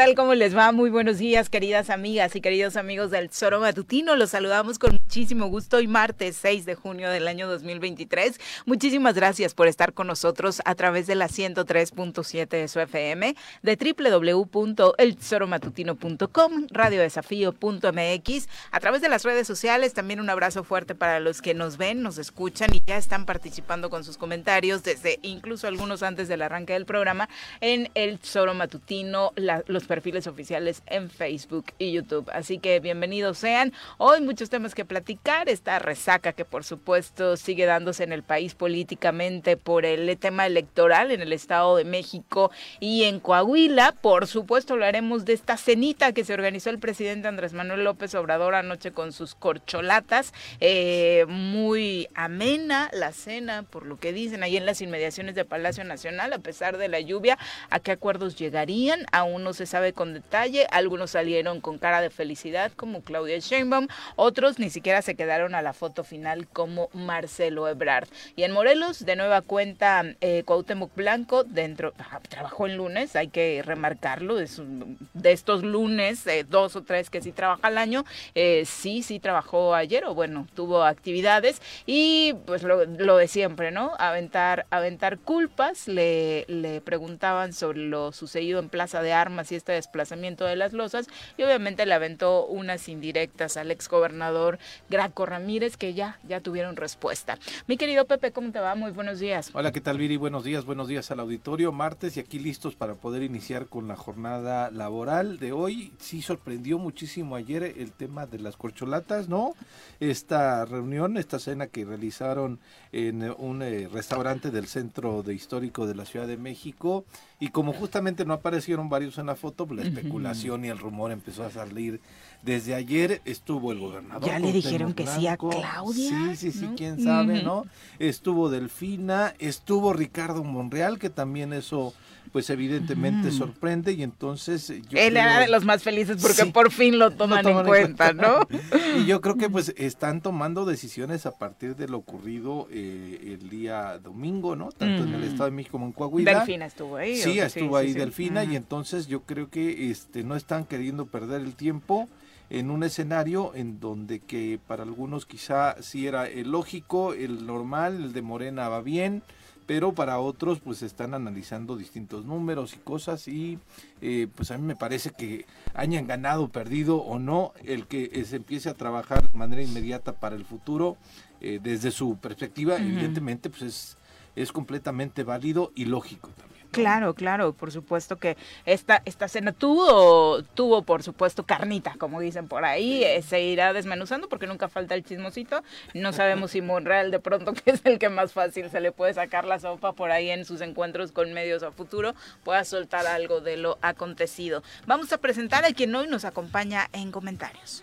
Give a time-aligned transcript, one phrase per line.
[0.00, 0.14] Tal?
[0.14, 0.72] ¿Cómo les va?
[0.72, 4.16] Muy buenos días, queridas amigas y queridos amigos del Zoro Matutino.
[4.16, 8.38] Los saludamos con muchísimo gusto hoy martes 6 de junio del año 2023.
[8.64, 13.94] Muchísimas gracias por estar con nosotros a través de la 103.7 de su FM, de
[13.98, 19.94] www.elzoromatutino.com, radiodesafío.mx, a través de las redes sociales.
[19.94, 23.90] También un abrazo fuerte para los que nos ven, nos escuchan y ya están participando
[23.90, 27.28] con sus comentarios desde incluso algunos antes del arranque del programa
[27.60, 32.30] en el Zoro Matutino, los perfiles oficiales en Facebook y YouTube.
[32.32, 33.72] Así que bienvenidos sean.
[33.98, 34.99] Hoy muchos temas que platicar.
[35.46, 41.10] Esta resaca que por supuesto sigue dándose en el país políticamente por el tema electoral
[41.10, 43.92] en el Estado de México y en Coahuila.
[44.00, 48.54] Por supuesto hablaremos de esta cenita que se organizó el presidente Andrés Manuel López Obrador
[48.54, 50.32] anoche con sus corcholatas.
[50.60, 55.84] Eh, muy amena la cena, por lo que dicen ahí en las inmediaciones de Palacio
[55.84, 57.38] Nacional, a pesar de la lluvia,
[57.70, 59.06] a qué acuerdos llegarían.
[59.12, 60.66] Aún no se sabe con detalle.
[60.70, 63.88] Algunos salieron con cara de felicidad, como Claudia Sheinbaum.
[64.16, 68.08] Otros ni siquiera se quedaron a la foto final, como Marcelo Ebrard.
[68.36, 73.28] Y en Morelos, de nueva cuenta, eh, Cuauhtémoc Blanco, dentro, ah, trabajó en lunes, hay
[73.28, 78.64] que remarcarlo, de estos lunes, eh, dos o tres que sí trabaja al año, eh,
[78.66, 83.92] sí, sí trabajó ayer, o bueno, tuvo actividades, y pues lo, de siempre, ¿no?
[83.98, 89.72] Aventar, aventar culpas, le, le preguntaban sobre lo sucedido en Plaza de Armas y este
[89.72, 91.06] desplazamiento de las losas
[91.36, 94.58] y obviamente le aventó unas indirectas al exgobernador
[94.88, 97.38] Graco Ramírez que ya, ya tuvieron respuesta.
[97.66, 98.74] Mi querido Pepe, ¿cómo te va?
[98.74, 99.50] Muy buenos días.
[99.52, 100.16] Hola, ¿qué tal Viri?
[100.16, 101.72] Buenos días, buenos días al auditorio.
[101.72, 105.92] Martes y aquí listos para poder iniciar con la jornada laboral de hoy.
[105.98, 109.54] Sí sorprendió muchísimo ayer el tema de las corcholatas, ¿no?
[110.00, 112.58] Esta reunión, esta cena que realizaron
[112.92, 117.04] en un eh, restaurante del centro de histórico de la Ciudad de México
[117.38, 121.12] y como justamente no aparecieron varios en la foto, pues, la especulación y el rumor
[121.12, 122.00] empezó a salir.
[122.42, 124.28] Desde ayer estuvo el gobernador.
[124.28, 126.34] Ya le dijeron que sí a Claudia.
[126.34, 127.64] Sí, sí, sí, quién sabe, ¿no?
[127.98, 131.94] Estuvo Delfina, estuvo Ricardo Monreal, que también eso
[132.32, 136.98] pues evidentemente sorprende y entonces yo él era de los más felices porque por fin
[136.98, 138.40] lo toman, en, cuenta, ¿no?
[138.98, 143.50] y yo creo que pues están tomando decisiones a partir de lo ocurrido eh, el
[143.50, 144.70] día domingo, ¿no?
[144.70, 146.38] Tanto en el Estado de México como en Coahuila.
[146.38, 147.16] Delfina estuvo ahí.
[147.16, 151.54] Sí, estuvo ahí Delfina y entonces yo creo que este no están queriendo perder el
[151.54, 152.08] tiempo
[152.50, 158.02] en un escenario en donde que para algunos quizá sí era el lógico, el normal,
[158.02, 159.22] el de Morena va bien,
[159.70, 163.56] pero para otros pues están analizando distintos números y cosas y
[164.02, 168.24] eh, pues a mí me parece que hayan ganado, perdido o no, el que eh,
[168.24, 170.96] se empiece a trabajar de manera inmediata para el futuro
[171.40, 173.96] eh, desde su perspectiva, evidentemente pues es
[174.34, 176.49] es completamente válido y lógico también.
[176.70, 182.46] Claro, claro, por supuesto que esta, esta cena tuvo, tuvo, por supuesto, carnita, como dicen
[182.46, 185.64] por ahí, eh, se irá desmenuzando porque nunca falta el chismosito.
[185.94, 189.14] No sabemos si Monreal de pronto, que es el que más fácil se le puede
[189.14, 192.14] sacar la sopa por ahí en sus encuentros con medios a futuro,
[192.44, 194.62] pueda soltar algo de lo acontecido.
[194.86, 197.82] Vamos a presentar a quien hoy nos acompaña en comentarios.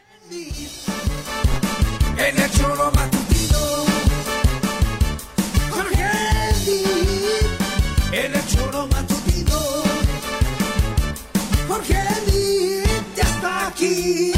[2.18, 2.50] En el
[8.12, 9.60] en el choro matutino,
[11.68, 11.94] Jorge
[13.16, 14.32] ya está aquí.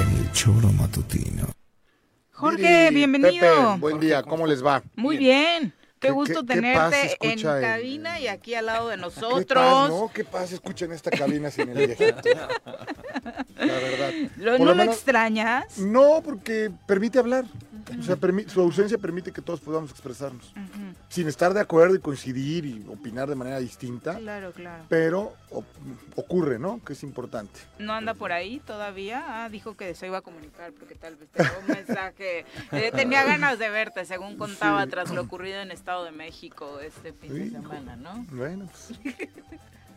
[0.00, 1.46] En el choro matutino.
[2.32, 3.32] Jorge, bienvenido.
[3.40, 4.82] Pepe, buen día, ¿cómo les va?
[4.96, 5.72] Muy bien.
[6.00, 8.96] Qué ¿Qué- gusto qué- qué tenerte en escucha en- cabina y aquí al lado de
[8.96, 9.88] ¿Qué paz, nosotros.
[9.88, 10.10] no?
[10.12, 10.54] ¿Qué pasa?
[10.54, 12.22] Escuchen esta cabina sin el viejito.
[13.56, 14.10] La verdad.
[14.36, 15.78] ¿Lo- Por ¿No lo lo menos- extrañas?
[15.78, 17.44] No, porque permite hablar.
[17.98, 18.16] O sea,
[18.48, 20.52] su ausencia permite que todos podamos expresarnos.
[21.08, 24.16] Sin estar de acuerdo y coincidir y opinar de manera distinta.
[24.16, 24.84] Claro, claro.
[24.88, 25.64] Pero o-
[26.16, 26.82] ocurre, ¿no?
[26.84, 27.60] Que es importante.
[27.78, 29.24] ¿No anda por ahí todavía?
[29.44, 32.44] Ah, dijo que se iba a comunicar porque tal vez tenía un mensaje.
[32.72, 34.90] Eh, tenía ganas de verte, según contaba, Sí.
[34.90, 38.24] tras lo ocurrido en Estado de México este fin de semana, ¿no?
[38.30, 38.98] Bueno, pues,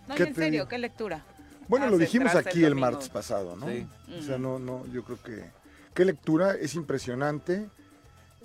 [0.08, 0.68] No, ¿Qué en te serio, digo?
[0.68, 1.24] ¿qué lectura?
[1.68, 3.68] Bueno, lo dijimos aquí el, martes pasado, ¿no?
[3.68, 3.88] Sí.
[4.20, 5.46] O sea, no, no, yo creo que...
[5.96, 6.54] ¿Qué lectura?
[6.56, 7.68] Es impresionante.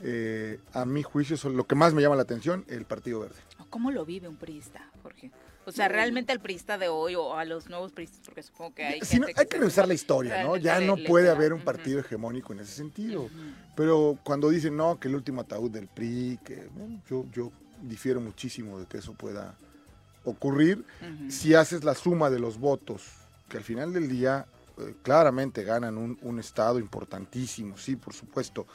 [0.02, 3.36] Eh, a mi juicio, son- lo que más me llama la atención, el Partido Verde.
[3.68, 5.30] ¿Cómo lo vive un priista, Jorge?
[5.66, 8.84] O sea, realmente el priista de hoy o a los nuevos priistas, porque supongo que
[8.84, 10.56] hay Si no, gente hay que revisar la historia, ¿no?
[10.56, 13.28] Ya le- no le puede haber un partido hegemónico en ese sentido.
[13.76, 17.52] Pero cuando dicen, no, que el último ataúd del PRI, que bueno, yo, yo
[17.82, 19.54] difiero muchísimo de que eso pueda
[20.24, 20.84] ocurrir.
[21.28, 23.02] Si haces la suma de los votos,
[23.48, 24.46] que al final del día
[25.02, 28.66] claramente ganan un, un estado importantísimo, sí, por supuesto.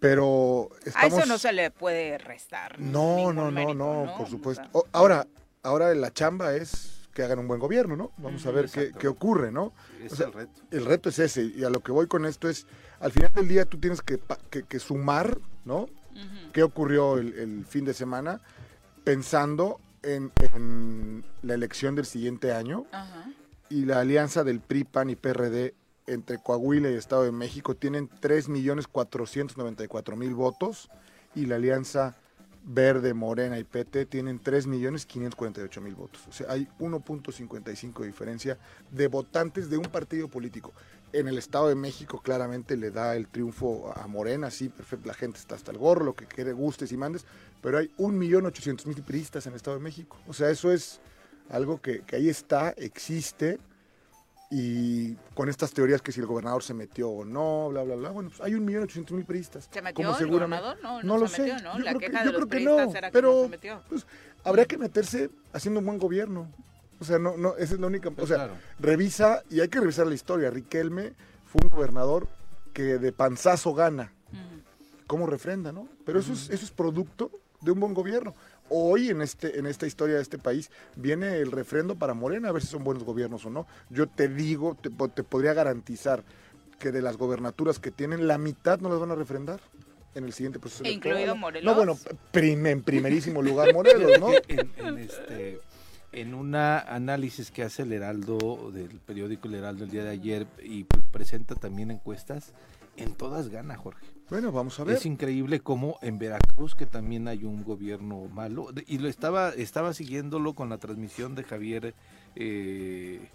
[0.00, 2.78] Pero A eso no se le puede restar.
[2.78, 4.16] No, no, no, mérito, no, ¿no?
[4.18, 4.62] por supuesto.
[4.72, 5.26] O- ahora,
[5.62, 8.10] ahora la chamba es que hagan un buen gobierno, ¿no?
[8.18, 8.68] Vamos a ver
[8.98, 9.72] qué, ocurre, ¿no?
[10.02, 10.60] Es O sea, el reto.
[10.72, 12.66] el reto es ese, y a lo que voy con esto es,
[13.00, 15.86] al final del día tú tienes que, pa- que- que sumar, ¿no?
[16.52, 18.40] ¿Qué ocurrió el, el fin de semana?
[19.04, 23.24] Pensando en, en la elección del siguiente año Ajá.
[23.68, 25.74] Y la alianza del PRI, PAN y PRD
[26.06, 30.88] entre Coahuila y Estado de México tienen 3.494.000 votos
[31.34, 32.16] y la alianza
[32.66, 36.22] Verde, Morena y PT tienen 3.548.000 votos.
[36.28, 38.58] O sea, hay 1.55 de diferencia
[38.90, 40.72] de votantes de un partido político.
[41.12, 45.14] En el Estado de México claramente le da el triunfo a Morena, sí, perfecto, la
[45.14, 47.24] gente está hasta el gorro, lo que quiere, gustes y mandes,
[47.62, 50.16] pero hay 1.800.000 priistas en el Estado de México.
[50.26, 51.00] O sea, eso es
[51.50, 53.58] algo que, que ahí está, existe,
[54.50, 58.10] y con estas teorías que si el gobernador se metió o no, bla, bla, bla,
[58.10, 59.68] bueno, pues hay 1.800.000 priistas.
[59.72, 60.82] ¿Se metió como el seguramente- gobernador?
[60.82, 61.42] No, no, No lo se sé.
[61.42, 61.78] metió, ¿no?
[61.78, 63.42] Yo La creo que- queja yo de los creo que no, era que pero- no
[63.44, 63.82] se metió.
[63.88, 64.06] Pues
[64.44, 66.48] habría que meterse haciendo un buen gobierno.
[67.00, 68.10] O sea, no, no, esa es la única.
[68.10, 68.54] Pues o sea, claro.
[68.78, 70.50] revisa, y hay que revisar la historia.
[70.50, 71.14] Riquelme
[71.46, 72.28] fue un gobernador
[72.72, 74.12] que de panzazo gana.
[74.32, 75.02] Ujú.
[75.08, 75.88] ¿Cómo refrenda, no?
[76.06, 77.30] Pero eso es, eso es producto
[77.60, 78.34] de un buen gobierno.
[78.70, 82.52] Hoy en este en esta historia de este país viene el refrendo para Morena a
[82.52, 83.66] ver si son buenos gobiernos o no.
[83.90, 86.22] Yo te digo, te, te podría garantizar
[86.78, 89.60] que de las gobernaturas que tienen la mitad no las van a refrendar
[90.14, 91.18] en el siguiente proceso ¿E electoral.
[91.18, 91.64] incluido Morelos?
[91.72, 91.98] No, bueno,
[92.32, 94.28] prim- en primerísimo lugar Morelos, ¿no?
[94.48, 95.60] en, en este
[96.12, 100.46] en un análisis que hace el Heraldo del periódico El Heraldo el día de ayer
[100.62, 102.52] y presenta también encuestas,
[102.96, 104.06] en todas gana Jorge.
[104.30, 104.96] Bueno, vamos a ver.
[104.96, 109.92] Es increíble cómo en Veracruz, que también hay un gobierno malo, y lo estaba, estaba
[109.92, 111.94] siguiéndolo con la transmisión de Javier
[112.34, 113.28] eh,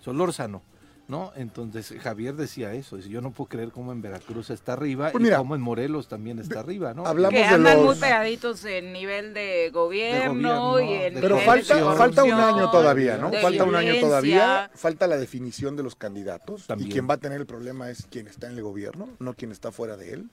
[0.00, 0.62] Solórzano,
[1.08, 1.32] ¿no?
[1.36, 5.20] Entonces Javier decía eso, dice, yo no puedo creer cómo en Veracruz está arriba Pues
[5.20, 7.06] y mira, cómo en Morelos también está arriba, ¿no?
[7.06, 11.36] hablamos que de andan muy pegaditos en nivel de gobierno, gobierno, y en de Pero
[11.36, 13.32] niveles falta, falta un año todavía, ¿no?
[13.32, 14.70] Falta un año todavía.
[14.74, 16.66] Falta la definición de los candidatos.
[16.66, 16.88] También.
[16.88, 19.52] Y quien va a tener el problema es quien está en el gobierno, no quien
[19.52, 20.30] está fuera de él.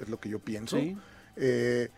[0.00, 0.76] Es lo que yo pienso.
[0.78, 0.96] Sí.
[1.36, 1.88] Eh,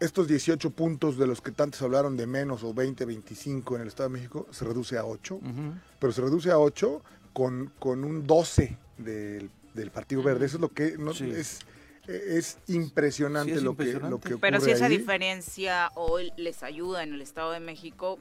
[0.00, 3.88] estos 18 puntos de los que tantos hablaron de menos o 20, 25 en el
[3.88, 5.36] Estado de México, se reduce a 8.
[5.36, 5.74] Ujú.
[5.98, 10.46] Pero se reduce a 8 con, con un 12 del, del Partido Verde.
[10.46, 11.30] Eso es lo que no, Sí.
[11.30, 11.60] es,
[12.06, 14.96] es impresionante, Sí, es lo, Que, lo que ocurre Pero si esa ahí.
[14.98, 18.18] diferencia hoy les ayuda en el Estado de México,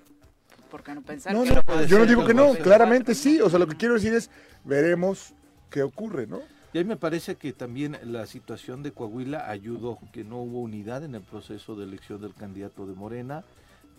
[0.69, 3.15] ¿por qué no pensar No, que no, lo puede yo no digo que no, claramente
[3.15, 3.41] sí.
[3.41, 4.29] O sea, lo que quiero decir es,
[4.63, 5.33] veremos
[5.69, 6.41] qué ocurre, ¿no?
[6.73, 10.61] Y a mí me parece que también la situación de Coahuila ayudó, que no hubo
[10.61, 13.43] unidad en el proceso de elección del candidato de Morena,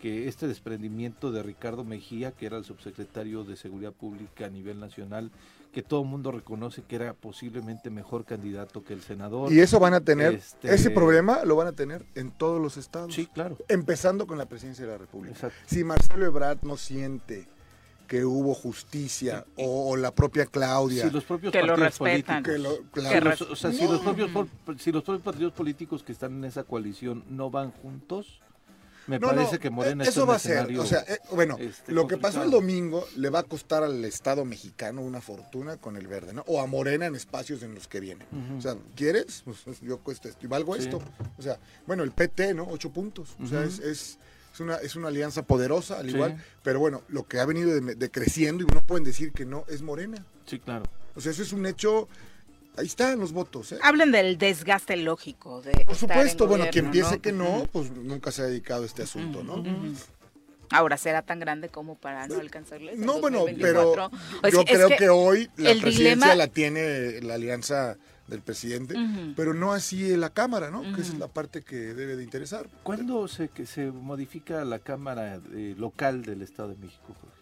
[0.02, 4.80] que este desprendimiento de Ricardo Mejía, que era el subsecretario de Seguridad Pública a nivel
[4.80, 5.30] nacional,
[5.72, 9.52] que todo el mundo reconoce que era posiblemente mejor candidato que el senador.
[9.52, 12.76] Y eso van a tener, Este- ese problema lo van a tener en todos los
[12.76, 13.14] estados.
[13.14, 13.56] Sí, claro.
[13.68, 15.34] Empezando con la presidencia de la República.
[15.34, 15.56] Exacto.
[15.66, 17.46] Si Marcelo Ebrard no siente
[18.08, 22.58] que hubo justicia o, o la propia Claudia, Si los propios Que lo partidos que
[22.58, 23.92] lo- Si claro, los- o sea, si, No.
[23.92, 24.30] los propios,
[24.80, 28.40] si los propios partidos políticos que están en esa coalición no van juntos,
[29.06, 31.18] me No, parece no, que Morena está eso va un a ser, o sea, eh,
[31.32, 35.20] bueno, este, lo que pasó el domingo le va a costar al Estado mexicano una
[35.20, 36.42] fortuna con el verde, ¿no?
[36.46, 38.26] O a Morena en espacios en los que vienen.
[38.32, 38.58] Ujú.
[38.58, 39.42] O sea, ¿quieres?
[39.44, 40.82] Pues yo cuesta esto y valgo Sí.
[40.82, 41.00] esto.
[41.38, 42.64] O sea, bueno, el PT, ¿no?
[42.68, 43.36] Ocho puntos.
[43.42, 44.18] O sea, es, es,
[44.54, 46.14] es una, es una alianza poderosa, al Sí.
[46.14, 46.42] igual.
[46.62, 49.82] Pero bueno, lo que ha venido de- decreciendo y no pueden decir que no es
[49.82, 50.24] Morena.
[50.46, 50.84] Sí, claro.
[51.14, 52.08] O sea, eso es un hecho.
[52.76, 53.78] Ahí están los votos, ¿eh?
[53.82, 57.22] Hablen del desgaste lógico de Por supuesto, en bueno, quien piense ¿no?
[57.22, 59.62] que no, pues nunca se ha dedicado a este asunto, ¿no?
[60.70, 62.98] Ahora será tan grande como para no alcanzarles.
[62.98, 64.50] No, bueno, pero 2024?
[64.50, 68.94] Yo es creo que, hoy la el presidencia dilema- la tiene la alianza del presidente,
[69.36, 70.80] pero no así la Cámara, ¿no?
[70.94, 72.70] Que esa es la parte que debe de interesar.
[72.84, 77.41] ¿Cuándo se, que se modifica la Cámara eh, local del Estado de México, Jorge?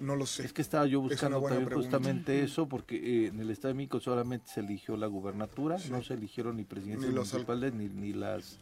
[0.00, 0.44] No lo sé.
[0.44, 1.74] Es que estaba yo buscando también pregunta.
[1.96, 6.02] justamente eso, porque eh, en el Estado de México solamente se eligió la gubernatura, no
[6.02, 8.58] se eligieron ni presidentes Ni los al- municipales ni, ni las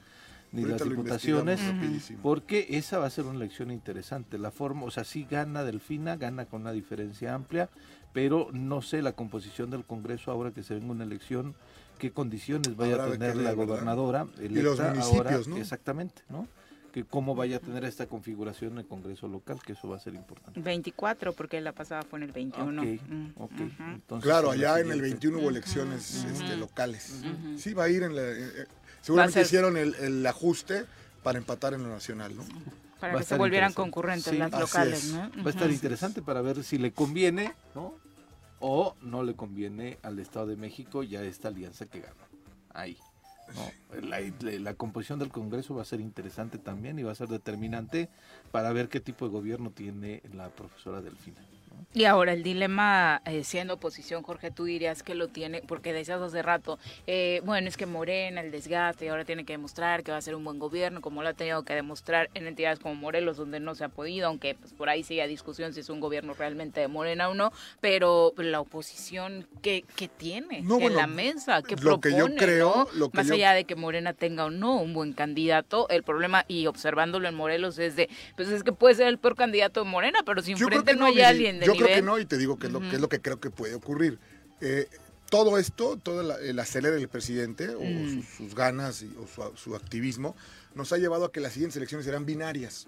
[0.50, 1.60] ni Ahorita las diputaciones,
[2.22, 4.38] porque esa va a ser una elección interesante.
[4.38, 7.68] La forma, o sea, sí gana Delfina, gana con una diferencia amplia,
[8.14, 11.54] pero no sé la composición del Congreso ahora que se venga una elección,
[11.98, 15.56] qué condiciones vaya Habrá a tener la gobernadora Y los electa municipios, ahora, ¿no?
[15.58, 16.48] exactamente, ¿no?
[16.92, 20.00] Que cómo vaya a tener esta configuración en el Congreso local, que eso va a
[20.00, 20.58] ser importante.
[20.60, 22.82] 24, porque la pasada fue en el 21.
[22.82, 23.52] Ok, Mm, ok.
[23.52, 23.82] ujú.
[23.94, 26.34] Entonces, Claro, allá en el siguiente- 21 hubo elecciones Ujú.
[26.42, 27.22] este, locales.
[27.22, 27.58] Ujú.
[27.58, 28.22] Sí, va a ir en la...
[28.22, 28.66] eh, eh,
[29.02, 30.86] seguramente ser- hicieron el, el ajuste
[31.22, 32.44] para empatar en lo nacional, ¿no?
[32.98, 35.12] Para Va que se volvieran concurrentes Sí, las locales, es.
[35.12, 35.30] ¿no?
[35.44, 37.94] Va a estar interesante para ver si le conviene, ¿no?
[38.60, 42.14] O no le conviene al Estado de México ya esta alianza que gana.
[42.74, 42.96] Ahí.
[43.54, 44.00] ¿No?
[44.08, 44.20] La,
[44.58, 48.08] la- composición del Congreso va a ser interesante también y va a ser determinante
[48.52, 51.40] para ver qué tipo de gobierno tiene la profesora Delfina.
[51.78, 51.86] ¿No?
[51.94, 56.20] Y ahora el dilema, eh, siendo oposición, Jorge, tú dirías que lo tiene, porque decías
[56.20, 60.10] hace rato, eh, bueno, es que Morena, el desgaste, y ahora tiene que demostrar que
[60.12, 62.94] va a ser un buen gobierno, como lo ha tenido que demostrar en entidades como
[62.94, 65.88] Morelos, donde no se ha podido, aunque pues, por ahí sigue a discusión si es
[65.90, 70.80] un gobierno realmente de Morena o no, pero la oposición, ¿qué, qué tiene No, en
[70.82, 71.62] bueno, la mesa?
[71.62, 72.34] ¿Qué lo que propone?
[72.34, 72.88] yo creo, no?
[72.98, 76.02] lo que Más yo- allá de que Morena tenga o no un buen candidato, el
[76.02, 79.82] problema, y observándolo en Morelos, es de, pues es que puede ser el peor candidato
[79.84, 81.86] de Morena, pero si enfrente que no hay alguien de Yo nivel...
[81.86, 83.50] creo que no y te digo que es, lo, que es lo que creo que
[83.50, 84.18] puede ocurrir.
[84.60, 84.88] Eh,
[85.30, 88.14] todo esto, todo la- el acelere del presidente o Mm.
[88.16, 90.34] sus, sus ganas y- o su, su activismo
[90.74, 92.86] nos ha llevado a que las siguientes elecciones serán binarias.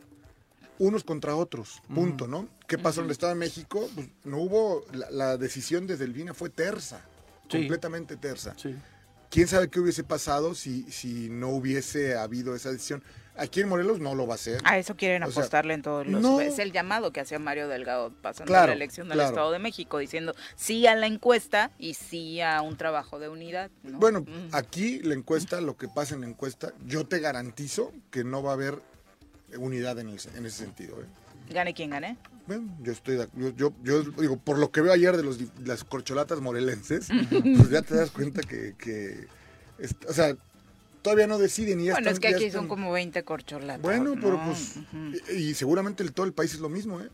[0.78, 2.48] Unos contra otros, punto, ¿no?
[2.66, 3.90] ¿Qué pasó en el Estado de México?
[3.94, 7.02] Pues no hubo, la, la decisión desde el Vina fue tersa,
[7.50, 7.58] Sí.
[7.58, 8.54] completamente tersa.
[8.56, 8.74] Sí.
[9.30, 13.02] ¿Quién sabe qué hubiese pasado si, si no hubiese habido esa decisión?
[13.40, 14.60] Aquí en Morelos no lo va a hacer.
[14.64, 16.20] A eso quieren O sea, apostarle en todos los...
[16.20, 16.40] no.
[16.40, 19.30] Es el llamado que hacía Mario Delgado pasando Claro, la elección del claro.
[19.30, 23.70] Estado de México, diciendo sí a la encuesta y sí a un trabajo de unidad.
[23.82, 23.98] ¿no?
[23.98, 24.50] Bueno, Mm.
[24.54, 28.50] aquí la encuesta, lo que pasa en la encuesta, yo te garantizo que no va
[28.50, 28.78] a haber
[29.56, 31.00] unidad en, el- en ese sentido.
[31.00, 31.06] ¿eh?
[31.52, 32.16] Gane quien gane.
[32.46, 35.38] Bueno, yo estoy, de- yo, yo, yo digo, por lo que veo ayer de los,
[35.64, 38.74] las corcholatas morelenses, pues ya te das cuenta que,
[40.08, 40.36] o sea,
[41.02, 43.82] todavía no deciden y ya Bueno, están- es que aquí están- son como 20 corcholatas.
[43.82, 44.46] Bueno, pero ¿no?
[44.46, 44.76] pues,
[45.30, 47.08] y, y seguramente el, todo el país es lo mismo, ¿eh?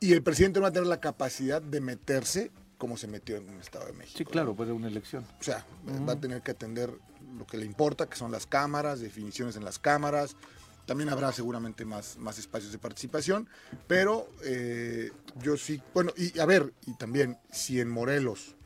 [0.00, 3.46] Y el presidente no va a tener la capacidad de meterse como se metió en
[3.50, 4.16] el Estado de México.
[4.16, 4.30] Sí, ¿no?
[4.30, 5.24] claro, puede una elección.
[5.38, 5.66] O sea,
[6.08, 6.90] va a tener que atender
[7.36, 10.34] lo que le importa, que son las cámaras, definiciones en las cámaras.
[10.86, 13.46] También habrá seguramente más, más espacios de participación,
[13.86, 15.10] pero eh,
[15.42, 18.56] yo sí, bueno, y a ver, y también, si en Morelos,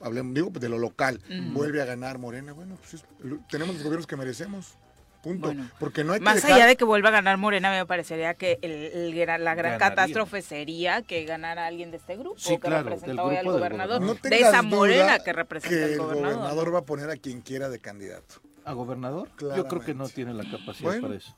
[0.00, 1.20] hablemos, digo, de lo local,
[1.52, 4.76] vuelve a ganar Morena, bueno, pues es- lo- tenemos los gobiernos que merecemos,
[5.22, 5.48] punto.
[5.48, 7.84] Bueno, Porque no hay que Más dejar- allá de que vuelva a ganar Morena, me
[7.86, 9.96] parecería que el, el gran- la gran Ganaría.
[9.96, 14.00] catástrofe sería que ganara alguien de este grupo, Sí, que claro, representa hoy al gobernador,
[14.00, 16.34] no de esa Morena que representa que al el gobernador.
[16.36, 18.36] gobernador va a poner a quien quiera de candidato.
[18.64, 19.28] ¿A gobernador?
[19.28, 19.84] Yo creo Claramente.
[19.86, 21.34] que no tiene la capacidad Bueno, para eso.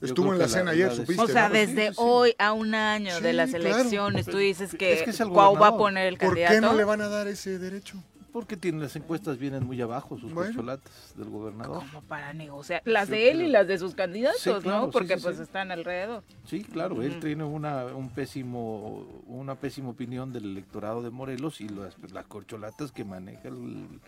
[0.00, 1.54] Estuvo en la cena ayer, supiste, O sea, ¿no?
[1.54, 1.94] desde Sí, sí, sí.
[1.98, 3.64] hoy a un año de las claro.
[3.66, 6.54] elecciones, tú dices que, Es que es Cuau va a poner el ¿Por candidato.
[6.54, 8.02] qué no le van a dar ese derecho?
[8.32, 10.50] Porque tiene, las encuestas vienen muy abajo, sus Bueno.
[10.50, 11.78] corcholatas del gobernador.
[11.78, 12.82] Como para negociar.
[12.84, 14.90] Las Sí, de él y las de sus candidatos, Sí, claro, ¿no?
[14.90, 15.42] Porque sí, pues sí.
[15.42, 16.22] están alrededor.
[16.44, 21.68] Sí, claro, él tiene una un pésimo una pésima opinión del electorado de Morelos y
[21.70, 23.98] las, las corcholatas que maneja el,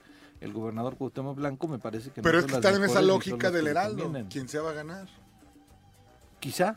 [0.40, 3.50] el gobernador Cuauhtémoc Blanco me parece que no Pero es que están en esa lógica
[3.50, 4.12] del Heraldo.
[4.30, 5.09] ¿Quién se va a ganar?
[6.40, 6.76] Quizá,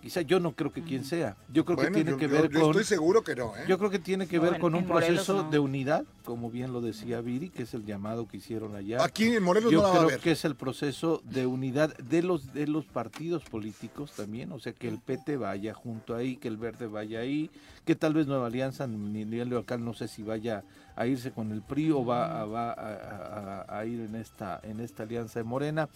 [0.00, 1.36] quizá yo no creo que quien sea.
[1.52, 3.64] Yo creo Bueno, que tiene yo, que ver yo con estoy seguro que no, ¿eh?
[3.66, 5.50] yo creo que tiene que No, ver en- con un Morelos proceso no.
[5.50, 9.02] de unidad, como bien lo decía Viri, que es el llamado que hicieron allá.
[9.02, 10.20] Aquí en Morelos Yo no la va a creo ver.
[10.20, 14.72] que es el proceso de unidad de los de los partidos políticos también, o sea,
[14.72, 17.50] que el PT vaya junto ahí, que el Verde vaya ahí,
[17.84, 20.62] que tal vez Nueva Alianza ni nivel local no sé si vaya
[20.94, 24.60] a irse con el PRI o va, a, va a, a- a ir en esta
[24.62, 25.88] en esta alianza de Morena.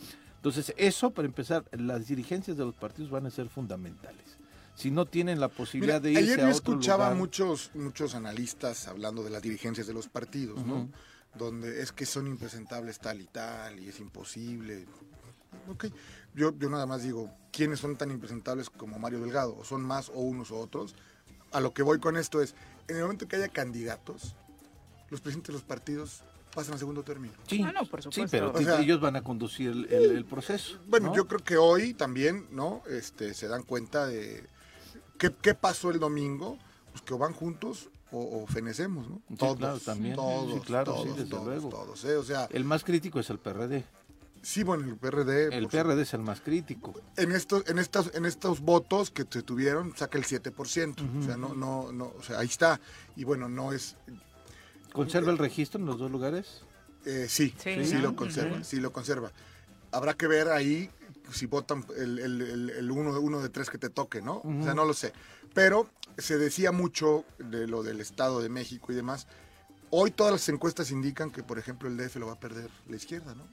[0.43, 4.25] Entonces, eso para empezar, las dirigencias de los partidos van a ser fundamentales.
[4.75, 7.71] Si no tienen la posibilidad Mira, de irse ayer a yo otro escuchaba lugar, muchos
[7.75, 10.89] muchos analistas hablando de las dirigencias de los partidos, ¿no?
[11.39, 14.89] Donde es que son impresentables tal y tal y es imposible.
[15.69, 15.87] Ok,
[16.35, 19.57] yo, yo nada más digo, ¿quiénes son tan impresentables como Mario Delgado?
[19.57, 20.97] ¿O son más o unos o otros?
[21.53, 22.57] A lo que voy con esto es,
[22.89, 24.35] en el momento que haya candidatos,
[25.09, 27.35] los presidentes de los partidos pasan a segundo término.
[27.47, 28.31] Sí, Ah, no, por sí, supuesto.
[28.31, 30.79] pero O sea- ellos van a conducir el, el- el proceso.
[30.87, 31.15] Bueno, ¿no?
[31.17, 32.83] yo creo que hoy también, ¿no?
[32.89, 34.45] Este, se dan cuenta de
[35.19, 36.59] qué, qué pasó el domingo,
[36.93, 39.23] pues que o van juntos o, o fenecemos, ¿no?
[39.31, 40.15] Sí, todos, claro, también.
[40.17, 41.69] todos, Sí, claro, sí, todos, desde todos, luego.
[41.71, 42.17] todos, ¿eh?
[42.17, 43.85] O sea, El más crítico es el PRD.
[44.43, 46.93] sí, bueno, el PRD, El PRD es el más crítico.
[47.17, 51.37] en estos, en estos, en estos votos que se tuvieron, saca el 7%, o sea,
[51.39, 52.79] no, no, no, o sea, ahí está,
[53.17, 53.97] y bueno, no es,
[54.93, 56.63] ¿Conserva el registro en los dos lugares?
[57.05, 58.01] Eh, sí, Sí, sí, ¿no?
[58.03, 59.33] lo conserva, sí lo conserva.
[59.91, 60.91] Habrá que ver ahí
[61.33, 64.37] si votan el, el, el- el uno, uno de tres que te toque, ¿no?
[64.45, 65.13] O sea, no lo sé.
[65.55, 69.27] Pero se decía mucho de lo del Estado de México y demás.
[69.91, 72.97] Hoy todas las encuestas indican que, por ejemplo, el DF lo va a perder la
[72.97, 73.45] izquierda, ¿no?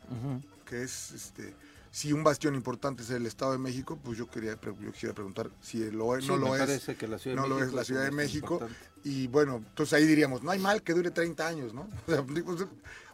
[0.66, 1.54] Que es, este,
[1.92, 5.50] si un bastión importante es el Estado de México, pues yo quería, yo quisiera preguntar
[5.62, 6.62] si lo es, Sí, no me lo es.
[6.62, 8.54] parece que la Ciudad de no lo es la es Ciudad de México.
[8.56, 8.89] importante.
[9.04, 11.88] Y bueno, entonces ahí diríamos, no hay mal que dure 30 años, ¿no?
[12.08, 12.56] O sea, digo,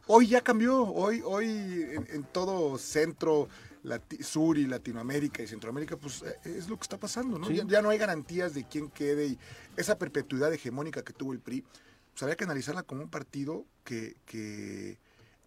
[0.08, 3.48] hoy ya cambió, hoy, hoy en, en todo centro,
[3.84, 7.48] Lati- sur y Latinoamérica y Centroamérica, pues eh, es lo que está pasando, ¿no?
[7.48, 7.56] Sí.
[7.56, 9.40] Ya, ya no hay garantías de quién quede y
[9.78, 11.64] esa perpetuidad hegemónica que tuvo el PRI,
[12.12, 14.98] pues habría que analizarla como un partido que, que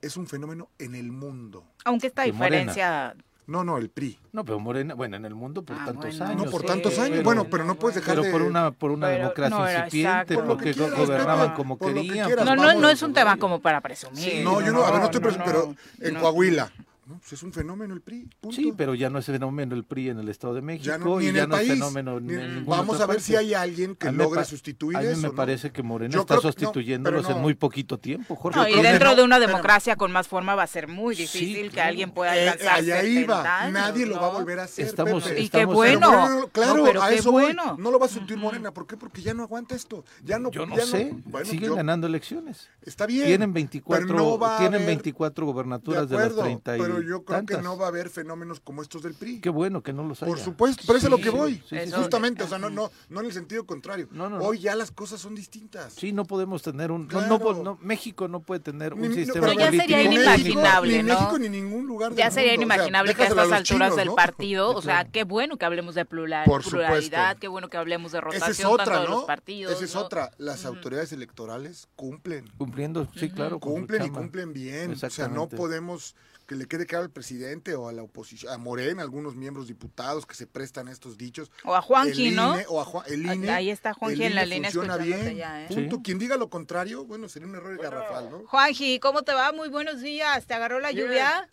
[0.02, 1.64] es un fenómeno en el mundo.
[1.84, 3.16] Aunque esta diferencia
[3.48, 4.18] No, no, el PRI.
[4.32, 6.44] No, pero Morena, bueno, en el mundo por Ah, tantos bueno, años.
[6.44, 8.30] No por sí, tantos años, pero- bueno, pero no puedes dejar Pero de...
[8.30, 10.34] por una, por una Pero democracia no incipiente.
[10.34, 12.26] Por lo porque que quieras, gobernaban como que querían.
[12.26, 14.18] quieras, No, no, no es un tema como para presumir.
[14.22, 16.20] Sí, No, yo no, a ver, no estoy no, presumiendo, pero en no.
[16.20, 16.70] Coahuila,
[17.08, 17.18] ¿no?
[17.18, 18.54] Pues es un fenómeno el PRI, punto.
[18.56, 21.18] Sí, pero ya no es fenómeno el PRI en el Estado de México ya no,
[21.18, 21.68] ni y en ya el no país.
[21.70, 23.22] es fenómeno ni- en ningún vamos otra a ver parte.
[23.22, 25.22] si hay alguien que logre sustituir A mí eso.
[25.22, 25.34] me ¿no?
[25.34, 28.70] parece que Morena Yo está creo que- no, sustituyéndolos en muy poquito tiempo, Jorge.
[28.70, 31.62] Y dentro no, de una democracia con más forma va a ser muy Sí, difícil
[31.68, 31.88] que claro.
[31.88, 34.86] alguien pueda Eh, alcanzar allá 70 iba, años, nadie lo va a volver a hacer.
[34.86, 35.40] Estamos- Pepe.
[35.40, 36.10] Y qué bueno.
[36.10, 37.54] Pero claro, pero a eso voy.
[37.78, 38.96] No lo va a sustituir Morena, ¿por qué?
[38.96, 40.04] Porque ya no aguanta esto.
[40.24, 42.68] Ya no, Yo no sé, siguen ganando elecciones.
[42.82, 43.26] Está bien.
[43.26, 46.76] Tienen 24, pero no va a tienen haber- 24 de gobernaturas de, las acuerdo, 30
[46.76, 49.40] y pero yo creo que no va a haber fenómenos como estos del PRI.
[49.40, 50.30] Qué bueno que no los haya.
[50.30, 51.62] Por supuesto, pero eso es a lo que Sí, voy.
[51.68, 54.08] sí, sí, Justamente, o sea, no, no, no en el sentido contrario.
[54.10, 54.44] No, no, no.
[54.44, 55.92] Hoy ya las cosas son distintas.
[55.94, 57.02] Sí, no podemos tener un...
[57.02, 57.26] no- Claro.
[57.28, 60.14] no, po- no, México no puede tener un Ni- no, sistema pero ya sería ni
[60.16, 61.08] inimaginable, ni.
[61.10, 62.66] México ni ningún lugar del Ya sería mundo.
[62.66, 64.14] O sea, inimaginable que a estas alturas chinos, del ¿no?
[64.16, 66.86] partido, o sea, qué bueno que hablemos de plural- Por supuesto.
[66.86, 69.72] pluralidad, qué bueno que hablemos de rotación Esa es otra, tanto de los partidos.
[69.72, 70.00] Esa es ¿no?
[70.02, 70.30] otra.
[70.38, 72.48] Las autoridades electorales cumplen.
[72.58, 73.58] Cumpliendo, sí, claro.
[73.58, 74.92] Cumplen y cumplen bien.
[74.92, 76.14] O sea, no podemos
[76.48, 80.24] que le quede claro al presidente o a la oposición, a Morena, algunos miembros diputados
[80.24, 81.52] que se prestan estos dichos.
[81.62, 82.54] O a Juanji, El ¿no?
[82.70, 85.36] O a Juan, el Ah, INE, ahí está Juanji el en la línea funciona bien.
[85.36, 85.66] ya, ¿eh?
[85.68, 85.96] Punto.
[85.96, 86.02] Sí.
[86.02, 88.38] Quien diga lo contrario, bueno, sería un error garrafal, ¿no?
[88.46, 89.52] Juanji, ¿cómo te va?
[89.52, 90.46] Muy buenos días.
[90.46, 91.50] ¿Te agarró la lluvia?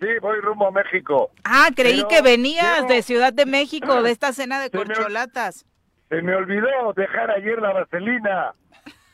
[0.00, 1.30] Sí, voy rumbo a México.
[1.44, 4.84] Ah, creí Pero- que venías de Ciudad de México, de esta cena de Se me-
[4.86, 5.64] corcholatas.
[6.08, 8.54] Se me olvidó dejar ayer la vaselina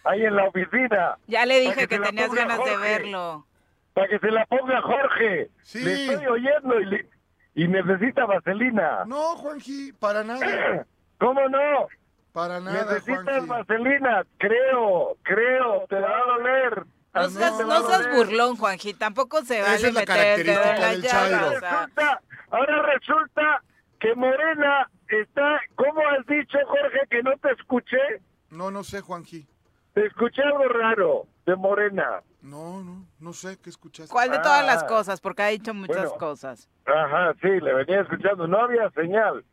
[0.05, 1.19] ahí en la oficina.
[1.27, 3.47] Ya le dije que tenías ganas de verlo.
[3.95, 5.51] Para que se la ponga Jorge.
[5.63, 5.85] Sí.
[5.85, 7.09] Le estoy oyendo y, le-
[7.55, 9.05] y necesita vaselina.
[9.07, 10.87] No, Juanji, para nada.
[11.19, 11.89] ¿Cómo no?
[12.33, 13.47] Para nada, Necesitas Juanji.
[13.49, 14.25] vaselina.
[14.39, 15.87] Creo, creo.
[15.89, 16.85] Te va a doler.
[17.15, 18.95] No seas, no burlón, Juanji.
[18.95, 21.51] Tampoco se Esa vale es la característica la del Chairo.
[21.51, 23.63] Resulta, ahora resulta
[24.01, 25.61] que Morena está...
[25.75, 27.99] ¿Cómo has dicho, Jorge, que no te escuché?
[28.49, 29.47] No, no sé, Juanji.
[29.95, 32.23] Te escuché algo raro de Morena.
[32.41, 34.11] No, no, no sé qué escuchaste.
[34.13, 34.87] ¿Cuál de todas las Ah.
[34.87, 35.21] cosas?
[35.21, 36.19] Porque ha dicho muchas Bueno.
[36.19, 36.69] cosas.
[36.87, 38.47] Ajá, sí, le venía escuchando.
[38.47, 39.45] No había señal.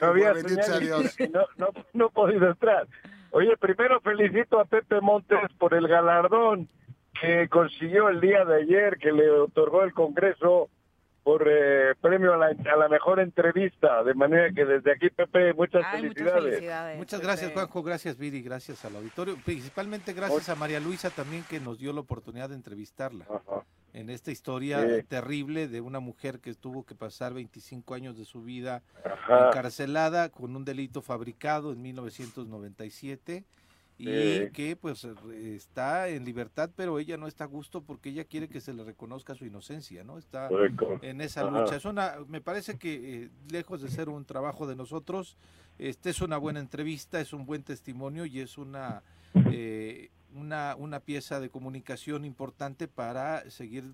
[0.00, 1.18] No había señal Dios.
[1.20, 2.86] y no, no, no he podido entrar.
[3.30, 6.68] Oye, primero felicito a Pepe Montes por el galardón
[7.20, 10.68] que consiguió el día de ayer, que le otorgó el Congreso
[11.22, 14.02] por eh, premio a la, a la mejor entrevista.
[14.02, 16.44] De manera que desde aquí, Pepe, muchas Ay, muchas felicidades.
[16.54, 16.98] felicidades.
[16.98, 17.26] Muchas Pepe.
[17.28, 17.82] gracias, Juanjo.
[17.82, 18.42] Gracias, Viri.
[18.42, 19.36] Gracias al auditorio.
[19.44, 23.24] Principalmente gracias a María Luisa también que nos dio la oportunidad de entrevistarla.
[23.28, 23.64] Ajá.
[23.94, 25.02] en esta historia Sí.
[25.02, 29.48] terrible de una mujer que tuvo que pasar 25 años de su vida Ajá.
[29.48, 33.44] encarcelada con un delito fabricado en 1997
[33.98, 38.24] y que pues eh, está en libertad, pero ella no está a gusto porque ella
[38.24, 40.18] quiere que se le reconozca su inocencia, ¿no?
[40.18, 40.98] Está Correcto.
[41.02, 41.60] en esa Ajá.
[41.60, 41.76] lucha.
[41.76, 45.36] Es una, me parece que eh, lejos de ser un trabajo de nosotros,
[45.78, 49.02] este es una buena entrevista, es un buen testimonio y es una
[49.34, 53.92] eh, una, una pieza de comunicación importante para seguir,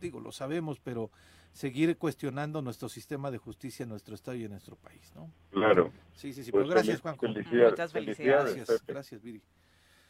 [0.00, 1.10] digo, lo sabemos, pero
[1.56, 5.30] seguir cuestionando nuestro sistema de justicia en nuestro estado y en nuestro país, ¿no?
[5.50, 5.90] Claro.
[6.14, 7.20] Sí, sí, sí, Pues pero gracias, Juanjo.
[7.22, 7.70] Felicidades.
[7.70, 8.92] Muchas felicidades, Gracias, Pepe.
[8.92, 9.42] gracias, Viri.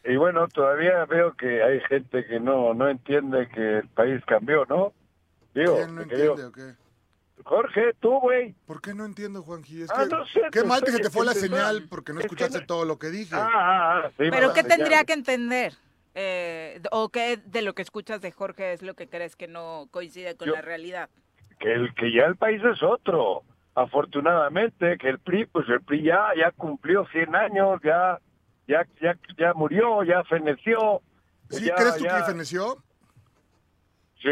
[0.05, 4.65] Y bueno, todavía veo que hay gente que no no entiende que el país cambió,
[4.67, 4.93] ¿no?
[5.55, 6.75] Digo, ¿Quién no entiende o qué?
[7.45, 8.55] Jorge, tú, güey.
[8.67, 9.83] ¿Por qué no entiendo, Juanji?
[9.83, 12.13] Es Ah, que, no sé, qué no mal que se te fue la señal porque
[12.13, 13.35] no es escuchaste todo lo que dije.
[13.37, 14.79] Ah, ah, ah, sí, Pero ¿qué señal.
[14.79, 15.75] tendría que entender?
[16.15, 19.87] Eh, ¿O qué de lo que escuchas de Jorge es lo que crees que no
[19.91, 21.11] coincide con Yo- la realidad?
[21.59, 23.43] Que el que ya el país es otro.
[23.75, 28.19] Afortunadamente que el PRI, pues el PRI ya ya cumplió 100 años, ya
[28.67, 31.03] ya ya ya murió, ya feneció.
[31.51, 32.77] ¿Sí ya- crees tú ya- que feneció?
[34.23, 34.29] Sí,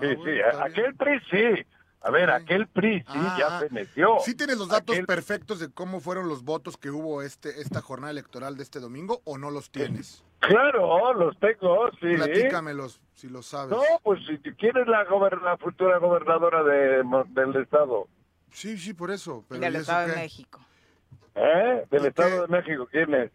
[0.00, 0.40] Ah, bueno, sí.
[0.64, 1.66] Aquel PRI sí.
[2.00, 2.36] A ver, Ok.
[2.36, 3.60] aquel PRI sí Ah, ya ah.
[3.60, 4.16] feneció.
[4.20, 7.80] ¿Sí tienes los datos Aquel- perfectos de cómo fueron los votos que hubo este esta
[7.82, 10.24] jornada electoral de este domingo o no los tienes?
[10.40, 12.14] Claro, los tengo, sí.
[12.14, 13.76] Platícamelos, si los sabes.
[13.76, 18.06] No, pues si quieres la, gober- la futura gobernadora de, del estado,
[18.50, 19.44] Sí, sí, por eso.
[19.48, 20.20] Pero Del ¿y eso Estado de qué?
[20.20, 20.60] México.
[21.34, 21.84] ¿eh?
[21.90, 23.30] Del estado de México, ¿quién es?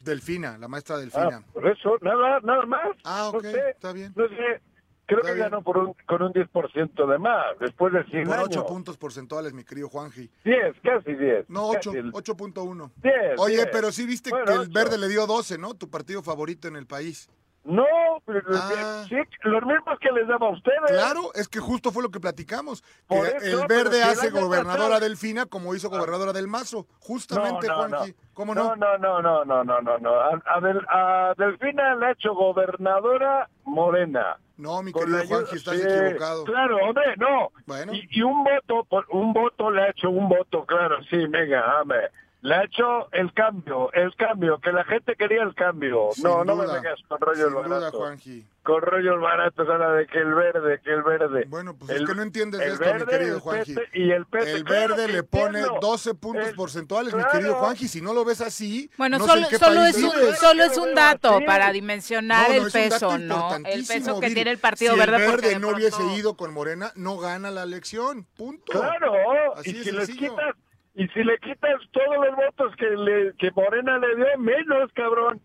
[0.00, 1.42] Delfina, la maestra Ah, Delfina.
[1.52, 2.88] por eso, nada, nada más.
[3.04, 4.12] Ah, No ok, sé, está bien.
[4.16, 4.62] No sé,
[5.06, 8.48] creo que ganó por un, con un 10% de más, después de 100 Por años.
[8.48, 10.30] 8 puntos porcentuales, mi querido Juanji.
[10.44, 11.48] 10, casi 10.
[11.50, 12.90] No, 8, casi el 8.1.
[13.02, 13.68] 10, Oye, 10.
[13.72, 14.70] pero sí viste Bueno, que el ocho.
[14.72, 15.74] verde le dio 12, ¿no?
[15.74, 17.28] Tu partido favorito en el país.
[17.64, 17.84] No,
[18.26, 19.04] pero Ah.
[19.08, 20.78] sí, los mismos que les daba a ustedes.
[20.88, 22.82] Claro, es que justo fue lo que platicamos.
[22.82, 26.86] Que Por eso, el verde hace gobernadora pasado- Delfina como hizo gobernadora del Mazo.
[27.00, 28.12] Justamente, no, no, no.
[28.34, 28.76] ¿Cómo no?
[28.76, 30.14] No, no, no, no, no, no, no.
[30.14, 34.36] A, a Del- a Delfina le ha hecho gobernadora Morena.
[34.56, 36.44] No, mi querido la ayuda- Juanji, estás sí, equivocado.
[36.44, 37.50] Claro, hombre, no.
[37.66, 37.94] Bueno.
[37.94, 41.80] Y, y un voto, por, un voto le ha hecho un voto, claro, sí, venga,
[41.80, 42.10] hombre.
[42.44, 46.10] Le ha hecho el cambio, el cambio, que la gente quería el cambio.
[46.12, 47.98] Sin no, no me duda, vengas con rollos Sin duda, baratos.
[48.00, 48.44] Juanji.
[48.62, 51.44] Con rollos baratos, ahora de que el verde, que el verde.
[51.48, 53.74] Bueno, pues El- es que no entiendes el esto, mi querido el Juanji.
[53.94, 55.78] Y el PT, El claro verde le pone entiendo.
[55.80, 57.32] 12 puntos El- porcentuales, mi claro.
[57.38, 57.88] querido Juanji.
[57.88, 60.10] Si no lo ves así, Bueno, no sé solo, en qué solo, país es un,
[60.10, 60.38] vives.
[60.38, 63.56] solo es un dato para dimensionar No, no, el peso, ¿no?
[63.56, 65.16] El peso que tiene el Partido si Verde.
[65.16, 68.26] el porque verde de no hubiese pronto- ido con Morena, no gana la elección.
[68.36, 68.64] Punto.
[68.72, 69.12] Claro,
[69.56, 70.36] Así y si le sencillo.
[70.36, 70.54] quitas
[70.94, 75.40] y si le quitas todos los votos que le que Morena le dio menos, cabrón.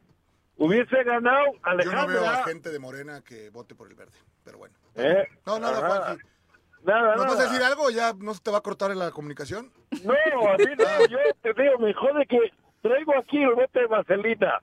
[0.62, 1.46] Hubiese ganado
[1.86, 4.18] Yo no veo a gente de Morena que vote por el verde.
[4.44, 4.76] Pero bueno.
[4.96, 5.26] ¿Eh?
[5.46, 5.88] No, nada, Ajá.
[6.06, 6.24] Juanji.
[6.84, 7.50] Nada, ¿Nos vas a nada.
[7.50, 9.72] decir algo ya no se te va a cortar la comunicación?
[10.04, 12.40] No, a mí no, yo te digo, me jode que
[12.82, 14.60] traigo aquí el bote de vaselina.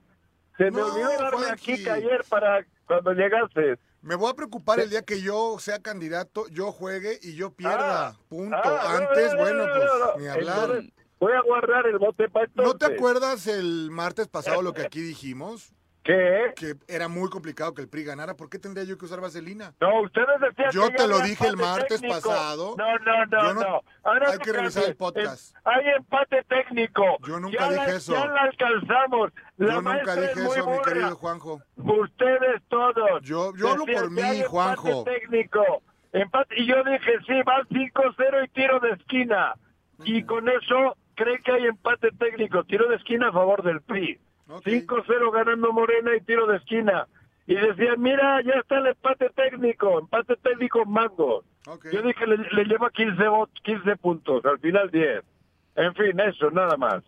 [0.57, 3.77] Se me No, olvidó darme aquí ayer para cuando llegaste.
[4.01, 8.07] Me voy a preocupar el día que yo sea candidato, yo juegue y yo pierda.
[8.09, 8.55] Ah, Punto.
[8.63, 10.17] ah, no, Antes, no, no, bueno, no, pues no, no.
[10.17, 10.57] ni hablar.
[10.69, 12.87] Entonces, voy a guardar el bote para ¿No entonces.
[12.89, 15.73] te acuerdas el martes pasado lo que aquí dijimos?
[16.07, 16.53] ¿Qué?
[16.55, 18.33] Que era muy complicado que el PRI ganara.
[18.37, 19.73] ¿Por qué tendría yo que usar vaselina?
[19.81, 22.29] No, ustedes decían Yo que te lo dije el empate martes técnico.
[22.29, 22.75] pasado.
[22.77, 23.81] No, no, no, no- no.
[24.05, 24.95] Ahora hay que revisar el cambies.
[24.95, 25.55] podcast.
[25.65, 27.03] Hay empate técnico.
[27.27, 28.13] Yo nunca Ya dije la- eso.
[28.13, 29.31] Ya la alcanzamos.
[29.57, 30.81] La Yo nunca dije es eso, mi burra.
[30.93, 31.61] querido Juanjo.
[31.75, 33.21] Ustedes todos.
[33.23, 35.03] Yo- yo hablo por mí, hay empate Juanjo.
[35.03, 35.83] técnico.
[36.13, 39.55] Empate, y yo dije, sí, va 5-0 y tiro de esquina.
[40.05, 42.63] Y con eso creen que hay empate técnico.
[42.63, 44.19] Tiro de esquina a favor del PRI.
[44.49, 44.65] Ok.
[44.65, 47.07] 5-0 ganando Morena y tiro de esquina.
[47.45, 51.43] Y decían, mira, ya está el empate técnico, empate técnico mango.
[51.91, 55.23] Yo dije, le, le lleva 15, vot- 15 puntos, al final 10.
[55.75, 57.03] En fin, eso, nada más.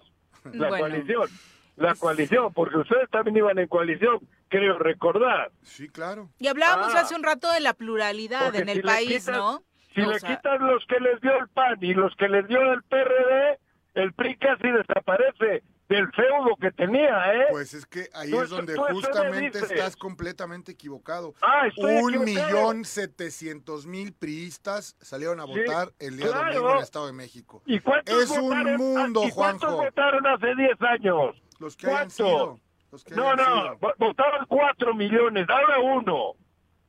[0.53, 0.77] La Bueno.
[0.85, 1.27] coalición,
[1.75, 5.51] la coalición, porque ustedes también iban en coalición, creo recordar.
[5.63, 6.29] Sí, claro.
[6.39, 7.01] Y hablábamos Ah.
[7.01, 9.61] hace un rato de la pluralidad en si el país, quitas- ¿no?
[9.93, 12.47] Si O le sea, quitan los que les dio el PAN y los que les
[12.47, 13.59] dio el PRD,
[13.95, 17.47] el PRI casi desaparece del feudo que tenía, ¿eh?
[17.49, 21.33] Pues es que ahí Tú es donde tú justamente estás completamente equivocado.
[21.41, 22.23] Ah, estoy Un equivocado.
[22.71, 26.45] millón setecientos mil priistas salieron a Sí, votar el día claro.
[26.45, 27.63] domingo en el Estado de México.
[27.65, 29.83] ¿Y cuántos Es un mundo, ¿y cuántos Juanjo.
[29.85, 31.35] votaron hace 10 años?
[31.59, 32.59] Los que sido.
[32.91, 33.79] Los que No, no, sido.
[33.79, 36.33] vo- votaron 4 millones, ahora uno.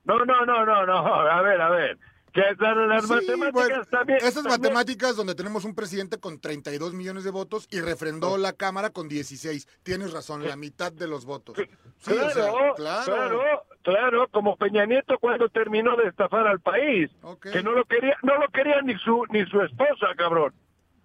[0.04, 1.98] No, no, no, no, no, a ver, a ver.
[2.32, 4.18] Que las, las Sí, matemáticas bueno, también.
[4.18, 8.52] Esas también- matemáticas donde tenemos un presidente con 32 millones de votos y refrendó la
[8.52, 9.66] Cámara con 16.
[9.82, 11.56] Tienes razón, la mitad de los votos.
[11.56, 13.42] Sí, claro, o sea, claro, claro.
[13.82, 17.10] claro, como Peña Nieto cuando terminó de estafar al país,
[17.42, 20.54] que no lo quería, no lo quería ni su ni su esposa, cabrón.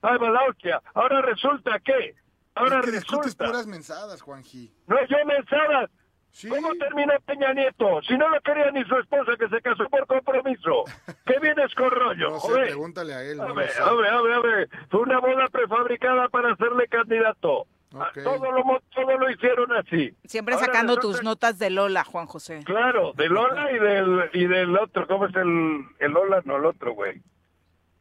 [0.02, 0.82] Ay, va la hostia.
[0.94, 2.16] Ahora resulta que,
[2.54, 4.72] ahora Es que resulta, puras mensadas, Juanji.
[4.88, 5.90] no yo mensadas.
[6.36, 6.50] Sí.
[6.50, 8.02] ¿Cómo terminó Peña Nieto?
[8.02, 10.84] Si no lo quería ni su esposa que se casó por compromiso.
[11.26, 12.32] ¿Qué vienes con rollo?
[12.32, 13.38] No sé, pregúntale a él.
[13.38, 13.82] No lo Hombre, sé.
[13.82, 14.68] hombre, hombre, hombre.
[14.90, 17.66] Fue una boda prefabricada para hacerle candidato.
[17.94, 18.24] Ah, Ok.
[18.26, 20.14] Todo, lo, todo lo hicieron así.
[20.26, 22.60] Siempre Ahora sacando resulta- tus notas de Lola, Juan José.
[22.66, 25.08] Claro, de Lola y del, y del otro.
[25.08, 26.42] ¿Cómo es el, el Lola?
[26.44, 27.22] No, el otro, güey.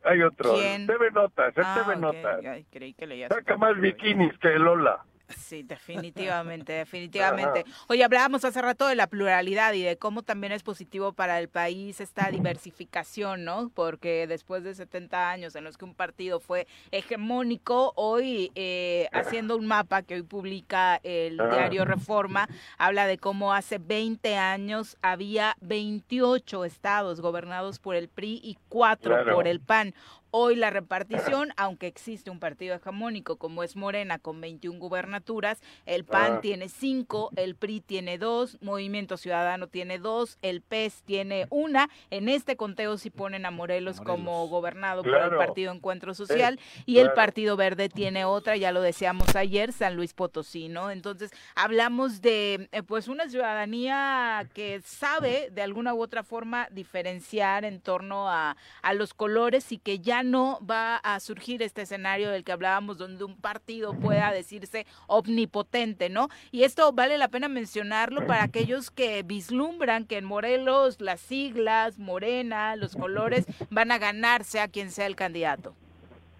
[0.03, 0.55] Hay otro.
[0.55, 0.81] ¿Quién?
[0.83, 2.01] El TV Notas, el Ah, TV ok.
[2.01, 2.45] Notas.
[2.45, 4.99] Ay, creí que leías Saca más bikinis que el Lola.
[5.29, 7.65] Sí, definitivamente, definitivamente.
[7.89, 11.49] Oye, hablábamos hace rato de la pluralidad y de cómo también es positivo para el
[11.49, 13.71] país esta diversificación, ¿no?
[13.75, 19.57] Porque después de 70 años en los que un partido fue hegemónico, hoy eh, haciendo
[19.57, 25.57] un mapa que hoy publica el diario Reforma, habla de cómo hace 20 años había
[25.61, 29.35] 28 estados gobernados por el PRI y 4 Claro.
[29.35, 29.95] por el PAN.
[30.37, 36.05] Hoy la repartición, aunque existe un partido hegemónico como es Morena con 21 gubernaturas, el
[36.05, 36.41] PAN Ah.
[36.41, 41.89] tiene 5, el PRI tiene 2, Movimiento Ciudadano tiene 2, el PES tiene una.
[42.11, 45.37] En este conteo sí ponen a Morelos, como gobernado por el.
[45.37, 47.13] Partido Encuentro Social y el.
[47.13, 50.91] Partido Verde tiene otra, ya lo decíamos ayer, San Luis Potosí, ¿no?
[50.91, 57.65] Entonces hablamos de eh, pues una ciudadanía que sabe de alguna u otra forma diferenciar
[57.65, 62.31] en torno a, a los colores y que ya no va a surgir este escenario
[62.31, 66.29] del que hablábamos donde un partido pueda decirse omnipotente, ¿no?
[66.51, 71.99] Y esto vale la pena mencionarlo para aquellos que vislumbran que en Morelos las siglas,
[71.99, 75.75] Morena, los colores van a ganarse a quien sea el candidato.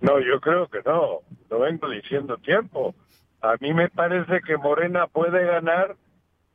[0.01, 1.21] No, yo creo que no.
[1.51, 2.95] Lo vengo diciendo tiempo.
[3.41, 5.97] A mí me parece que Morena puede ganar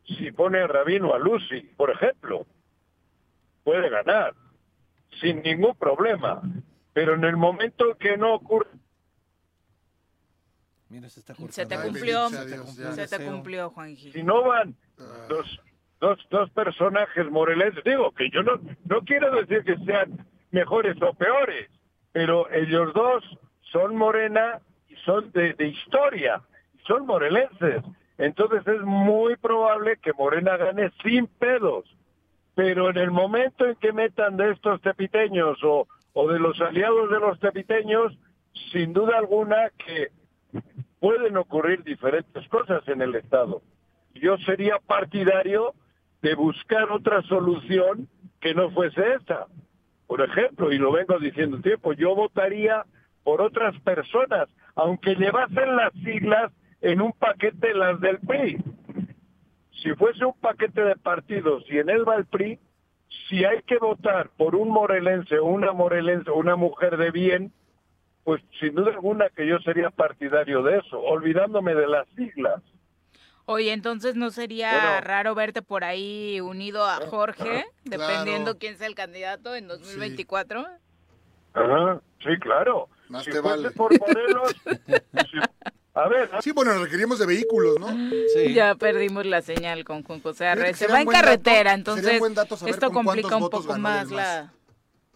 [0.06, 2.46] si pone a Rabino a Lucy, por ejemplo.
[3.64, 4.34] Puede ganar,
[5.22, 6.42] sin ningún problema.
[6.94, 8.70] Pero en el momento que no ocurre,
[10.90, 11.76] Mira, se está Se te.
[11.76, 13.08] Ay, cumplió, Dios, ya.
[13.08, 14.12] se te cumplió, Juanji.
[14.12, 15.60] si no van Ah, dos,
[16.00, 21.14] dos, dos personajes morelenses, digo que yo no, no quiero decir que sean mejores o
[21.14, 21.70] peores,
[22.12, 23.24] pero ellos dos
[23.72, 26.42] son morena y son de, de historia,
[26.88, 27.84] son morelenses.
[28.18, 31.86] Entonces es muy probable que Morena gane sin pedos.
[32.56, 35.88] Pero en el momento en que metan de estos tepiteños o,
[36.22, 38.20] o de los aliados de los tepiteños,
[38.74, 40.10] sin duda alguna que
[41.00, 43.62] pueden ocurrir diferentes cosas en el Estado.
[44.16, 45.74] Yo sería partidario
[46.22, 48.10] de buscar otra solución
[48.42, 49.48] que no fuese esta.
[50.08, 52.84] Por ejemplo, y lo vengo diciendo tiempo, yo votaría
[53.24, 56.52] por otras personas, aunque llevasen las siglas
[56.82, 58.62] en un paquete las del PRI.
[59.82, 62.60] Si fuese un paquete de partidos y en él va el PRI,
[63.28, 67.52] si hay que votar por un morelense o una morelense o una mujer de bien,
[68.24, 72.62] pues sin duda alguna que yo sería partidario de eso, olvidándome de las siglas.
[73.46, 75.02] Oye, entonces no sería Bueno.
[75.02, 78.60] raro verte por ahí unido a Jorge, dependiendo Claro.
[78.60, 80.66] quién sea el candidato en 2024.
[81.54, 82.90] Ajá, sí, claro.
[83.08, 83.72] Más si te vale.
[83.72, 84.54] por Morelos,
[85.32, 85.40] si-
[85.94, 87.88] a ver, Sí, bueno, requerimos de vehículos, ¿no?
[88.34, 88.54] Sí.
[88.54, 90.80] Ya perdimos la señal con Juan José Fíjate que Arrece.
[90.80, 93.50] sería Va en dato- carretera, sería un entonces buen dato saber esto con complica un
[93.50, 94.54] poco más la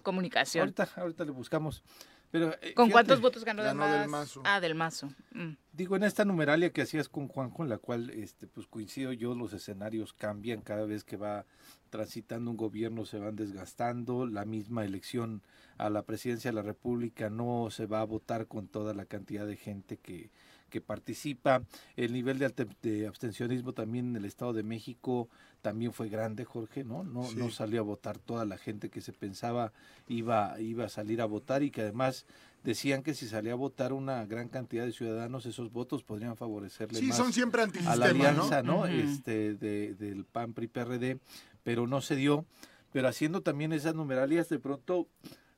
[0.01, 0.61] comunicación.
[0.63, 1.83] Ahorita, ahorita le buscamos.
[2.31, 4.41] Pero, eh, ¿Con fíjate, cuántos votos ganó, Ganó del Mazo?
[4.43, 5.07] Ah, del Mazo.
[5.33, 5.51] Mm.
[5.71, 9.35] Digo, en esta numeralia que hacías con Juanjo, en la cual este, pues coincido yo,
[9.35, 11.45] los escenarios cambian cada vez que va
[11.91, 15.43] transitando un gobierno, se van desgastando, la misma elección
[15.77, 19.45] a la presidencia de la República no se va a votar con toda la cantidad
[19.45, 20.31] de gente que,
[20.73, 21.61] que participa,
[21.95, 25.29] el nivel de, alte- de abstencionismo también en el Estado de México
[25.61, 27.03] también fue grande, Jorge, ¿no?
[27.03, 27.35] No, Sí.
[27.37, 29.71] no salió a votar toda la gente que se pensaba
[30.07, 32.25] iba, iba a salir a votar y que además
[32.63, 36.97] decían que si salía a votar una gran cantidad de ciudadanos, esos votos podrían favorecerle
[36.99, 38.87] Sí, más son siempre a la alianza, ¿no?
[38.87, 41.19] Este de, del PAN PRI PRD,
[41.63, 42.45] pero no se dio.
[42.91, 45.07] Pero haciendo también esas numeralias, de pronto,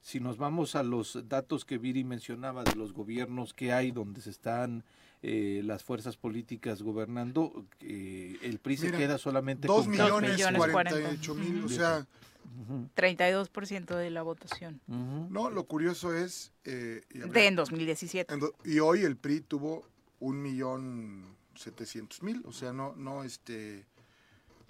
[0.02, 4.22] si nos vamos a los datos que Viri mencionaba de los gobiernos que hay, donde
[4.22, 4.84] se están
[5.24, 10.40] eh, las fuerzas políticas gobernando, eh, el PRI se Mira, queda solamente Dos con millones
[11.20, 12.06] ocho mil, o sea,
[12.96, 14.80] 32% de la votación.
[14.88, 15.28] Ujú.
[15.30, 18.34] no, lo curioso es, eh, y, habrá- De en 2017.
[18.34, 19.84] en do- y hoy el PRI tuvo
[20.20, 21.24] un millón
[21.56, 23.86] setecientos mil, o sea, no, no, este,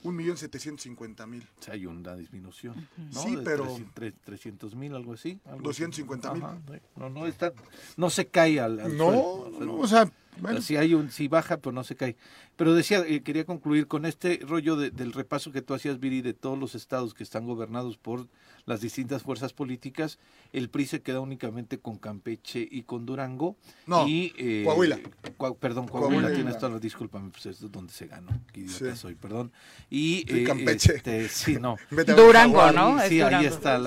[0.04, 1.48] un millón setecientos cincuenta mil.
[1.60, 2.88] O sea, hay una disminución.
[2.98, 3.22] ¿no?
[3.24, 3.78] Sí, De pero-
[4.24, 5.40] 300 mil, algo así.
[5.62, 6.44] 250,000.
[6.44, 6.80] Ajá, sí.
[6.96, 7.54] No, no, está,
[7.98, 9.66] no se cae al, al No, suelo.
[9.66, 10.10] no, o sea,
[10.42, 12.16] bueno, si hay un, si baja, pero no se cae.
[12.56, 16.22] Pero decía, eh, quería concluir con este rollo de- del repaso que tú hacías, Viri,
[16.22, 18.28] de todos los estados que están gobernados por
[18.66, 20.18] las distintas fuerzas políticas.
[20.54, 23.56] El PRI se queda únicamente con Campeche y con Durango.
[23.86, 25.00] No, y, eh, Coahuila.
[25.38, 26.34] Cua- perdón, Coahuila, Coahuila.
[26.36, 28.32] tienes toda la discúlpame, pues es donde se ganó.
[28.54, 28.98] Qué idiota Sí.
[29.02, 29.52] soy, perdón.
[29.90, 30.96] Y Sí, eh, Campeche.
[30.96, 31.76] este, sí, no.
[32.18, 32.72] Durango.
[32.72, 33.00] ¿no?
[33.02, 33.48] Es Sí, ahí Durango.
[33.50, 33.84] está Sí.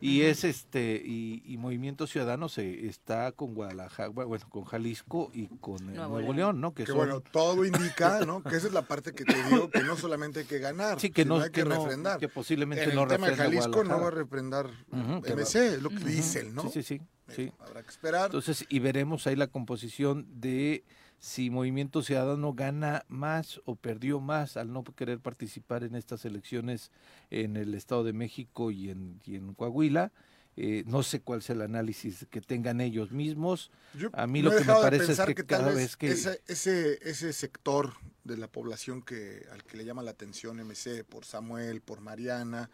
[0.00, 5.46] Y es este, y, y Movimiento Ciudadano se está con Guadalajara, bueno, con Jalisco y
[5.58, 6.36] con eh, Nuevo Nuevo, León.
[6.36, 6.74] León, ¿no?
[6.74, 8.42] Que Que son- bueno, todo indica, ¿no?
[8.42, 9.34] Que esa es la parte que te
[9.64, 12.18] digo, que no solamente hay que ganar, sí, que sino no, hay que, no- refrendar.
[12.18, 15.40] que posiblemente en el no tema de Jalisco no va a refrendar Ujú, que va-
[15.42, 16.62] MC, es lo que dicen, ¿no?
[16.70, 17.00] Sí, sí, sí.
[17.34, 17.52] sí.
[17.58, 18.26] Habrá que esperar.
[18.26, 20.84] Entonces, y veremos ahí la composición de
[21.18, 26.90] si Movimiento Ciudadano gana más o perdió más al no querer participar en estas elecciones
[27.30, 30.12] en el Estado de México y en, y en Coahuila.
[30.60, 33.70] Eh, no sé cuál sea el análisis que tengan ellos mismos.
[33.94, 35.96] Yo a mí lo he que me dejado de parece es pensar que cada vez
[35.96, 37.92] que- ese, ese, ese sector
[38.24, 42.70] de la población que al que le llama la atención MC por Samuel, por Mariana,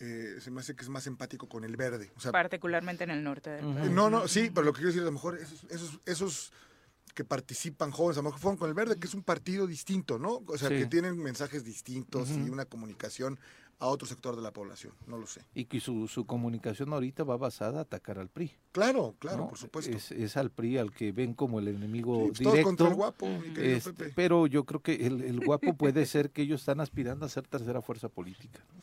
[0.00, 2.10] eh, se me hace que es más empático con el verde.
[2.16, 3.90] O sea, Particularmente en el norte del país.
[3.92, 6.52] no, no, sí, pero lo que quiero decir, a lo mejor esos, esos, esos
[7.20, 10.18] que participan jóvenes, a lo mejor fueron con el verde, que es un partido distinto,
[10.18, 10.40] ¿no?
[10.46, 10.76] O sea, Sí.
[10.76, 13.38] que tienen mensajes distintos y una comunicación
[13.78, 15.42] a otro sector de la población, no lo sé.
[15.54, 18.52] Y que su, su comunicación ahorita va basada a atacar al PRI.
[18.72, 19.48] Claro, claro, ¿no?
[19.48, 19.90] por supuesto.
[19.94, 22.94] Es, es al PRI al que ven como el enemigo Sí, pues todos contra el
[22.94, 22.96] directo.
[22.96, 24.12] guapo, mi querido Este, Pepe.
[24.16, 27.46] pero yo creo que el, el guapo puede ser que ellos están aspirando a ser
[27.46, 28.60] tercera fuerza política.
[28.74, 28.80] ¿no?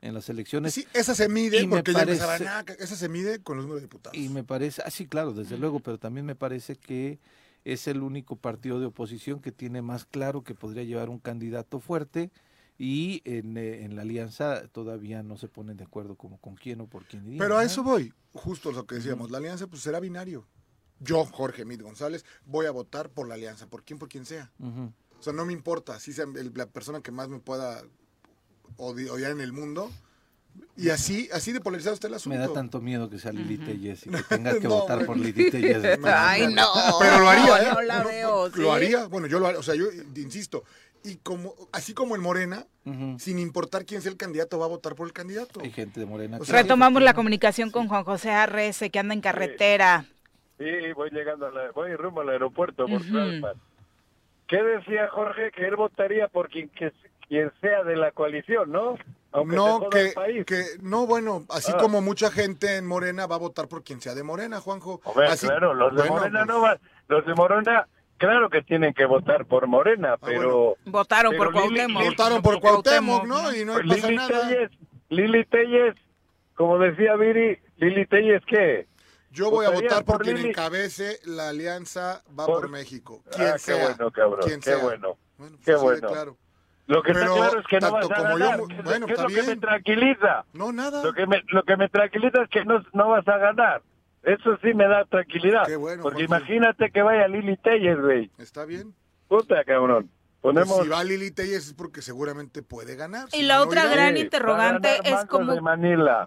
[0.00, 0.74] En las elecciones.
[0.74, 3.80] Sí, esa se mide, y porque ya parece- que- esa se mide con los números
[3.82, 4.16] de diputados.
[4.16, 7.18] Y me parece, ah, sí, claro, desde luego, pero también me parece que
[7.64, 11.80] es el único partido de oposición que tiene más claro que podría llevar un candidato
[11.80, 12.30] fuerte
[12.78, 16.80] y en, eh, en la alianza todavía no se ponen de acuerdo como con quién
[16.80, 19.82] o por quién irían, Pero a eso voy, justo lo que decíamos, la alianza pues
[19.82, 20.46] será binario.
[21.00, 24.50] Yo, Jorge Mit González, voy a votar por la alianza, por quien, por quien sea.
[25.18, 27.82] O sea, no me importa, si sea el- la persona que más me pueda
[28.76, 29.90] odi- odiar en el mundo.
[30.76, 32.36] Y así, así de polarizado está el asunto.
[32.38, 35.16] Me da tanto miedo que sea Lili Telles y que tengas que No, votar por
[35.16, 35.22] bueno.
[35.24, 35.98] Lili Telles.
[36.04, 36.66] Ay, no.
[36.98, 37.72] Pero lo haría, ¿eh?
[37.74, 38.48] No la No, veo.
[38.56, 39.86] Lo haría, bueno, yo lo haría, o sea, yo
[40.16, 40.64] insisto.
[41.04, 42.64] Y como, así como en Morena,
[43.18, 45.60] sin importar quién sea el candidato, va a votar por el candidato.
[45.62, 46.38] Hay gente de Morena.
[46.40, 50.06] O sea, Retomamos la comunicación con Juan José Arrece, que anda en carretera.
[50.58, 50.64] Sí,
[50.96, 53.10] voy llegando, a la- voy rumbo al aeropuerto por Ujú.
[53.10, 53.54] Tlalpan.
[54.48, 55.50] ¿Qué decía Jorge?
[55.52, 56.92] Que él votaría por quien, que,
[57.28, 58.96] quien sea de la coalición, ¿no?
[59.34, 60.14] Aunque no, que,
[60.46, 61.78] que, no, bueno, así Ah.
[61.78, 65.00] como mucha gente en Morena va a votar por quien sea de Morena, Juanjo.
[65.04, 68.62] Hombre, Así- claro, los de bueno, Morena pues, no van, los de Morena, claro que
[68.62, 72.02] tienen que votar por Morena, pero Votaron Pero por Lili- Cuauhtémoc.
[72.02, 73.54] Lili- Votaron por Cuauhtémoc, ¿no?
[73.54, 74.48] Y no pues pasa Lili nada.
[74.48, 74.70] Telles,
[75.08, 75.94] Lili Telles,
[76.54, 78.86] como decía Viri, Lili Telles, ¿qué?
[79.32, 80.50] Yo voy a votar por por quien Lili.
[80.50, 83.20] encabece la alianza va Por- por, México.
[83.34, 83.88] Quien Ah, qué sea.
[83.88, 84.76] bueno, cabrón, quien qué sea.
[84.78, 85.16] bueno.
[85.36, 86.08] Bueno, pues qué bueno.
[86.08, 86.36] claro.
[86.86, 88.58] Lo que Pero está claro es que no vas a yo, ganar.
[88.60, 89.60] mu- ¿Qué es- bueno, qué es lo que me bien.
[89.60, 90.44] tranquiliza?
[90.52, 91.02] No, nada.
[91.02, 93.82] Lo que me, lo que me tranquiliza es que no, no vas a ganar.
[94.22, 95.66] Eso sí me da tranquilidad.
[95.66, 96.36] Qué bueno, Porque Jorge.
[96.56, 98.30] imagínate que vaya Lili Telles, güey.
[98.38, 98.94] Está bien.
[99.28, 100.10] Puta, cabrón.
[100.40, 100.82] Pues Ponemos...
[100.82, 103.28] si va Lili Telles es porque seguramente puede ganar.
[103.32, 103.92] Y si la no, otra irá.
[103.94, 105.54] gran Sí, interrogante es cómo-.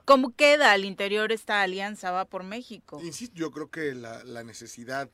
[0.06, 3.00] ¿Cómo queda al interior esta alianza Va por México?
[3.04, 5.10] Insisto, yo creo que la, la necesidad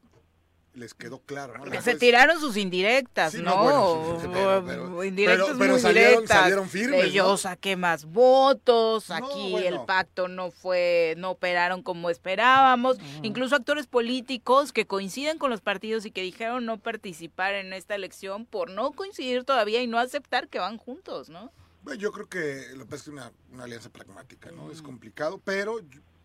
[0.76, 1.54] les quedó claro.
[1.64, 1.82] ¿no?
[1.82, 3.52] Se tiraron sus indirectas, Sí, ¿no?
[3.70, 6.40] no, bueno, pero- pero- indirectas pero- pero muy salieron- directas.
[6.40, 7.38] salieron firmes, yo ¿no?
[7.38, 9.68] saqué más votos, No, aquí bueno.
[9.68, 12.98] el pacto no fue, no operaron como esperábamos.
[13.22, 17.96] Incluso actores políticos que coinciden con los partidos y que dijeron no participar en esta
[17.96, 21.52] elección por no coincidir todavía y no aceptar que van juntos, ¿no?
[21.84, 24.68] Bueno, yo creo que lo que pasa es que una, una alianza pragmática, ¿no?
[24.68, 24.72] Mm.
[24.72, 25.82] Es complicado, pero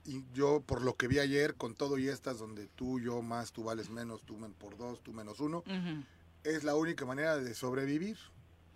[0.09, 3.53] y yo por lo que vi ayer con todo y estas donde tú, yo más,
[3.53, 6.03] tú vales menos, tú men por dos, tú menos uno, Ujú.
[6.45, 8.17] es la única manera de sobrevivir.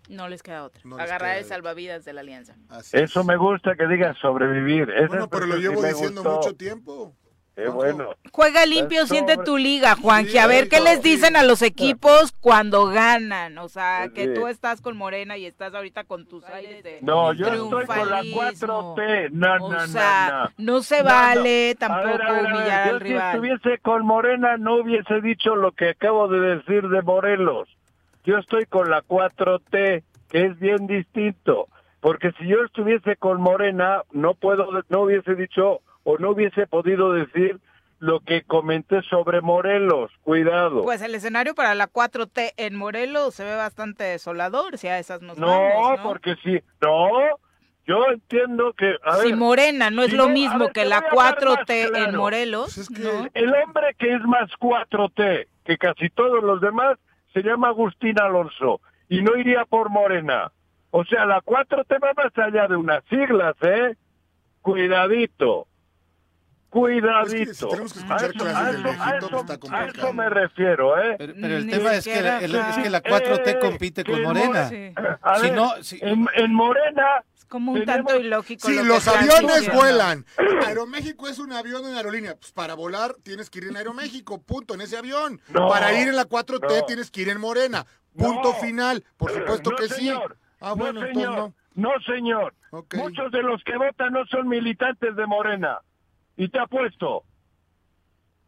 [0.09, 0.81] No les queda otra.
[0.83, 2.55] No Agarrar queda el salvavidas de la alianza.
[2.69, 3.25] Así Eso es.
[3.25, 4.89] me gusta que digas sobrevivir.
[4.91, 6.35] Eso Bueno, es pero lo llevo diciendo gustó.
[6.37, 7.15] mucho tiempo.
[7.55, 8.15] Qué bueno.
[8.31, 10.31] Juega limpio, siente tu liga, Juanji.
[10.31, 11.09] Sí, a ver qué les sí.
[11.11, 13.59] dicen a los equipos cuando ganan.
[13.59, 14.33] O sea, que Sí.
[14.33, 18.09] tú estás con Morena y estás ahorita con tus aires de No, yo estoy con
[18.09, 18.95] la triunfalismo.
[18.95, 19.29] 4T.
[19.33, 21.09] No, O no, sea, no, no, se No, no.
[21.09, 23.35] vale A tampoco ver, a ver, a ver, humillar yo al si rival.
[23.35, 27.69] estuviese con Morena no hubiese dicho lo que acabo de decir de Morelos.
[28.25, 31.67] Yo estoy con la 4T, que es bien distinto.
[31.99, 37.13] Porque si yo estuviese con Morena, no puedo, no hubiese dicho o no hubiese podido
[37.13, 37.59] decir
[37.99, 40.11] lo que comenté sobre Morelos.
[40.23, 40.83] Cuidado.
[40.83, 45.21] Pues el escenario para la 4T en Morelos se ve bastante desolador, si a esas
[45.21, 45.47] nos no,
[45.95, 46.03] ¿no?
[46.03, 47.09] porque si, no,
[47.87, 50.99] yo entiendo que, a si ver, Morena no es si lo mismo ver, que la
[50.99, 52.15] voy a hablar más 4T en.
[52.17, 53.27] Morelos, Pues es que- ¿no?
[53.33, 56.97] el hombre que es más 4T que casi todos los demás
[57.33, 60.51] se llama Agustín Alonso y no iría por Morena.
[60.91, 63.95] O sea, la 4T va más allá de unas siglas, ¿eh?
[64.61, 65.67] Cuidadito.
[66.73, 67.69] Cuidadito.
[68.09, 69.45] A eso,
[69.99, 71.15] pues me refiero, ¿eh?
[71.19, 74.03] Pero, pero el Ni tema es que, siquiera, el- es que la 4T Eh, compite
[74.03, 74.69] con Morena.
[74.69, 74.91] Sí.
[75.21, 78.67] A Si ver, no, si- en, en Morena Es como un Tenemos- tanto ilógico.
[78.67, 80.25] Sí, lo los aviones vuelan.
[80.65, 82.35] Aeroméxico es un avión en aerolínea.
[82.35, 85.39] Pues para volar tienes que ir en Aeroméxico, punto, en ese avión.
[85.49, 86.85] No, para ir en la 4T no.
[86.85, 87.85] tienes que ir en Morena.
[88.17, 88.53] Punto No.
[88.55, 89.03] final.
[89.17, 89.93] Por supuesto no, que sí.
[90.07, 90.37] señor.
[90.59, 91.53] Ah, bueno, no, entonces señor.
[91.75, 91.89] no.
[91.89, 92.53] No, señor.
[92.95, 95.79] Muchos de los que votan no son militantes de Morena.
[96.37, 97.23] Y te apuesto.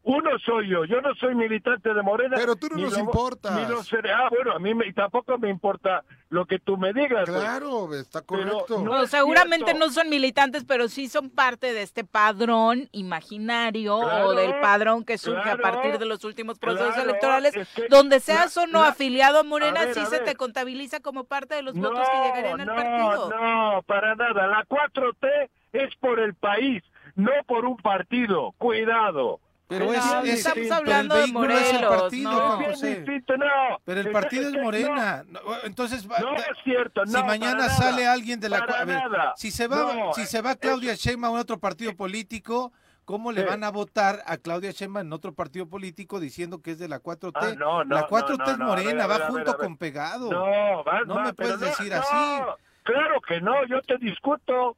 [0.08, 0.86] Uno soy yo.
[0.86, 2.36] Yo no soy militante de Morena.
[2.38, 3.56] Pero tú no ni nos lo- importas.
[3.56, 4.12] ni lo seré.
[4.14, 7.28] Ah, bueno, a mí me- y tampoco me importa lo que tú me digas.
[7.28, 8.84] Claro, está correcto.
[8.84, 9.84] no- seguramente cierto.
[9.84, 15.06] no son militantes, pero sí son parte de este padrón imaginario Claro, o del padrón
[15.06, 18.62] que surge a partir de los últimos procesos claro, electorales, es que donde seas la-
[18.62, 21.56] o no la- afiliado a Morena, a ver, sí a se te contabiliza como parte
[21.56, 23.30] de los No, votos que llegarían al no, partido.
[23.32, 24.46] No, para nada.
[24.46, 26.84] La 4T es por el país,
[27.16, 28.54] no por un partido.
[28.58, 29.40] Cuidado.
[29.68, 32.38] Pero es, no es- estamos pero el hablando de vehículo es el Morelos, partido, no.
[32.58, 32.96] Juan José.
[32.98, 33.46] distinto, no.
[33.84, 35.24] Pero el Es- partido es es que Morena.
[35.28, 37.02] No, Entonces, va- No, es cierto.
[37.06, 38.14] si mañana sale nada.
[38.14, 39.02] alguien de la a ver,
[39.38, 42.74] si se va No, si se va es- Claudia Sheinbaum a otro partido político,
[43.06, 43.48] ¿cómo le Sí.
[43.48, 47.00] van a votar a Claudia Sheinbaum en otro partido político diciendo que es de la
[47.00, 47.40] 4T?
[47.42, 50.32] Ah, no, no, la 4T no, no, es Morena, ver, va ver, junto con pegado.
[50.32, 52.42] No, va, No va, me puedes decir no, así.
[52.84, 54.78] Claro que no, yo te discuto.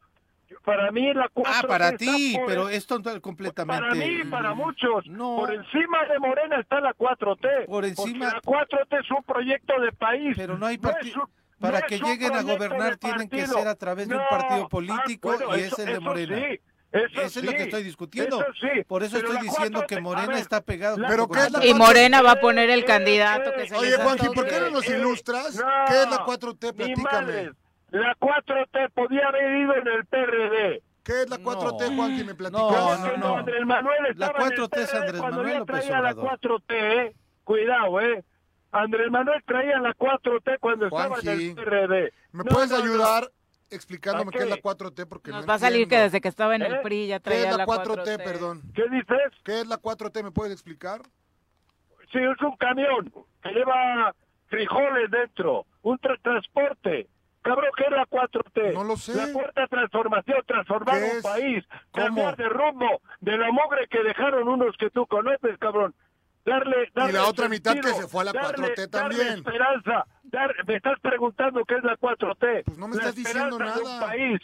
[0.63, 3.81] Para mí la 4 Ah, para ti, por- pero esto no- completamente.
[3.81, 5.05] Para mí, para muchos.
[5.07, 5.35] No.
[5.37, 7.65] Por encima de Morena está la 4T.
[7.67, 10.35] Por encima- Porque la 4T es un proyecto de país.
[10.37, 11.23] Pero no hay es partido.
[11.23, 11.29] un-
[11.59, 14.27] Para no que es lleguen a gobernar tienen que ser a través de un No.
[14.29, 16.37] partido político Ah, bueno, y eso- es el de Morena.
[16.37, 16.59] sí,
[16.91, 18.41] eso Eso es lo que estoy discutiendo.
[18.41, 20.97] eso sí, Por eso estoy diciendo 4T que Morena ver, está pegado.
[21.07, 21.73] Pero ¿qué es la Y 4T?
[21.77, 24.69] Morena va a poner el Eh, candidato que eh, se Oye, Juanji, ¿por qué no
[24.69, 25.55] nos Eh, ilustras?
[25.55, 26.67] no, ¿Qué es la 4T?
[26.73, 27.51] Ni Platícame.
[27.89, 30.81] La 4T podía haber ido en el PRD.
[31.03, 31.95] ¿Qué es la 4T, No.
[31.95, 32.23] Juanji?
[32.25, 32.61] ¿Me platicas?
[32.71, 33.37] No, no, que no.
[33.37, 36.11] Andrés Manuel La estaba en el 4T es PRD Andrés cuando Manuel López traía la
[36.11, 36.39] Obrador.
[36.41, 37.15] 4T, ¿eh?
[37.45, 38.25] Cuidado, ¿eh?
[38.73, 42.13] Andrés Manuel traía la 4T cuando estaba en el PRD.
[42.33, 42.83] ¿Me No, puedes no, no.
[42.83, 43.31] ayudar
[43.69, 44.49] explicándome ¿A qué es qué?
[44.49, 45.05] la 4T?
[45.07, 46.79] Porque Nos no va a salir que desde que estaba en el ¿Eh?
[46.83, 48.61] PRI ya ¿Qué es traía la 4T, perdón?
[48.75, 49.31] ¿Qué dices?
[49.45, 50.23] ¿Qué es la 4T?
[50.23, 51.01] ¿Me puedes explicar?
[52.11, 53.13] Sí, es un camión
[53.43, 54.13] que lleva
[54.47, 57.07] frijoles dentro, un tra- transporte.
[57.41, 58.73] Cabrón, ¿qué es la 4T?
[58.73, 59.15] No lo sé.
[59.15, 62.05] La cuarta transformación, transformar ¿Qué un país, ¿Cómo?
[62.05, 65.95] cambiar de rumbo, de la mugre que dejaron unos que tú conoces, cabrón.
[66.45, 69.33] Darle, darle la otra mitad sentido, que se fue a la darle- 4T darle también.
[69.37, 70.05] esperanza.
[70.23, 72.63] Dar- me estás preguntando qué es la 4T.
[72.65, 74.07] Pues no me La estás diciendo esperanza de un nada.
[74.07, 74.41] país.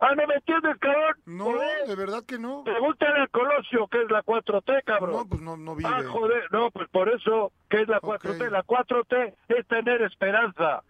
[0.00, 1.14] Ah, ¿no me entiendes, cabrón?
[1.24, 1.86] No, Joder.
[1.86, 2.64] de verdad que no.
[2.64, 5.12] Pregúntale a Colosio qué es la 4T, cabrón.
[5.16, 5.88] No, pues no, no vive.
[5.92, 8.46] Ah, joder, no, pues por eso, ¿qué es la 4T?
[8.46, 8.50] Ok.
[8.52, 10.82] La 4T es tener esperanza,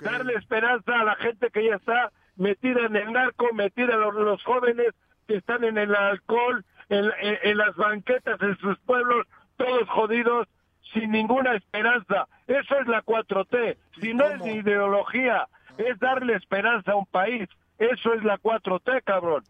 [0.00, 4.14] Darle esperanza a la gente que ya está metida en el narco, metida a los,
[4.14, 4.94] los jóvenes
[5.26, 10.48] que están en el alcohol, en, en- en las banquetas, en sus pueblos, todos jodidos,
[10.94, 12.26] sin ninguna esperanza.
[12.46, 13.76] Eso es la 4T.
[14.00, 14.52] Si no es cómo?
[14.52, 15.48] ideología,
[15.78, 17.48] es darle esperanza a un país.
[17.78, 19.44] Eso es la 4T, cabrón.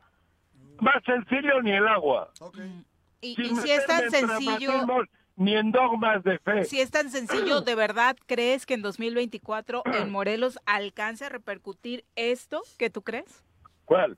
[0.80, 2.30] Más sencillo ni el agua.
[2.40, 2.56] Ok.
[3.20, 4.72] Y, y si es tan sencillo,
[5.36, 6.64] Ni en dogmas de fe.
[6.64, 12.04] si es tan sencillo, ¿de verdad crees que en 2024 en Morelos alcance a repercutir
[12.16, 13.44] esto que tú crees?
[13.84, 14.16] ¿Cuál?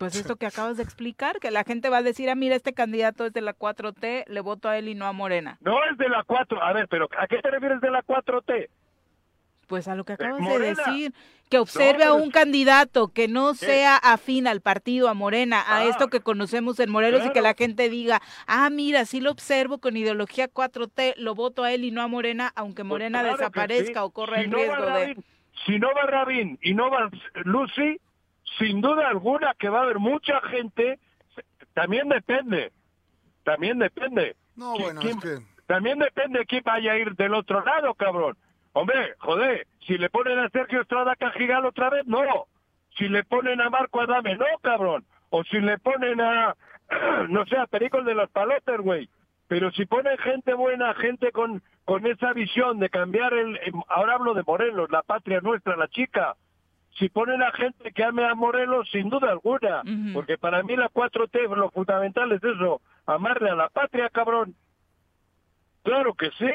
[0.00, 2.72] Pues esto que acabas de explicar, que la gente va a decir, ah, mira, este
[2.72, 5.58] candidato es de la 4T, le voto a él y no a Morena.
[5.60, 6.62] No es de la 4.
[6.62, 8.70] A ver, pero ¿a qué te refieres de la 4T?
[9.70, 11.14] Pues a lo que acabas de Eh, decir,
[11.48, 15.84] que observe a un candidato que no sea afín al partido, a Morena, a Ah,
[15.84, 19.78] esto que conocemos en Morelos y que la gente diga, ah, mira, sí lo observo
[19.78, 23.36] con ideología 4T, lo voto a él y no a Morena, aunque Pues Morena claro
[23.36, 24.06] desaparezca sí.
[24.06, 25.16] o corra Si el no riesgo de...
[25.66, 27.08] Si no va Rabin y no va
[27.44, 28.00] Lucy,
[28.58, 30.98] sin duda alguna que va a haber mucha gente,
[31.74, 32.72] también depende,
[33.44, 34.34] también depende.
[34.56, 35.50] No, ¿Qui- bueno, quién- es que...
[35.66, 38.36] También depende quién vaya a ir del otro lado, cabrón.
[38.72, 42.46] Hombre, joder, si le ponen a Sergio Estrada Cajigal otra vez, no.
[42.96, 45.04] Si le ponen a Marco Adame, no, cabrón.
[45.30, 46.54] O si le ponen a,
[47.28, 49.08] no sé, a Perico de los Palotes, güey.
[49.48, 53.56] Pero si ponen gente buena, gente con, con esa visión de cambiar el...
[53.64, 56.36] em, Ahora hablo de Morelos, la patria nuestra, la chica.
[56.98, 59.82] Si ponen a gente que ame a Morelos, sin duda alguna.
[60.12, 62.80] Porque para mí la 4T, lo fundamental es eso.
[63.06, 64.54] amarle a la patria, cabrón.
[65.82, 66.50] Claro que sí.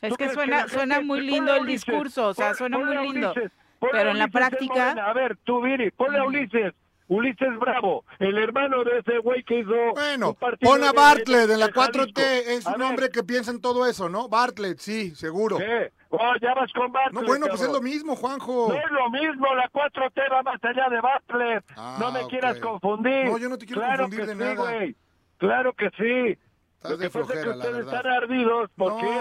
[0.00, 2.56] Es ¿Tú que suena, la suena muy ponle lindo el Ulises, discurso, o sea, pon-
[2.56, 3.32] suena muy lindo.
[3.32, 4.90] Ulises, Pero a en la práctica-.
[4.92, 6.72] A ver, tú, Viri, ponle a Ulises.
[7.10, 9.72] Ulises Bravo, el hermano de ese güey que hizo.
[9.94, 12.50] Bueno, pon a de- Bartlett en la de 4T, Jalisco.
[12.50, 14.28] es A un ver, hombre que piensa en todo eso, ¿no?
[14.28, 15.56] Bartlett, sí, seguro.
[15.56, 15.90] ¿qué?
[16.10, 17.22] Oh, ya vas con Bartlett.
[17.22, 18.68] No, bueno, pues es lo mismo, Juanjo.
[18.68, 21.64] No es lo mismo, la 4T va más allá de Bartlett.
[21.76, 22.28] Ah, no me ok.
[22.30, 23.24] quieras confundir.
[23.24, 24.70] No, yo no te quiero claro confundir que de sí, nada.
[24.70, 24.96] güey.
[25.38, 26.38] Claro que sí.
[26.78, 28.70] Estás lo que pasa es que ustedes están ardidos.
[28.76, 29.20] Porque,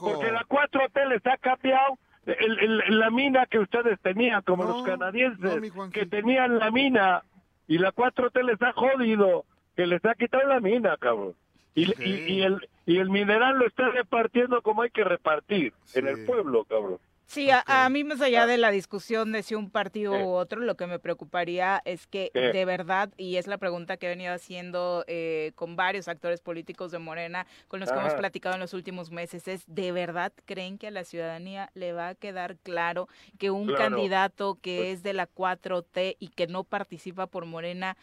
[0.00, 4.70] porque la 4T les ha cambiado el- el- la mina que ustedes tenían, como No,
[4.78, 7.22] los canadienses, no, que tenían la mina
[7.68, 9.44] y la 4T les ha jodido,
[9.76, 11.34] que les ha quitado la mina, cabrón.
[11.74, 12.00] Y, Ok.
[12.00, 16.08] y, y el, y el mineral lo está repartiendo como hay que repartir, en Sí.
[16.08, 16.98] el pueblo, cabrón.
[17.26, 20.22] Sí, a, mí más allá de la discusión de si un partido Sí.
[20.22, 22.40] u otro, lo que me preocuparía es que Sí.
[22.40, 26.92] de verdad, y es la pregunta que he venido haciendo eh, con varios actores políticos
[26.92, 30.78] de Morena, con los que hemos platicado en los últimos meses, es ¿de verdad creen
[30.78, 33.08] que a la ciudadanía le va a quedar claro
[33.38, 33.82] que un Claro.
[33.96, 37.96] candidato que Pues- es de la 4T y que no participa por Morena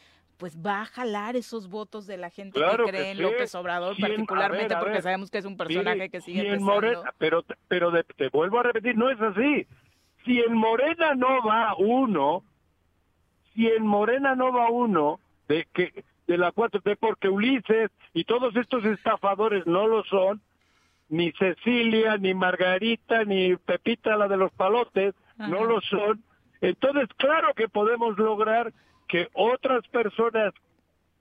[0.43, 3.23] pues va a jalar esos votos de la gente Claro que que cree en sí.
[3.23, 5.01] López Obrador, ver, particularmente porque ver.
[5.01, 6.73] sabemos que es un personaje que sigue si en empezando.
[6.73, 9.65] Morena, pero, pero de- te vuelvo a repetir, no es así.
[10.25, 12.43] Si en Morena no va uno,
[13.53, 18.53] si en Morena no va uno de que de la 4T porque Ulises y todos
[18.57, 20.41] estos estafadores no lo son,
[21.07, 26.21] ni Cecilia, ni Margarita, ni Pepita la de los palotes, no lo son.
[26.59, 28.73] Entonces, claro que podemos lograr
[29.13, 30.55] que otras personas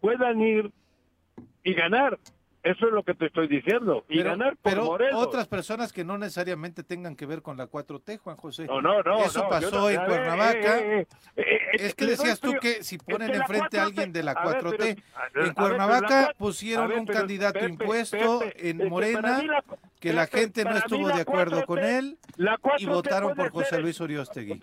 [0.01, 0.73] puedan ir
[1.63, 2.19] y ganar.
[2.63, 4.05] Eso es lo que te estoy diciendo.
[4.09, 5.21] Y Pero, ganar por pero Morelos.
[5.27, 8.65] otras personas que no necesariamente tengan que ver con la 4T, Juan José.
[8.67, 9.19] No, no, no.
[9.25, 10.79] Eso no, pasó no- en ver, Cuernavaca.
[10.79, 11.07] eh, eh,
[11.43, 14.23] eh, Es que decías tú que si Es ponen que enfrente a 4T alguien de
[14.23, 17.73] la a ver, 4T, pero- a ver, en Cuernavaca 4T pusieron ver, un candidato Pepe,
[17.73, 19.65] impuesto Pepe, en es que Morena, la-
[20.01, 23.51] que la Pepe, gente no estuvo de acuerdo 4T con él y 4T votaron por
[23.51, 24.59] José Luis Oriostegui.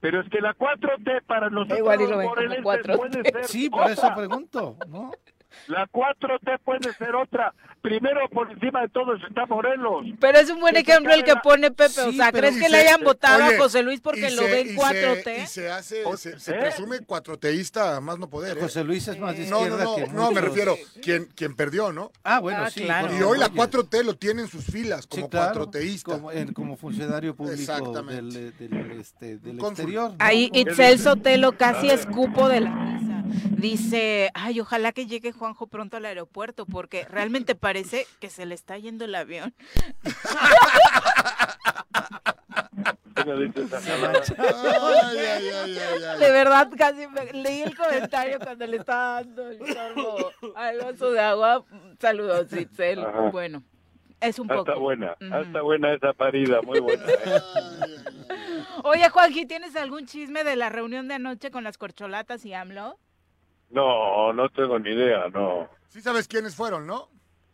[0.00, 2.96] Pero es que la 4T para nosotros Igual y lo los ven como morelenses 4T.
[2.96, 5.10] puede ser Sí, por eso pregunto, ¿no?
[5.66, 7.52] La 4T puede ser otra.
[7.82, 10.04] Primero, por encima de todo, está Morelos.
[10.20, 12.00] Pero es un buen ejemplo el que pone Pepe.
[12.00, 14.30] o Sí, sea, pero ¿crees que le se- hayan votado oye, a José Luis porque
[14.30, 15.42] lo se- ven y se- 4T?
[15.42, 16.58] Y se hace, se, se ¿Eh?
[16.60, 18.60] presume cuatroteísta a más no poder, ¿eh?
[18.60, 21.54] José Luis es más de No, no, izquierda no, que no, me refiero, quien, quien
[21.54, 22.10] perdió, ¿no?
[22.24, 22.82] Ah, bueno, Ah, sí.
[22.82, 23.08] claro.
[23.16, 23.56] Y hoy la Reyes.
[23.56, 26.12] 4T lo tiene en sus filas como Sí, claro, cuatroteísta.
[26.12, 28.38] Como, en- como funcionario público Exactamente.
[28.38, 30.10] del, del, este, del exterior.
[30.10, 30.16] ¿no?
[30.18, 30.58] Ahí ¿no?
[30.60, 33.00] Itzel Sotelo casi escupo de la.
[33.56, 38.54] Dice, ay, ojalá que llegue Juanjo pronto al aeropuerto porque realmente parece que se le
[38.54, 39.54] está yendo el avión.
[46.18, 51.10] De verdad, casi me- leí el comentario cuando le estaba dando el sorbo al vaso
[51.12, 51.64] de agua.
[52.00, 53.04] Saludos, Itzel.
[53.04, 53.20] Ajá.
[53.30, 53.62] Bueno,
[54.20, 54.70] es un Ah, poco.
[54.70, 55.36] Está buena, ah, Ujú.
[55.46, 57.04] está buena esa parida, muy buena.
[57.06, 57.40] ¿eh?
[58.84, 62.98] Oye, Juanji, ¿tienes algún chisme de la reunión de anoche con las corcholatas y AMLO?
[63.70, 65.68] No, no tengo ni idea, no.
[65.88, 67.08] Sí sabes quiénes fueron, ¿no?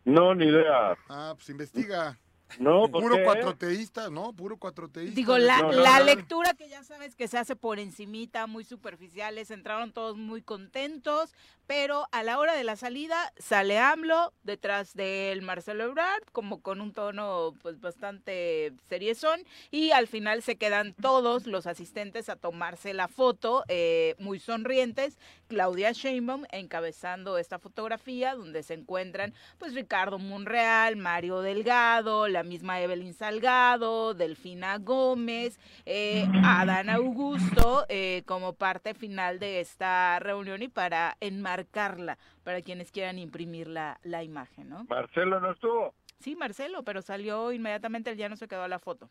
[0.05, 0.95] No, ni idea.
[1.09, 2.17] Ah, pues investiga.
[2.59, 3.23] No, ¿por Puro qué?
[3.23, 4.31] cuatroteísta, ¿no?
[4.31, 5.15] Puro cuatroteísta.
[5.15, 6.05] Digo, la, No, no, la no.
[6.05, 11.33] lectura que ya sabes que se hace por encimita, muy superficiales, entraron todos muy contentos,
[11.67, 16.81] pero a la hora de la salida sale AMLO detrás del Marcelo Ebrard, como con
[16.81, 19.41] un tono pues bastante seriezón,
[19.71, 25.17] y al final se quedan todos los asistentes a tomarse la foto, eh, muy sonrientes,
[25.47, 32.81] Claudia Sheinbaum encabezando esta fotografía donde se encuentran pues Ricardo Monreal, Mario Delgado, la misma
[32.81, 40.67] Evelyn Salgado, Delfina Gómez, eh, Adán Augusto, eh, como parte final de esta reunión y
[40.67, 41.17] para
[41.55, 44.85] enmarcarla, para quienes quieran imprimir la, la imagen, ¿no?
[44.85, 45.93] Marcelo no estuvo.
[46.19, 49.09] Sí, Marcelo, pero salió inmediatamente, él ya no se quedó a la foto,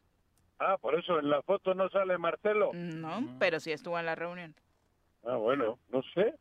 [0.60, 2.70] Ah, por eso en la foto no sale Marcelo.
[2.72, 3.36] ¿no?
[3.40, 4.54] Pero sí estuvo en la reunión.
[5.24, 6.32] Ah, bueno, no sé.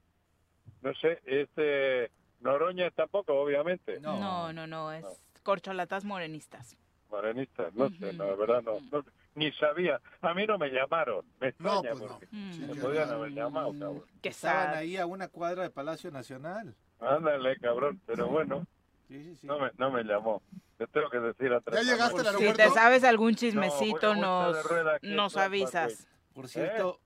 [0.84, 4.00] No sé, este Noroña tampoco, obviamente.
[4.00, 4.20] No.
[4.20, 5.04] No, no, no, es
[5.42, 6.78] corcholatas morenistas.
[7.10, 9.04] Morenista, no sé, no, la verdad no, no,
[9.36, 10.00] Ni sabía.
[10.22, 11.26] A mí no me llamaron.
[11.40, 12.20] Me No, pues no.
[12.32, 12.54] Mm.
[12.54, 14.04] Sí, me que- podían haber llamado, cabrón.
[14.22, 14.76] Qué Estaban sad.
[14.76, 16.76] ahí a una cuadra de Palacio Nacional.
[17.00, 18.00] Ándale, cabrón.
[18.06, 18.66] Pero bueno,
[19.08, 19.48] Sí, sí, sí.
[19.48, 20.42] no me, no me llamó.
[20.78, 24.58] Te tengo que decir a tres ¿Ya llegaste Si te sabes algún chismecito, nos,
[25.02, 26.08] nos avisas.
[26.34, 27.00] Por cierto,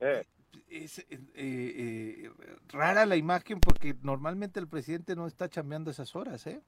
[0.00, 0.24] Eh,
[0.68, 2.30] es eh, eh,
[2.68, 6.60] rara la imagen porque normalmente el presidente no está chambeando esas horas, ¿eh?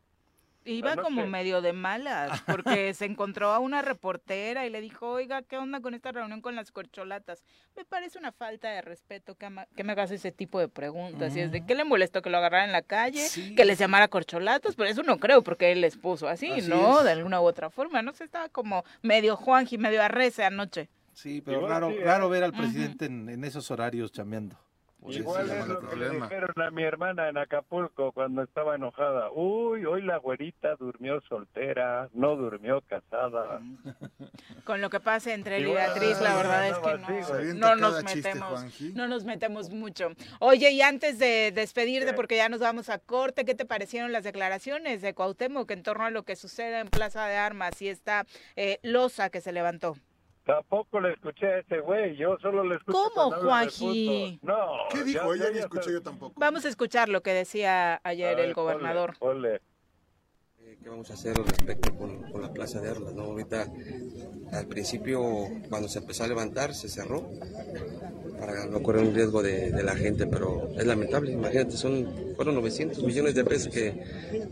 [0.71, 1.03] Iba Anoche.
[1.05, 5.57] como medio de malas, porque se encontró a una reportera y le dijo, oiga, ¿qué
[5.57, 7.43] onda con esta reunión con las corcholatas?
[7.77, 11.35] Me parece una falta de respeto que, ama- que me hagas ese tipo de preguntas.
[11.37, 13.27] Y es de, ¿qué le molestó que lo agarraran en la calle?
[13.29, 13.55] Sí.
[13.55, 16.99] Que les llamara corcholatas, pero eso no creo, porque él les puso así, Así ¿no?
[16.99, 17.05] es.
[17.05, 20.89] De alguna u otra forma, no sé, estaba como medio Juanji, medio arrece anoche.
[21.15, 22.05] Sí, pero raro, sí, ¿eh?
[22.05, 24.57] raro ver al presidente en, en esos horarios chambeando.
[25.01, 26.01] Por Igual es lo que atención.
[26.01, 29.31] le dijeron a mi hermana en Acapulco cuando estaba enojada.
[29.31, 33.61] Uy, hoy la güerita durmió soltera, no durmió casada.
[34.65, 38.05] Con lo que pasa entre él y Beatriz, la verdad es que no, no nos
[38.05, 40.11] metemos, no nos metemos mucho.
[40.41, 44.25] Oye, y antes de despedirte, porque ya nos vamos a corte, ¿qué te parecieron las
[44.25, 48.27] declaraciones de Cuauhtémoc en torno a lo que sucede en Plaza de Armas y esta
[48.57, 49.97] eh, losa que se levantó?
[50.49, 54.39] Tampoco le escuché a ese güey, yo solo le escuché ¿Cómo, Juanji?
[54.41, 54.57] No.
[54.91, 55.35] ¿Qué dijo?
[55.35, 56.33] ya- ya- ni escuché yo tampoco.
[56.41, 59.15] Vamos a escuchar lo que decía ayer ver, el gobernador.
[59.19, 60.73] ponle, ponle.
[60.73, 63.13] Eh, ¿Qué vamos a hacer al respecto con, con la Plaza de Armas?
[63.13, 63.25] ¿no?
[63.25, 63.67] Ahorita,
[64.53, 65.21] al principio,
[65.69, 67.29] cuando se empezó a levantar, se cerró
[68.41, 71.31] para no correr un riesgo de, de la gente, pero es lamentable.
[71.31, 74.03] Imagínate, son, fueron 900 millones de pesos que,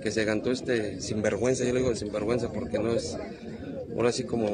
[0.02, 1.64] que se gastó este sinvergüenza.
[1.64, 3.16] Yo le digo sinvergüenza porque no es,
[3.96, 4.48] ahora sí como,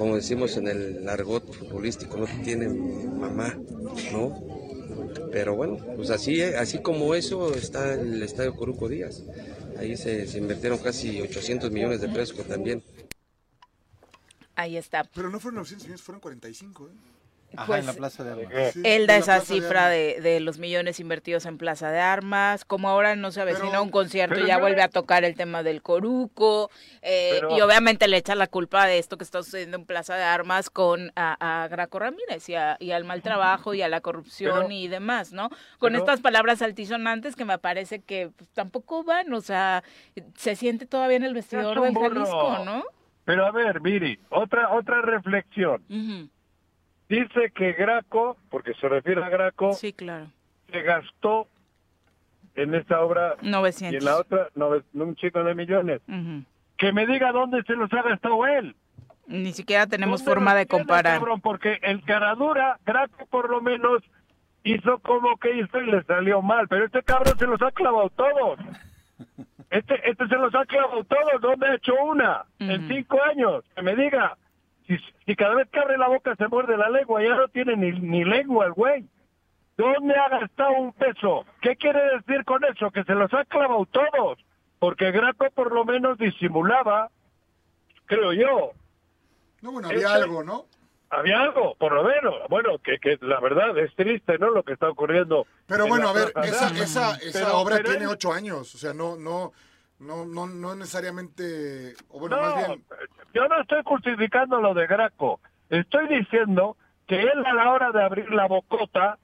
[0.00, 3.54] como decimos en el argot futbolístico, no tiene mamá,
[4.10, 4.34] ¿no?
[5.30, 9.22] Pero bueno, pues así, así como eso está el Estadio Coruco Díaz.
[9.78, 12.82] Ahí se, se invirtieron casi 800 millones de pesos también.
[14.54, 15.04] Ahí está.
[15.04, 16.92] Pero no fueron 900 millones, fueron 45, ¿eh?
[17.56, 18.72] Ajá, Pues, en la Plaza de Armas.
[18.72, 19.90] Sí, Él da esa de cifra Armas.
[19.90, 23.82] de, de los millones invertidos en Plaza de Armas, como ahora no se avecina Pero-
[23.82, 26.70] un concierto, pero ya vuelve a tocar el tema del Coruco,
[27.02, 30.14] eh, Pero- y obviamente le echa la culpa de esto que está sucediendo en Plaza
[30.14, 33.88] de Armas con a, a Graco Ramírez y, a- y al mal trabajo y a
[33.88, 35.48] la corrupción Pero- y demás, ¿no?
[35.78, 39.82] Con pero- estas palabras altisonantes que me parece que pues, tampoco van, o sea,
[40.36, 41.94] se siente todavía en el vestidor del.
[41.94, 42.84] Jalisco, ¿no?
[43.24, 45.82] Pero a ver, Miri, otra, otra reflexión.
[47.10, 50.28] Dice que Graco, porque se refiere a Graco, Sí, claro.
[50.70, 51.48] se gastó
[52.54, 53.98] en esta obra y 900.
[53.98, 56.00] en la otra nove- un chico de millones.
[56.78, 58.74] Que me diga dónde se los ha gastado él.
[59.26, 61.18] Ni siquiera tenemos ¿Dónde forma de comparar.
[61.18, 61.40] cabrón?
[61.40, 64.02] porque el Caradura, Graco por lo menos,
[64.64, 66.68] hizo como que hizo y le salió mal.
[66.68, 68.58] Pero este cabrón se los ha clavado todos.
[69.70, 71.40] Este, este se los ha clavado todos.
[71.40, 72.44] ¿Dónde ha hecho una?
[72.58, 73.62] En cinco años.
[73.76, 74.36] Que me diga.
[74.90, 77.76] Si, si cada vez que abre la boca se muerde la lengua, ya no tiene
[77.76, 79.06] ni, ni lengua el güey.
[79.76, 81.46] ¿Dónde ha gastado un peso?
[81.62, 82.90] ¿Qué quiere decir con eso?
[82.90, 84.38] Que se los ha clavado todos.
[84.80, 87.08] Porque Graco por lo menos disimulaba,
[88.06, 88.72] creo yo,
[89.62, 90.64] No, bueno, había algo, ¿no?
[91.10, 92.34] había algo, por lo menos.
[92.48, 94.50] Bueno, que, que la verdad es triste, ¿no?
[94.50, 95.46] Lo que está ocurriendo.
[95.66, 98.74] Pero en bueno, a ver, esa, esa, esa Pero- obra pero tiene él- ocho años,
[98.74, 99.52] o sea, no, no,
[100.00, 102.84] no, no, no necesariamente, o bueno, no, más bien,
[103.34, 105.40] yo no estoy justificando lo de Graco.
[105.68, 106.76] Estoy diciendo
[107.06, 109.18] que él a la hora de abrir la bocota,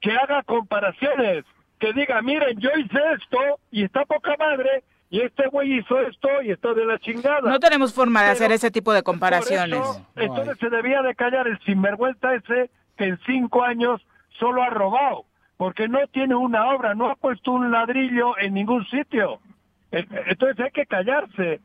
[0.00, 1.44] que haga comparaciones,
[1.78, 3.38] que diga, miren, yo hice esto
[3.70, 7.48] y está poca madre, y este güey hizo esto y está de la chingada.
[7.48, 9.78] No tenemos forma de Pero hacer ese tipo de comparaciones.
[9.78, 14.04] eso, entonces se debía de callar el sinvergüenza ese que en cinco años
[14.40, 15.24] solo ha robado,
[15.56, 19.40] porque no tiene una obra, no ha puesto un ladrillo en ningún sitio.
[19.92, 21.60] E- Entonces hay que callarse.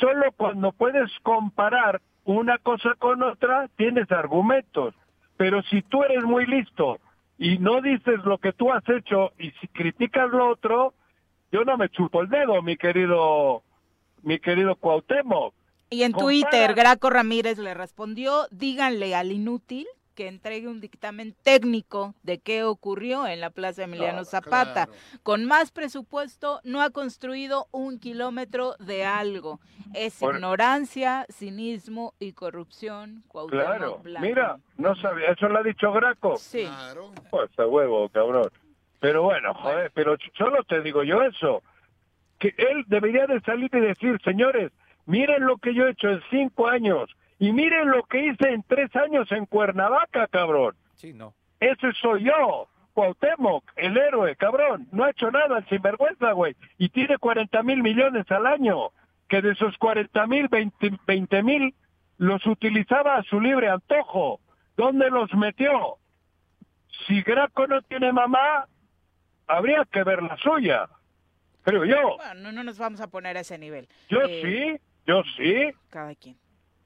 [0.00, 4.94] Solo cuando puedes comparar una cosa con otra, tienes argumentos.
[5.36, 6.98] Pero si tú eres muy listo
[7.38, 10.94] y no dices lo que tú has hecho y si criticas lo otro,
[11.52, 13.62] yo no me chupo el dedo, mi querido,
[14.22, 15.54] mi querido Cuauhtémoc.
[15.90, 21.34] Y en compara- Twitter, Graco Ramírez le respondió, díganle al inútil que entregue un dictamen
[21.42, 24.86] técnico de qué ocurrió en la Plaza Emiliano Ah, Zapata.
[24.86, 24.92] claro.
[25.22, 29.60] Con más presupuesto no ha construido un kilómetro de algo.
[29.94, 33.22] Es Por- ignorancia, cinismo y corrupción.
[33.28, 34.26] Cuauhtémoc Claro, Blanco.
[34.26, 36.36] mira, no sabía, eso lo ha dicho Graco.
[36.36, 36.62] Sí.
[36.64, 37.12] claro.
[37.30, 38.50] Pues a huevo, cabrón.
[39.00, 41.62] Pero bueno, joder, pero solo te digo yo eso.
[42.38, 44.72] Que él debería de salir y decir, señores,
[45.06, 48.62] miren lo que yo he hecho en cinco años y miren lo que hice en
[48.62, 50.74] tres años en Cuernavaca, cabrón.
[50.94, 51.34] Sí, no.
[51.60, 54.86] Ese soy yo, Cuauhtémoc, el héroe, cabrón.
[54.92, 56.54] No ha hecho nada el sinvergüenza, güey.
[56.78, 58.90] Y tiene 40 mil millones al año.
[59.28, 61.74] Que de esos 40 mil, 20 mil
[62.18, 64.40] los utilizaba a su libre antojo.
[64.76, 65.96] ¿Dónde los metió?
[67.06, 68.68] Si Graco no tiene mamá,
[69.46, 70.88] habría que ver la suya.
[71.62, 72.16] Creo yo.
[72.16, 73.88] Bueno, no, no nos vamos a poner a ese nivel.
[74.08, 74.42] Yo Eh,
[74.78, 75.72] sí, yo sí.
[75.90, 76.36] Cada quien.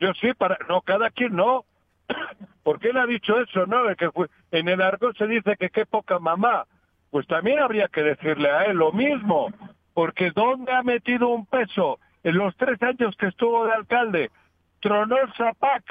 [0.01, 1.65] Yo sí, para no cada quien no.
[2.63, 3.85] Porque él ha dicho eso, ¿no?
[3.97, 6.67] Que fue- en el argot se dice que qué poca mamá.
[7.11, 9.49] Pues también habría que decirle a él lo mismo.
[9.95, 14.31] porque ¿dónde ha metido un peso en los tres años que estuvo de alcalde?
[14.81, 15.83] Tronó el Zapac,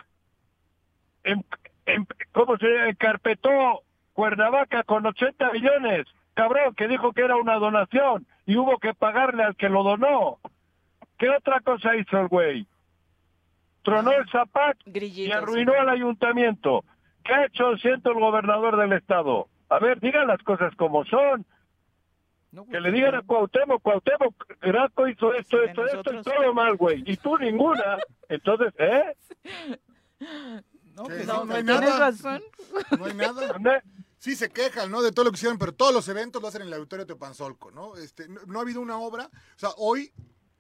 [1.26, 1.45] en-
[2.32, 3.82] ¿cómo se encarpetó
[4.14, 6.05] Cuernavaca con 80 millones?
[6.36, 10.38] Cabrón, que dijo que era una donación y hubo que pagarle al que lo donó.
[11.18, 12.66] ¿Qué otra cosa hizo el güey?
[13.88, 15.38] Tronó el Zapac y Grillitos.
[15.38, 16.83] arruinó al ayuntamiento.
[17.23, 19.47] ¿Qué ha hecho, siento, el gobernador del estado?
[19.69, 21.45] A ver, digan las cosas como son.
[22.51, 26.53] No, pues, Que le digan a Cuauhtémoc, Cuauhtémoc, Graco hizo esto, esto, esto y todo
[26.53, 27.01] mal, güey.
[27.05, 27.97] Y tú ninguna.
[28.29, 29.15] Entonces, ¿eh?
[30.95, 31.99] no, que No, sí, no hay Tienes nada.
[31.99, 32.41] razón.
[32.97, 33.47] No hay nada.
[33.53, 33.81] ¿Dónde?
[34.17, 35.01] Sí se quejan, ¿no?
[35.01, 37.71] De todo lo que hicieron, pero todos los eventos lo hacen en el auditorio Teopanzolco,
[37.71, 37.95] ¿no?
[37.95, 40.11] Este, no, no ha habido una obra, o sea, hoy,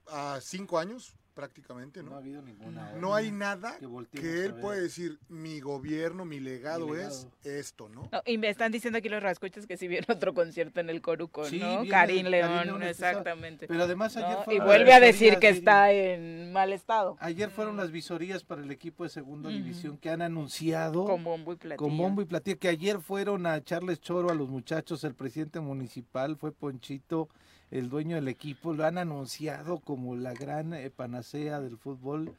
[0.09, 2.17] a cinco años prácticamente, no ha ¿no?
[2.17, 2.93] habido ninguna.
[2.93, 7.87] No hay nada Que que él puede decir, mi gobierno, mi legado, Mi es esto,
[7.89, 8.09] ¿no?
[8.11, 10.99] No, y me están diciendo aquí los rascuchas que si viene otro concierto en el
[10.99, 11.83] Coruco, Sí, ¿no?
[11.87, 13.67] Karim León, León, está- exactamente.
[13.67, 14.43] Pero además ayer ¿no?
[14.45, 17.17] fue Y vuelve a decir que está en mal estado.
[17.19, 21.53] Ayer fueron las visorías para el equipo de segunda división que han anunciado Con bombo
[21.53, 21.77] y platillo.
[21.77, 25.59] con bombo y platillo que ayer fueron a echarles choro a los muchachos, el presidente
[25.59, 27.29] municipal fue Ponchito,
[27.71, 32.33] el dueño del equipo, lo han anunciado como la gran eh, panacea del fútbol,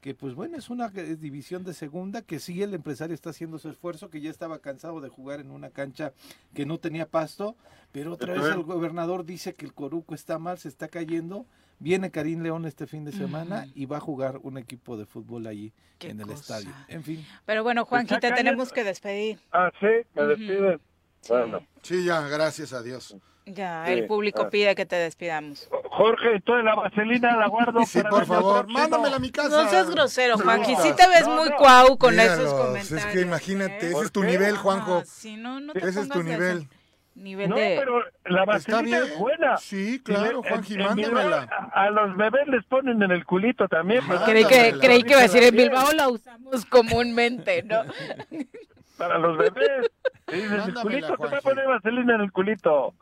[0.00, 3.70] que pues bueno, es una división de segunda, que sí el empresario está haciendo su
[3.70, 6.12] esfuerzo, que ya estaba cansado de jugar en una cancha
[6.52, 7.56] que no tenía pasto,
[7.92, 11.46] pero otra vez el gobernador dice que el Coruco está mal, se está cayendo.
[11.80, 15.46] Viene Karim León este fin de semana y va a jugar un equipo de fútbol
[15.46, 16.58] allí Qué en el cosa.
[16.58, 16.74] estadio.
[16.88, 17.26] En fin.
[17.44, 19.40] Pero bueno, Juanji, te Pues, tenemos que despedir.
[19.52, 20.80] Ah, sí, me despiden.
[21.28, 21.66] Bueno.
[21.82, 23.16] Sí, ya, gracias a Dios.
[23.46, 24.50] Ya, Sí, el público ah.
[24.50, 25.68] pide que te despidamos.
[25.90, 29.62] Jorge, entonces la vaselina la guardo Sí, para por favor, mándamela a mi casa.
[29.64, 30.74] No seas grosero, Juanji.
[30.76, 31.56] Sí te ves No, muy no.
[31.56, 32.92] cuau con Míralos, esos comentarios.
[32.92, 33.90] Es que imagínate, ¿eh?
[33.92, 34.98] ese es tu nivel, Juanjo.
[35.02, 36.58] Ah, sí, no, no te Ese es tu nivel.
[36.58, 36.68] ese
[37.16, 37.76] Nivel No, de...
[37.78, 39.56] pero la vaselina es buena.
[39.58, 41.46] Sí, claro, Juanji, mándamela.
[41.72, 44.04] A, a los bebés les ponen en el culito también.
[44.06, 45.54] Para- Creí que, creí que iba a decir, en.
[45.54, 47.82] Bilbao la usamos comúnmente, ¿no?
[48.98, 49.90] Para los bebés.
[50.32, 52.94] Dicen, el culito, te voy a poner vaselina en el culito.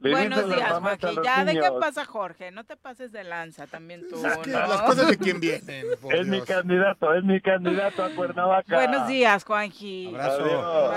[0.00, 1.22] Buenos días, Joaquín.
[1.24, 1.74] Ya, ¿de qué niños.
[1.80, 2.50] pasa, Jorge?
[2.50, 4.58] No te pases de lanza también tú, Es que ¿no?
[4.66, 5.86] las cosas de quien vienen.
[6.02, 6.46] por Es mi Dios.
[6.46, 8.74] candidato, es mi candidato a Cuernavaca.
[8.76, 10.08] Buenos días, Juanji.
[10.08, 10.44] Abrazo.
[10.44, 10.90] Adiós.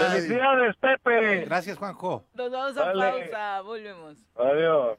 [0.00, 0.08] Bye.
[0.10, 1.44] Felicidades, Pepe.
[1.46, 2.24] Gracias, Juanjo.
[2.34, 3.10] Nos vamos a Dale.
[3.30, 4.18] pausa, volvemos.
[4.36, 4.98] Adiós.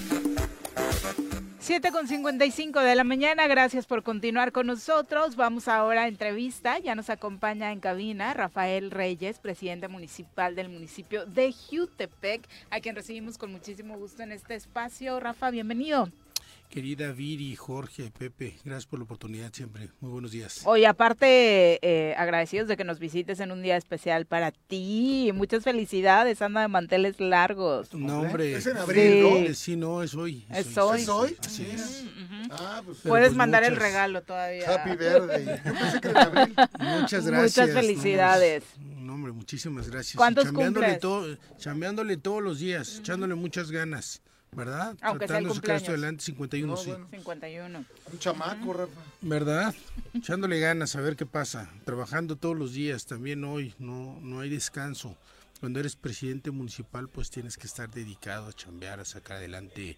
[1.61, 5.35] Siete con 55 de la mañana, gracias por continuar con nosotros.
[5.35, 11.27] Vamos ahora a entrevista, ya nos acompaña en cabina Rafael Reyes, presidente municipal del municipio
[11.27, 15.19] de Jutepec, a quien recibimos con muchísimo gusto en este espacio.
[15.19, 16.09] Rafa, bienvenido.
[16.71, 19.89] Querida Viri, Jorge, Pepe, gracias por la oportunidad siempre.
[19.99, 20.61] Muy buenos días.
[20.63, 25.31] Hoy, aparte, eh, agradecidos de que nos visites en un día especial para ti.
[25.33, 27.93] Muchas felicidades, anda de manteles largos.
[27.93, 28.53] No, hombre.
[28.55, 29.45] Es en abril, Sí.
[29.47, 30.45] Eh, Sí, no, es hoy.
[30.49, 31.01] Es hoy.
[31.01, 31.35] ¿Es hoy?
[31.45, 32.05] Así es.
[32.51, 34.73] Ah, pues, Puedes pues mandar el regalo todavía.
[34.73, 35.45] Happy birthday.
[35.65, 36.55] Yo pensé que era en abril.
[36.79, 37.67] Muchas gracias.
[37.67, 38.63] Muchas felicidades.
[38.79, 40.15] No, hombre, muchísimas gracias.
[40.15, 41.01] Y ¿Cuántos chambeándole cumples?
[41.01, 44.21] todo- chambeándole todos los días, echándole muchas ganas,
[44.55, 44.97] ¿verdad?
[45.01, 45.89] Aunque sea el Tratando de sacar esto cumpleaños.
[45.89, 46.89] adelante, 51, No, sí.
[46.89, 47.07] bueno.
[47.09, 47.85] 51.
[48.11, 49.01] Un chamaco, Rafa.
[49.21, 49.75] ¿Verdad?
[50.13, 51.69] Echándole ganas a ver qué pasa.
[51.85, 55.15] Trabajando todos los días, también hoy, no, no hay descanso.
[55.61, 59.97] Cuando eres presidente municipal, pues tienes que estar dedicado a chambear, a sacar adelante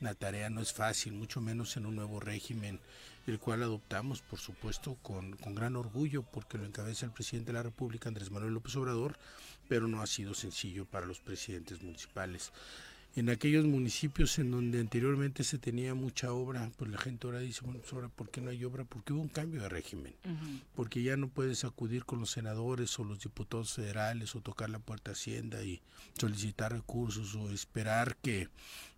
[0.00, 0.50] la tarea.
[0.50, 2.80] No es fácil, mucho menos en un nuevo régimen,
[3.26, 7.58] el cual adoptamos, por supuesto, con, con gran orgullo, porque lo encabeza el presidente de
[7.58, 9.16] la República, Andrés Manuel López Obrador,
[9.68, 12.52] pero no ha sido sencillo para los presidentes municipales
[13.16, 17.60] en aquellos municipios en donde anteriormente se tenía mucha obra, pues la gente ahora dice,
[17.62, 18.84] bueno, pues ahora ¿por qué no hay obra?
[18.84, 20.14] Porque hubo un cambio de régimen,
[20.74, 24.80] porque ya no puedes acudir con los senadores o los diputados federales o tocar la
[24.80, 25.80] puerta a Hacienda y
[26.18, 28.48] solicitar recursos o esperar que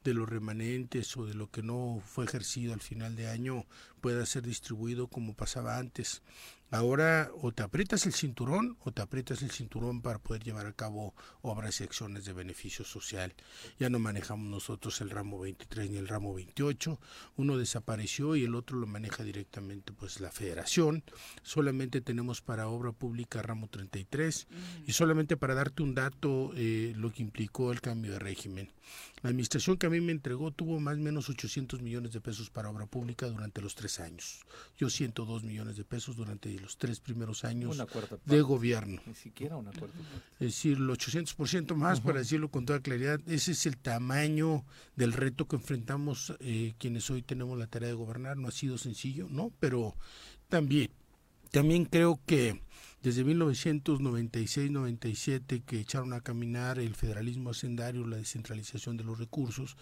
[0.02, 3.66] de los remanentes o de lo que no fue ejercido al final de año
[4.00, 6.22] pueda ser distribuido como pasaba antes.
[6.70, 10.72] Ahora o te aprietas el cinturón o te aprietas el cinturón para poder llevar a
[10.72, 13.34] cabo obras y acciones de beneficio social.
[13.78, 16.98] Ya no manejamos nosotros el ramo 23 ni el ramo 28.
[17.36, 21.04] Uno desapareció y el otro lo maneja directamente pues la federación.
[21.42, 24.48] Solamente tenemos para obra pública ramo 33
[24.86, 28.70] y solamente para darte un dato eh, lo que implicó el cambio de régimen.
[29.22, 32.50] La administración que a mí me entregó tuvo más o menos 800 millones de pesos
[32.50, 34.44] para obra pública durante los tres años.
[34.76, 37.82] Yo 102 millones de pesos durante los tres primeros años
[38.24, 39.00] de gobierno.
[39.06, 40.44] Ni siquiera una cuarta parte.
[40.44, 44.64] Es decir, el 800% más, para decirlo con toda claridad, ese es el tamaño
[44.96, 48.36] del reto que enfrentamos eh, quienes hoy tenemos la tarea de gobernar.
[48.36, 49.50] No ha sido sencillo, ¿no?
[49.60, 49.96] Pero
[50.48, 50.90] también,
[51.50, 52.60] también creo que
[53.06, 59.76] desde 1996-97 que echaron a caminar el federalismo hacendario, la descentralización de los recursos,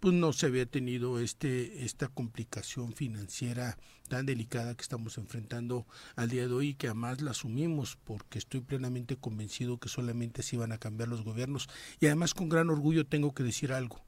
[0.00, 3.76] pues no se había tenido este esta complicación financiera
[4.08, 8.38] tan delicada que estamos enfrentando al día de hoy y que además la asumimos porque
[8.38, 11.68] estoy plenamente convencido que solamente se iban a cambiar los gobiernos
[12.00, 14.00] y además con gran orgullo tengo que decir algo.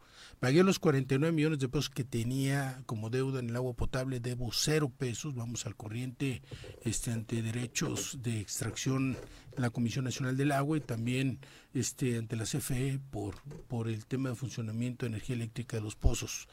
[0.42, 4.50] Pagué los 49 millones de pesos que tenía como deuda en el agua potable, debo
[4.52, 6.42] cero pesos, vamos al corriente
[6.82, 9.16] este, ante derechos de extracción
[9.56, 11.38] la Comisión Nacional del Agua y también
[11.74, 13.36] este, ante la CFE por,
[13.68, 16.48] por el tema de funcionamiento de energía eléctrica de los pozos,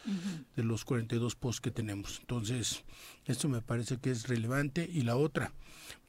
[0.55, 2.19] de los 42 pozos que tenemos.
[2.21, 2.83] Entonces,
[3.25, 4.89] esto me parece que es relevante.
[4.91, 5.53] Y la otra,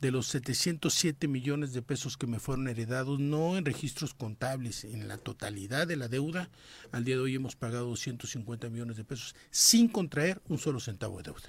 [0.00, 5.08] de los 707 millones de pesos que me fueron heredados, no en registros contables, en
[5.08, 6.50] la totalidad de la deuda,
[6.92, 11.18] al día de hoy hemos pagado 250 millones de pesos sin contraer un solo centavo
[11.18, 11.48] de deuda.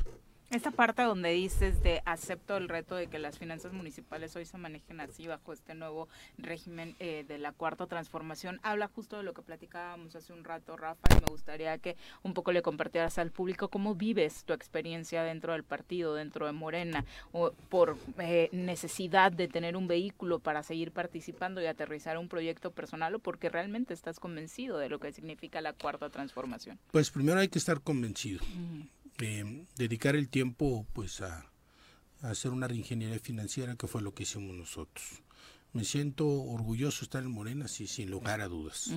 [0.52, 4.58] Esta parte donde dices de acepto el reto de que las finanzas municipales hoy se
[4.58, 9.34] manejen así bajo este nuevo régimen eh, de la cuarta transformación, habla justo de lo
[9.34, 13.32] que platicábamos hace un rato, Rafa, y me gustaría que un poco le compartieras al
[13.32, 19.32] público cómo vives tu experiencia dentro del partido, dentro de Morena, o por eh, necesidad
[19.32, 23.94] de tener un vehículo para seguir participando y aterrizar un proyecto personal o porque realmente
[23.94, 26.78] estás convencido de lo que significa la cuarta transformación.
[26.92, 28.42] Pues primero hay que estar convencido.
[29.22, 31.46] Eh, dedicar el tiempo pues a,
[32.22, 35.22] a hacer una reingeniería financiera que fue lo que hicimos nosotros.
[35.74, 38.92] Me siento orgulloso de estar en Morena, sí, sin lugar a dudas.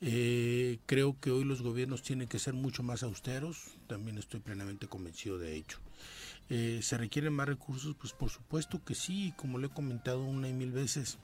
[0.00, 4.86] Eh, creo que hoy los gobiernos tienen que ser mucho más austeros, también estoy plenamente
[4.86, 5.78] convencido de ello.
[6.50, 7.96] Eh, ¿Se requieren más recursos?
[7.96, 11.18] Pues por supuesto que sí, como le he comentado una y mil veces,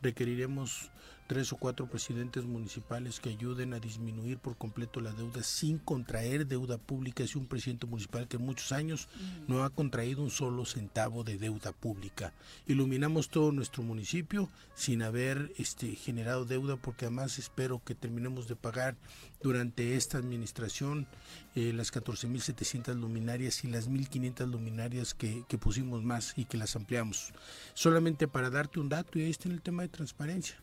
[0.00, 0.90] requeriremos
[1.26, 6.46] tres o cuatro presidentes municipales que ayuden a disminuir por completo la deuda sin contraer
[6.46, 7.24] deuda pública.
[7.24, 9.08] Es un presidente municipal que en muchos años
[9.48, 12.32] no ha contraído un solo centavo de deuda pública.
[12.66, 18.56] Iluminamos todo nuestro municipio sin haber este, generado deuda porque además espero que terminemos de
[18.56, 18.96] pagar
[19.42, 21.06] durante esta administración
[21.54, 26.76] eh, las 14.700 luminarias y las 1.500 luminarias que, que pusimos más y que las
[26.76, 27.32] ampliamos.
[27.74, 30.56] Solamente para darte un dato, y ahí está en el tema de transparencia.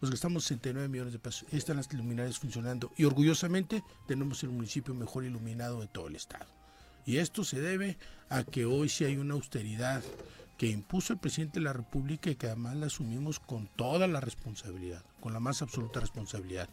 [0.00, 1.48] Nos gastamos 69 millones de pesos.
[1.52, 2.92] Están las luminarias funcionando.
[2.96, 6.46] Y orgullosamente tenemos el municipio mejor iluminado de todo el estado.
[7.06, 10.02] Y esto se debe a que hoy sí hay una austeridad
[10.58, 14.20] que impuso el presidente de la República y que además la asumimos con toda la
[14.20, 16.68] responsabilidad, con la más absoluta responsabilidad.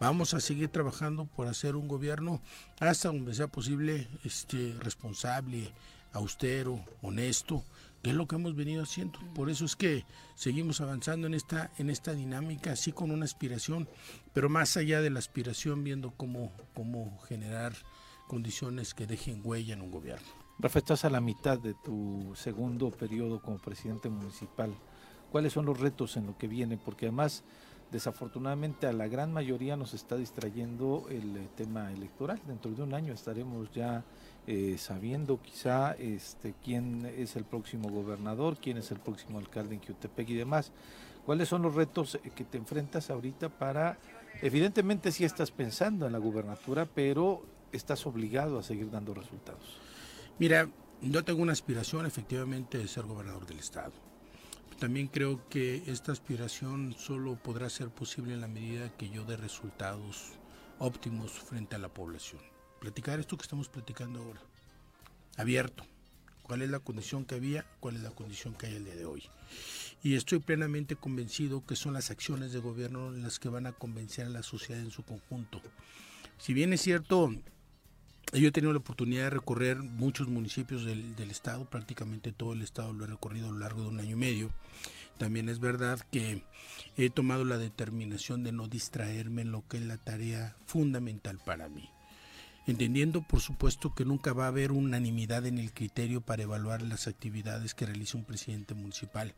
[0.00, 2.40] Vamos a seguir trabajando por hacer un gobierno
[2.80, 5.72] hasta donde sea posible este responsable,
[6.12, 7.64] austero, honesto,
[8.02, 9.18] que es lo que hemos venido haciendo.
[9.34, 13.88] Por eso es que seguimos avanzando en esta, en esta dinámica, así con una aspiración,
[14.32, 17.72] pero más allá de la aspiración, viendo cómo, cómo generar
[18.28, 20.28] condiciones que dejen huella en un gobierno.
[20.60, 24.74] Rafa, estás a la mitad de tu segundo periodo como presidente municipal.
[25.30, 26.76] ¿Cuáles son los retos en lo que viene?
[26.76, 27.44] Porque además,
[27.92, 32.40] desafortunadamente, a la gran mayoría nos está distrayendo el eh, tema electoral.
[32.46, 34.04] Dentro de un año estaremos ya
[34.50, 39.80] eh, sabiendo quizá este, quién es el próximo gobernador, quién es el próximo alcalde en
[39.82, 40.72] Quiutepec y demás.
[41.26, 43.98] ¿Cuáles son los retos eh, que te enfrentas ahorita para,
[44.40, 49.76] evidentemente sí estás pensando en la gubernatura, pero estás obligado a seguir dando resultados?
[50.38, 50.66] Mira,
[51.02, 53.92] yo tengo una aspiración efectivamente de ser gobernador del estado.
[54.78, 59.36] También creo que esta aspiración solo podrá ser posible en la medida que yo dé
[59.36, 60.38] resultados
[60.78, 62.40] óptimos frente a la población.
[62.80, 64.40] Platicar esto que estamos platicando ahora.
[65.36, 65.84] Abierto.
[66.42, 67.66] ¿Cuál es la condición que había?
[67.78, 69.24] ¿Cuál es la condición que hay el día de hoy?
[70.02, 74.26] Y estoy plenamente convencido que son las acciones de gobierno las que van a convencer
[74.26, 75.60] a la sociedad en su conjunto.
[76.38, 77.34] Si bien es cierto,
[78.32, 82.62] yo he tenido la oportunidad de recorrer muchos municipios del, del, estado, prácticamente todo el
[82.62, 84.50] estado lo he recorrido a lo largo de un año y medio.
[85.18, 86.42] También es verdad que
[86.96, 91.68] he tomado la determinación de no distraerme en lo que es la tarea fundamental para
[91.68, 91.90] mí.
[92.68, 97.08] Entendiendo por supuesto que nunca va a haber unanimidad en el criterio para evaluar las
[97.08, 99.34] actividades que realiza un presidente municipal.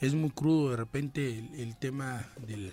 [0.00, 2.72] Es muy crudo de repente el, el tema del,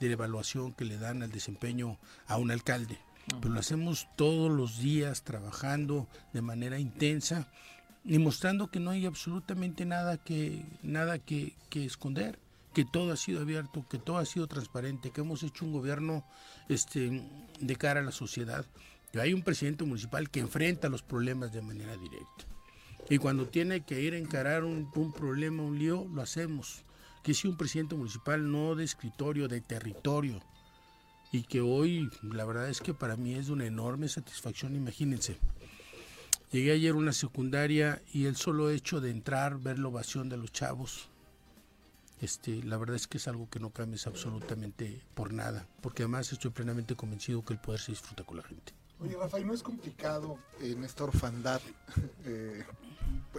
[0.00, 2.98] de la evaluación que le dan al desempeño a un alcalde,
[3.40, 7.48] pero lo hacemos todos los días trabajando de manera intensa
[8.04, 12.38] y mostrando que no hay absolutamente nada que nada que, que esconder
[12.76, 16.26] que todo ha sido abierto, que todo ha sido transparente, que hemos hecho un gobierno
[16.68, 17.22] este,
[17.58, 18.66] de cara a la sociedad,
[19.20, 22.44] hay un presidente municipal que enfrenta los problemas de manera directa.
[23.08, 26.84] Y cuando tiene que ir a encarar un, un problema, un lío, lo hacemos.
[27.22, 30.40] Que si un presidente municipal no de escritorio, de territorio,
[31.32, 35.38] y que hoy la verdad es que para mí es de una enorme satisfacción, imagínense.
[36.52, 40.36] Llegué ayer a una secundaria y el solo hecho de entrar, ver la ovación de
[40.36, 41.08] los chavos,
[42.20, 46.32] este, la verdad es que es algo que no cambies absolutamente por nada, porque además
[46.32, 48.72] estoy plenamente convencido que el poder se disfruta con la gente.
[48.98, 51.60] Oye, Rafael, ¿no es complicado en esta orfandad
[52.24, 52.64] eh,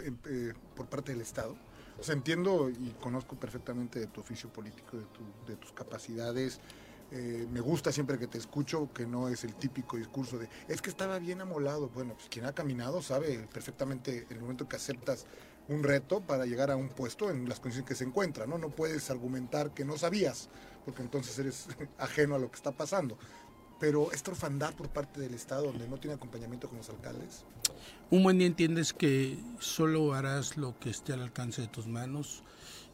[0.03, 1.55] eh, por parte del Estado?
[1.99, 6.59] O sea, entiendo y conozco perfectamente de tu oficio político, de, tu, de tus capacidades.
[7.09, 10.81] Eh, me gusta siempre que te escucho que no es el típico discurso de es
[10.81, 11.89] que estaba bien amolado.
[11.89, 15.25] Bueno, pues quien ha caminado sabe perfectamente el momento que aceptas
[15.69, 18.57] un reto para llegar a un puesto en las condiciones que se encuentra, ¿no?
[18.57, 20.49] No puedes argumentar que no sabías,
[20.85, 23.17] porque entonces eres ajeno a lo que está pasando.
[23.79, 27.45] Pero esta orfandad por parte del Estado, donde no tiene acompañamiento con los alcaldes.
[28.09, 32.43] Un buen día entiendes que solo harás lo que esté al alcance de tus manos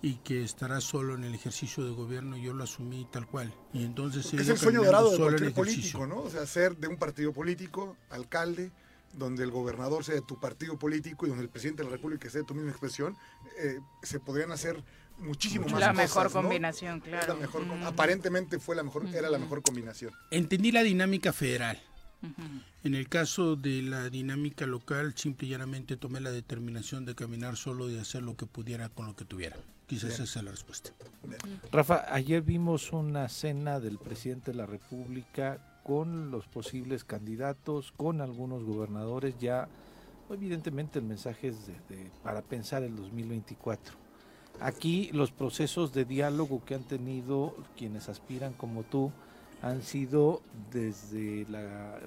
[0.02, 2.36] y que estarás solo en el ejercicio de gobierno.
[2.36, 3.54] Yo lo asumí tal cual.
[3.72, 6.24] Y entonces es el sueño dorado de cualquier político, ¿no?
[6.24, 8.72] O sea, ser de un partido político, alcalde,
[9.14, 12.30] donde el gobernador sea de tu partido político y donde el presidente de la República
[12.30, 13.16] sea de tu misma expresión,
[13.60, 14.84] eh, se podrían hacer
[15.20, 16.42] muchísimo más La cosas, mejor ¿no?
[16.42, 17.34] combinación, claro.
[17.34, 17.84] La mejor com- Mm.
[17.84, 20.12] Aparentemente fue la mejor, era la mejor combinación.
[20.32, 21.82] Entendí la dinámica federal.
[22.86, 27.58] En el caso de la dinámica local, simple y llanamente tomé la determinación de caminar
[27.58, 29.58] solo y hacer lo que pudiera con lo que tuviera.
[29.88, 30.24] Quizás Bien.
[30.24, 30.92] esa es la respuesta.
[31.72, 38.22] Rafa, ayer vimos una cena del presidente de la República con los posibles candidatos, con
[38.22, 39.68] algunos gobernadores, ya
[40.30, 43.96] evidentemente el mensaje es de- de- para pensar el 2024.
[44.60, 49.12] Aquí los procesos de diálogo que han tenido quienes aspiran como tú
[49.62, 50.42] han sido
[50.72, 52.00] desde la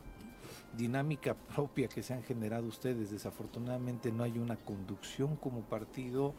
[0.77, 3.11] dinámica propia que se han generado ustedes.
[3.11, 6.35] Desafortunadamente no hay una conducción como partido,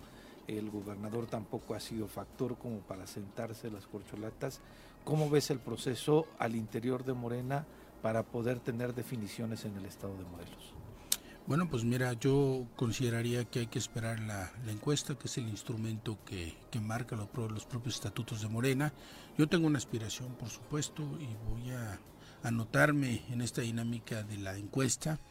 [0.47, 4.61] el gobernador tampoco ha sido factor como para sentarse las corcholatas.
[5.03, 7.65] ¿Cómo ves el proceso al interior de Morena
[8.01, 10.76] para poder tener definiciones en el estado de Morelos?
[11.47, 16.19] Bueno, pues mira, yo consideraría que hay que esperar la, encuesta, que es el instrumento
[16.25, 18.93] que, marca los, los propios estatutos de Morena.
[19.37, 22.01] Yo tengo una aspiración, por supuesto, y voy a
[22.43, 25.21] anotarme en esta dinámica de la encuesta.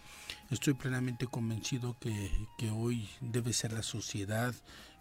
[0.51, 4.55] Estoy plenamente convencido que, que hoy debe ser la sociedad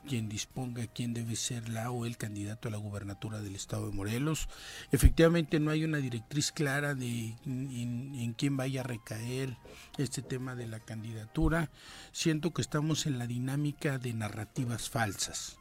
[0.05, 3.95] quien disponga quién debe ser la o el candidato a la gubernatura del estado de
[3.95, 4.47] Morelos.
[4.91, 9.57] Efectivamente no hay una directriz clara de en, quién vaya a recaer
[9.97, 11.69] este tema de la candidatura.
[12.11, 15.57] Siento que estamos en la dinámica de narrativas falsas.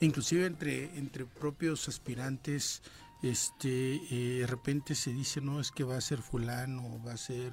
[0.00, 2.82] Inclusive entre, entre propios aspirantes,
[3.22, 7.18] este, eh, de repente se dice, no, es que va a ser fulano, va a
[7.18, 7.52] ser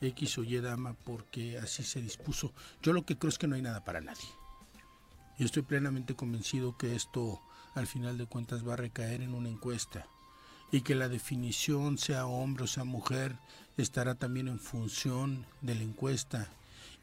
[0.00, 2.52] X o Y dama, porque así se dispuso.
[2.82, 4.26] Yo lo que creo es que no hay nada para nadie.
[5.38, 7.42] Yo estoy plenamente convencido que esto,
[7.74, 10.06] al final de cuentas, va a recaer en una encuesta
[10.72, 13.36] y que la definición, sea hombre o sea mujer,
[13.76, 16.48] estará también en función de la encuesta.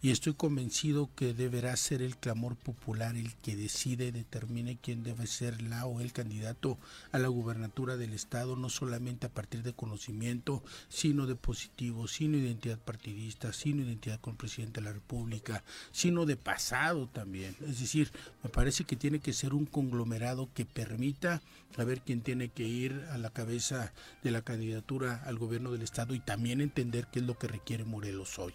[0.03, 5.01] Y estoy convencido que deberá ser el clamor popular el que decide y determine quién
[5.01, 6.77] debe ser la o el candidato
[7.13, 12.37] a la gubernatura del Estado, no solamente a partir de conocimiento, sino de positivo, sino
[12.37, 17.55] identidad partidista, sino identidad con el presidente de la República, sino de pasado también.
[17.65, 18.11] Es decir,
[18.43, 21.41] me parece que tiene que ser un conglomerado que permita
[21.73, 26.13] saber quién tiene que ir a la cabeza de la candidatura al gobierno del Estado
[26.13, 28.53] y también entender qué es lo que requiere Morelos hoy.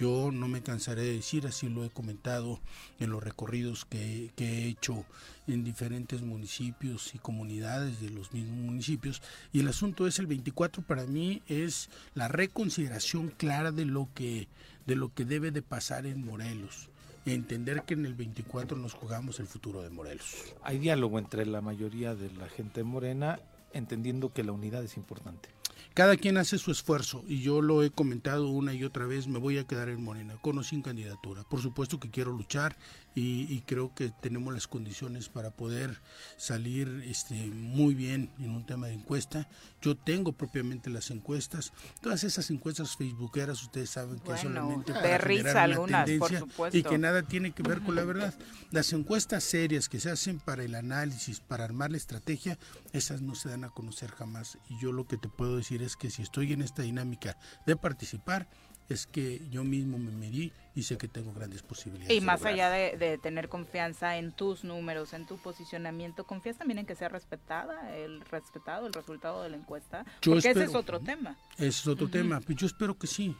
[0.00, 2.58] Yo no me cansaré de decir, así lo he comentado
[3.00, 5.04] en los recorridos que, he hecho
[5.46, 9.20] en diferentes municipios y comunidades de los mismos municipios.
[9.52, 14.48] Y el asunto es el 24 para mí es la reconsideración clara de lo que,
[14.86, 16.88] de lo que debe de pasar en Morelos.
[17.26, 20.34] Entender que en el 24 nos jugamos el futuro de Morelos.
[20.62, 23.38] Hay diálogo entre la mayoría de la gente morena,
[23.74, 25.59] entendiendo que la unidad es importante.
[26.00, 29.38] Cada quien hace su esfuerzo y yo lo he comentado una y otra vez, me
[29.38, 31.44] voy a quedar en Morena, con o sin candidatura.
[31.44, 32.74] Por supuesto que quiero luchar
[33.14, 36.00] y, y creo que tenemos las condiciones para poder
[36.36, 39.48] salir este, muy bien en un tema de encuesta.
[39.82, 45.18] Yo tengo propiamente las encuestas, todas esas encuestas facebookeras, ustedes saben que Bueno, solamente para
[45.18, 46.78] generar una algunas, por tendencia supuesto.
[46.78, 48.34] y que nada tiene que ver con la verdad.
[48.70, 52.58] Las encuestas serias que se hacen para el análisis, para armar la estrategia,
[52.92, 54.58] esas no se dan a conocer jamás.
[54.68, 57.36] Y yo lo que te puedo decir es que si estoy en esta dinámica
[57.66, 58.48] de participar,
[58.90, 62.14] es que yo mismo me medí y sé que tengo grandes posibilidades.
[62.14, 66.78] Y más allá de, de tener confianza en tus números, en tu posicionamiento, ¿confías también
[66.78, 70.04] en que sea respetada, el respetado el resultado de la encuesta?
[70.20, 71.36] Yo Porque ese es otro tema.
[71.56, 72.12] Ese es otro Ujú.
[72.12, 72.40] tema.
[72.40, 73.34] Pues yo espero que sí.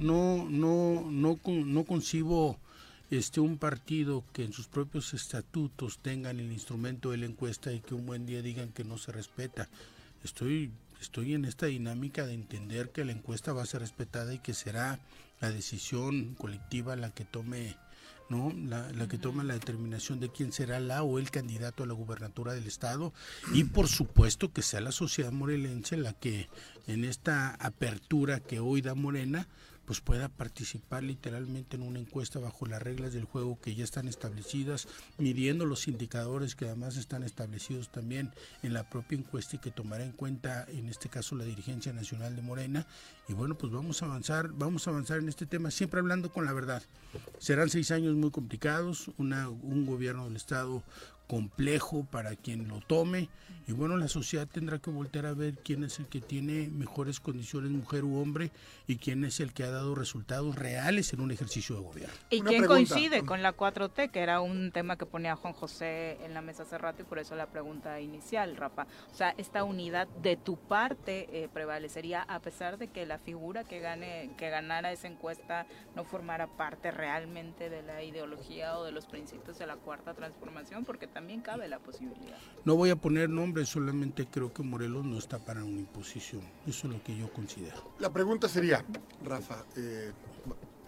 [0.00, 2.58] No, no, no, no concibo
[3.10, 7.80] este un partido que en sus propios estatutos tengan el instrumento de la encuesta y
[7.80, 9.68] que un buen día digan que no se respeta.
[10.24, 14.38] Estoy, estoy en esta dinámica de entender que la encuesta va a ser respetada y
[14.38, 15.00] que será
[15.40, 17.76] la decisión colectiva la que tome
[18.28, 18.52] ¿no?
[18.52, 21.94] La, la que toma la determinación de quién será la o el candidato a la
[21.94, 23.12] gubernatura del estado
[23.52, 26.48] y por supuesto que sea la sociedad morelense la que
[26.88, 29.46] en esta apertura que hoy da Morena
[29.86, 34.08] pues pueda participar literalmente en una encuesta bajo las reglas del juego que ya están
[34.08, 38.32] establecidas, midiendo los indicadores que además están establecidos también
[38.62, 42.34] en la propia encuesta y que tomará en cuenta en este caso la dirigencia nacional
[42.34, 42.86] de Morena.
[43.28, 46.44] Y bueno, pues vamos a avanzar, vamos a avanzar en este tema, siempre hablando con
[46.44, 46.82] la verdad.
[47.38, 50.82] Serán seis años muy complicados, una, un gobierno del Estado
[51.26, 53.28] complejo para quien lo tome
[53.68, 57.18] y bueno la sociedad tendrá que voltear a ver quién es el que tiene mejores
[57.18, 58.52] condiciones mujer u hombre
[58.86, 62.14] y quién es el que ha dado resultados reales en un ejercicio de gobierno.
[62.30, 62.94] ¿Y Una quién pregunta.
[62.94, 66.62] coincide con la 4T, que era un tema que ponía Juan José en la mesa
[66.62, 68.86] hace rato y por eso la pregunta inicial, Rafa?
[69.12, 73.64] O sea, esta unidad de tu parte eh, prevalecería a pesar de que la figura
[73.64, 75.66] que gane que ganara esa encuesta
[75.96, 80.84] no formara parte realmente de la ideología o de los principios de la cuarta transformación,
[80.84, 82.36] porque también cabe la posibilidad.
[82.66, 86.42] No voy a poner nombres, solamente creo que Morelos no está para una imposición.
[86.66, 87.90] Eso es lo que yo considero.
[87.98, 88.84] La pregunta sería,
[89.24, 90.12] Rafa, eh,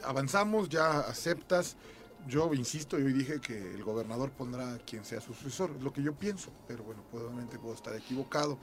[0.05, 1.79] avanzamos, ya aceptas.
[2.27, 5.95] Yo insisto, yo dije que el gobernador pondrá a quien sea su sucesor, es lo
[5.95, 8.59] que yo pienso, pero bueno, probablemente puedo estar equivocado.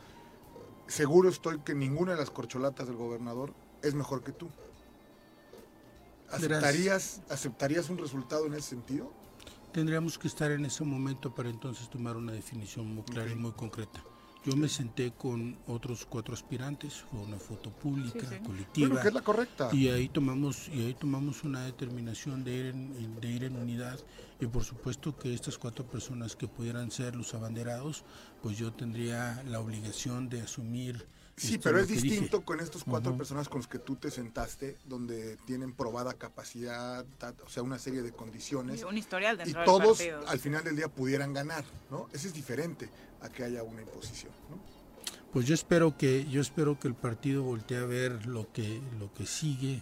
[0.86, 4.52] Seguro estoy que ninguna de las corcholatas del gobernador es mejor que tú.
[6.30, 9.25] ¿Aceptarías, ¿Aceptarías un resultado en ese sentido?
[9.80, 13.52] Tendríamos que estar en ese momento para entonces tomar una definición muy clara y muy
[13.52, 14.02] concreta.
[14.46, 18.42] Yo me senté con otros cuatro aspirantes, fue una foto pública, Sí, sí.
[18.46, 18.88] colectiva.
[18.88, 19.70] Bueno, que es la correcta.
[19.74, 23.58] Y ahí tomamos, y ahí tomamos una determinación de ir en, en- de ir en
[23.58, 24.00] unidad.
[24.40, 28.06] Y por supuesto que estas cuatro personas que pudieran ser los abanderados,
[28.42, 31.06] pues yo tendría la obligación de asumir.
[31.38, 32.02] Sí, esto, pero es dije.
[32.02, 37.06] distinto con estas cuatro personas con las que tú te sentaste, donde tienen probada capacidad,
[37.46, 38.82] o sea, una serie de condiciones.
[38.82, 40.28] Y un historial y dentro del todos partido.
[40.28, 42.08] al final del día pudieran ganar, ¿no?
[42.14, 42.90] Ese es diferente
[43.22, 44.60] a que haya una imposición, ¿no?
[45.34, 49.14] Pues yo espero que yo espero que el partido voltee a ver lo que lo
[49.14, 49.82] que sigue,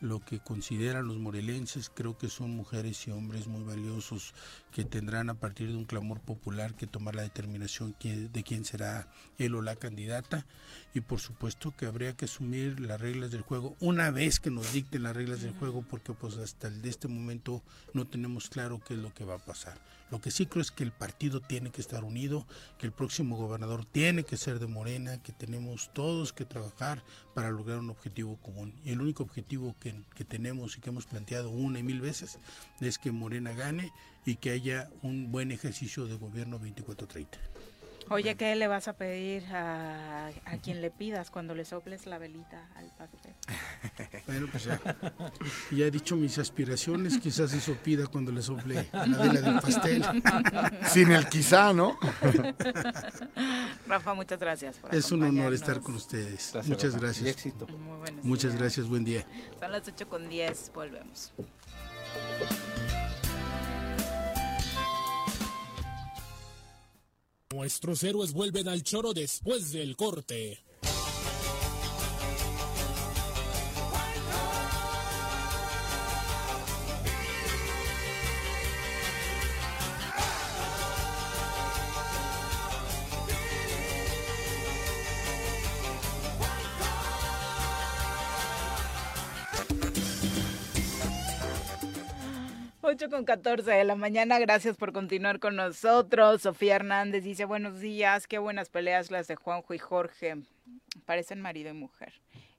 [0.00, 1.90] lo que consideran los morelenses.
[1.90, 4.32] Creo que son mujeres y hombres muy valiosos
[4.74, 9.06] que tendrán a partir de un clamor popular que tomar la determinación de quién será
[9.38, 10.46] él o la candidata.
[10.94, 14.72] Y por supuesto que habría que asumir las reglas del juego una vez que nos
[14.72, 17.62] dicten las reglas del juego, porque pues hasta el de este momento
[17.92, 19.78] no tenemos claro qué es lo que va a pasar.
[20.10, 22.44] Lo que sí creo es que el partido tiene que estar unido,
[22.76, 27.50] que el próximo gobernador tiene que ser de Morena, que tenemos todos que trabajar para
[27.50, 28.74] lograr un objetivo común.
[28.84, 32.40] Y el único objetivo que, que tenemos y que hemos planteado una y mil veces
[32.80, 33.92] es que Morena gane
[34.24, 37.26] y que haya un buen ejercicio de gobierno 24-30.
[38.10, 42.18] Oye, ¿qué le vas a pedir a, a quien le pidas cuando le soples la
[42.18, 43.32] velita al pastel?
[44.26, 44.80] Bueno, pues ya,
[45.70, 50.04] ya he dicho mis aspiraciones, quizás eso pida cuando le sople la vela del pastel.
[50.88, 51.98] Sin el quizá, ¿no?
[53.86, 54.76] Rafa, muchas gracias.
[54.78, 56.50] Por Es un honor estar con ustedes.
[56.52, 57.04] Gracias, Muchas Rafa.
[57.06, 57.26] gracias.
[57.26, 57.66] Y éxito.
[57.68, 58.60] Muy Muchas días.
[58.62, 59.26] gracias, buen día.
[59.60, 61.32] Son las 8 con 10, volvemos.
[67.64, 70.62] Nuestros héroes vuelven al choro después del corte.
[93.14, 96.42] Con 14 de la mañana, gracias por continuar con nosotros.
[96.42, 100.38] Sofía Hernández dice, buenos días, qué buenas peleas las de Juanjo y Jorge.
[101.06, 102.12] Parecen marido y mujer.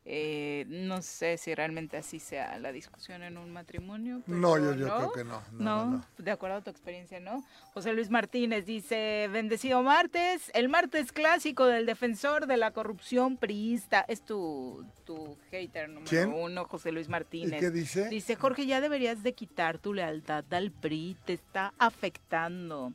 [0.08, 4.22] Eh, no sé si realmente así sea la discusión en un matrimonio.
[4.24, 5.42] pero No, yo, yo creo que no.
[5.54, 6.06] No, no, no.
[6.20, 7.44] de acuerdo a tu experiencia, ¿no?
[7.74, 14.06] José Luis Martínez dice, bendecido martes, el martes clásico del defensor de la corrupción priista.
[14.08, 16.32] Es tu, tu hater número ¿Quién?
[16.32, 17.60] uno, José Luis Martínez.
[17.60, 18.08] ¿Y qué dice?
[18.08, 22.94] Dice, Jorge, ya deberías de quitar tu lealtad al PRI, te está afectando.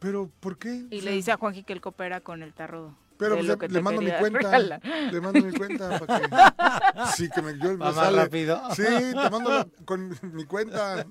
[0.00, 0.84] Pero, ¿por qué?
[0.90, 2.94] Y O le dice a Juanji que él coopera con el tarro.
[3.20, 4.38] Pero pues, le, que le mando mi cuenta.
[4.38, 4.80] regalar.
[5.12, 6.28] Le mando mi cuenta para que.
[7.16, 8.24] Sí, que me, yo, me ¿Va más sale.
[8.24, 8.60] rápido?
[8.74, 11.06] Sí, te mando la- con mi cuenta.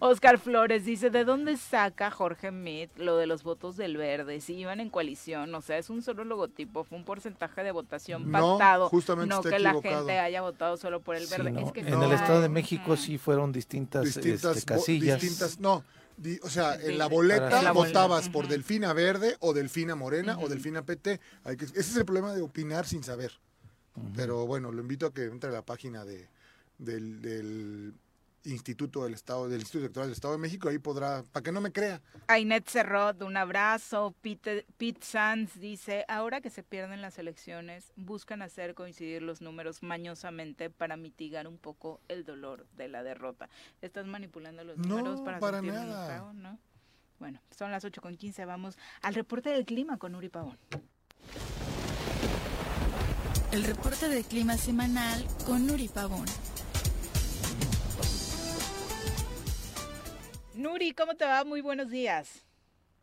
[0.00, 4.40] Oscar Flores dice, ¿de dónde saca Jorge Mit lo de los votos del verde?
[4.40, 8.30] Si iban en coalición, o sea, es un solo logotipo, fue un porcentaje de votación
[8.30, 11.50] No, pactado, justamente no está que la gente haya votado solo por el Sí, verde.
[11.52, 11.60] ¿no?
[11.60, 15.20] Es que En el Estado de México sí fueron distintas, distintas, este, casillas.
[15.20, 15.84] distintas, no,
[16.42, 18.02] o sea, en la boleta la boleta.
[18.02, 21.20] votabas por Delfina Verde o Delfina Morena o Delfina PT.
[21.44, 23.32] Hay que, ese es el problema de opinar sin saber.
[24.14, 26.28] Pero bueno, lo invito a que entre a la página de,
[26.78, 27.94] del, del
[28.44, 31.60] Instituto del Estado, del Instituto Electoral del Estado de México, ahí podrá, para que no
[31.60, 32.00] me crea.
[32.28, 34.14] Ainet Cerrot, un abrazo.
[34.22, 39.82] Pete, Pete Sanz dice, ahora que se pierden las elecciones, buscan hacer coincidir los números
[39.82, 43.48] mañosamente para mitigar un poco el dolor de la derrota.
[43.82, 46.06] ¿Estás manipulando los No, números para, para sentirme nada.
[46.08, 46.32] feo?
[46.32, 46.58] ¿no?
[47.18, 50.58] Bueno, son las 8 con 15, vamos al reporte del clima con Uri Pavón.
[53.52, 56.24] El reporte del clima semanal con Nuri Pavón.
[60.60, 61.42] Nuri, ¿cómo te va?
[61.44, 62.46] Muy buenos días.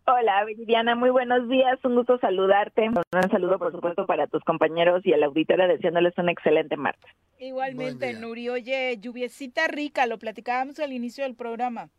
[0.06, 1.84] Hola, Viridiana, muy buenos días.
[1.84, 2.88] Un gusto saludarte.
[2.88, 7.12] Un saludo, por supuesto, para tus compañeros y a la auditora, deseándoles un excelente martes.
[7.40, 8.14] Igualmente.
[8.14, 8.50] Nuri.
[8.50, 11.90] Oye, lluviecita rica, lo platicábamos al inicio del programa.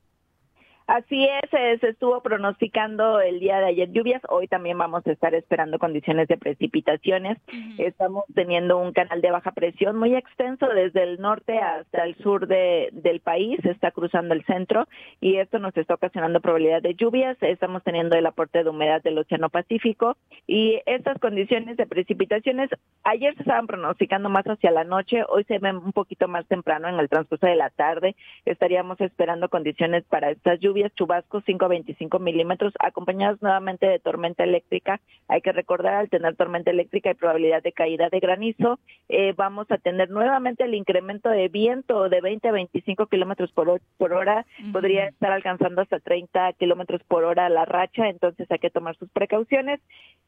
[0.88, 4.22] Así es, eh, se estuvo pronosticando el día de ayer lluvias.
[4.30, 7.36] Hoy también vamos a estar esperando condiciones de precipitaciones.
[7.76, 12.46] Estamos teniendo un canal de baja presión muy extenso desde el norte hasta el sur
[12.46, 13.62] de, del país.
[13.66, 14.88] Está cruzando el centro
[15.20, 17.36] y esto nos está ocasionando probabilidad de lluvias.
[17.42, 20.16] Estamos teniendo el aporte de humedad del Océano Pacífico
[20.46, 22.70] y estas condiciones de precipitaciones
[23.04, 25.22] ayer se estaban pronosticando más hacia la noche.
[25.28, 28.16] Hoy se ven un poquito más temprano en el transcurso de la tarde.
[28.46, 34.44] Estaríamos esperando condiciones para estas lluvias, chubascos 5 a 25 milímetros, acompañados nuevamente de tormenta
[34.44, 35.00] eléctrica.
[35.28, 38.78] Hay que recordar, al tener tormenta eléctrica hay probabilidad de caída de granizo.
[39.08, 44.12] Eh, vamos a tener nuevamente el incremento de viento de 20 a 25 kilómetros por
[44.12, 44.46] hora.
[44.72, 49.10] Podría estar alcanzando hasta 30 kilómetros por hora la racha, entonces hay que tomar sus
[49.10, 49.80] precauciones.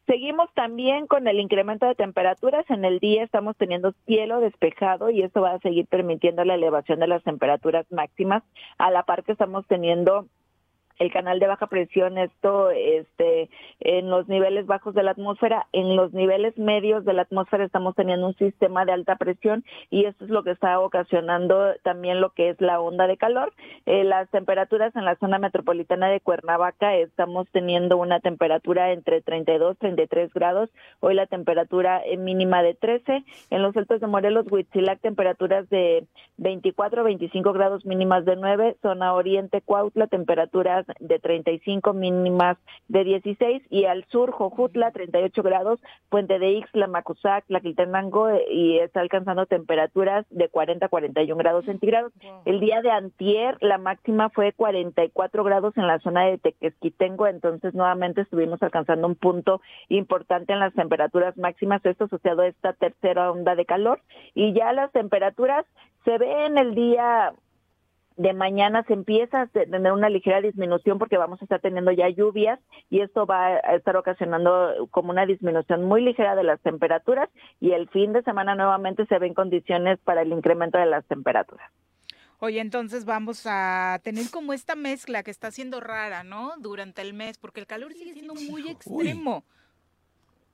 [0.07, 2.65] Seguimos también con el incremento de temperaturas.
[2.69, 6.99] En el día estamos teniendo cielo despejado y esto va a seguir permitiendo la elevación
[6.99, 8.43] de las temperaturas máximas.
[8.77, 10.25] A la par que estamos teniendo
[10.99, 13.49] el canal de baja presión, esto este,
[13.79, 17.95] en los niveles bajos de la atmósfera, en los niveles medios de la atmósfera estamos
[17.95, 22.31] teniendo un sistema de alta presión y esto es lo que está ocasionando también lo
[22.31, 23.53] que es la onda de calor.
[23.85, 29.77] Eh, las temperaturas en la zona metropolitana de Cuernavaca estamos teniendo una temperatura entre 32
[29.77, 30.69] 33 grados,
[30.99, 36.05] hoy la temperatura eh, mínima de 13, en los altos de Morelos, Huitzilac, temperaturas de
[36.37, 43.63] 24 25 grados mínimas de 9, zona oriente Cuautla, temperaturas de 35 mínimas de 16
[43.69, 45.79] y al sur Jojutla 38 grados,
[46.09, 51.65] Puente de Ixtla, Macusac, Tlaquiltenango eh, y está alcanzando temperaturas de 40 a 41 grados
[51.65, 52.13] centígrados.
[52.45, 57.73] El día de antier la máxima fue 44 grados en la zona de Tequesquitengo, entonces
[57.73, 63.31] nuevamente estuvimos alcanzando un punto importante en las temperaturas máximas, esto asociado a esta tercera
[63.31, 64.01] onda de calor
[64.33, 65.65] y ya las temperaturas
[66.05, 67.33] se ve en el día
[68.21, 72.07] de mañana se empieza a tener una ligera disminución porque vamos a estar teniendo ya
[72.09, 77.29] lluvias y esto va a estar ocasionando como una disminución muy ligera de las temperaturas
[77.59, 81.71] y el fin de semana nuevamente se ven condiciones para el incremento de las temperaturas.
[82.37, 86.53] Oye, entonces vamos a tener como esta mezcla que está siendo rara, ¿no?
[86.57, 89.43] Durante el mes, porque el calor sigue siendo muy extremo.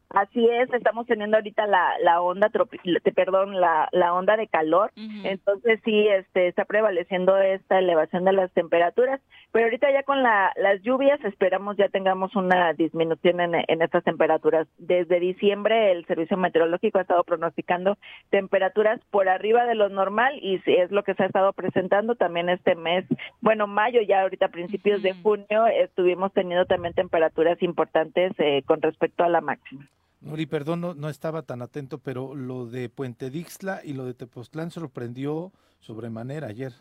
[0.10, 2.80] Así es, estamos teniendo ahorita la, la onda, tropi-
[3.14, 4.92] perdón, la, la onda de calor,
[5.26, 9.20] entonces sí, este, está prevaleciendo esta elevación de las temperaturas,
[9.52, 14.04] pero ahorita ya con la, las lluvias esperamos ya tengamos una disminución en, en estas
[14.06, 14.66] temperaturas.
[14.78, 17.98] Desde diciembre el Servicio Meteorológico ha estado pronosticando
[18.30, 22.48] temperaturas por arriba de lo normal y es lo que se ha estado presentando también
[22.48, 23.04] este mes,
[23.42, 28.82] bueno, mayo ya ahorita a principios de junio estuvimos teniendo también temperaturas importantes eh, con
[28.82, 29.86] respecto a la máxima.
[30.22, 34.14] Nuri, perdón, no, no estaba tan atento, pero lo de Puente Dixla y lo de
[34.14, 36.74] Tepoztlán sorprendió sobremanera ayer.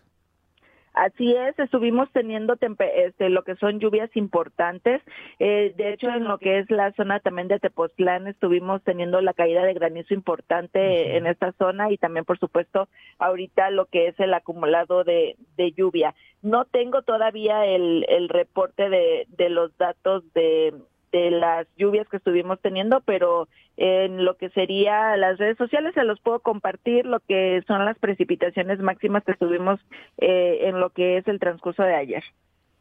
[0.96, 2.56] Así es, estuvimos teniendo
[2.94, 5.02] este, lo que son lluvias importantes.
[5.38, 9.34] Eh, de hecho, en lo que es la zona también de Tepoztlán, estuvimos teniendo la
[9.34, 12.88] caída de granizo importante en esta zona y también, por supuesto,
[13.18, 15.36] ahorita lo que es el acumulado de,
[15.76, 16.14] lluvia.
[16.40, 20.72] No tengo todavía el, el reporte de, de los datos de
[21.12, 26.04] de las lluvias que estuvimos teniendo, pero en lo que sería las redes sociales se
[26.04, 29.80] los puedo compartir lo que son las precipitaciones máximas que tuvimos
[30.18, 32.24] eh, en lo que es el transcurso de ayer.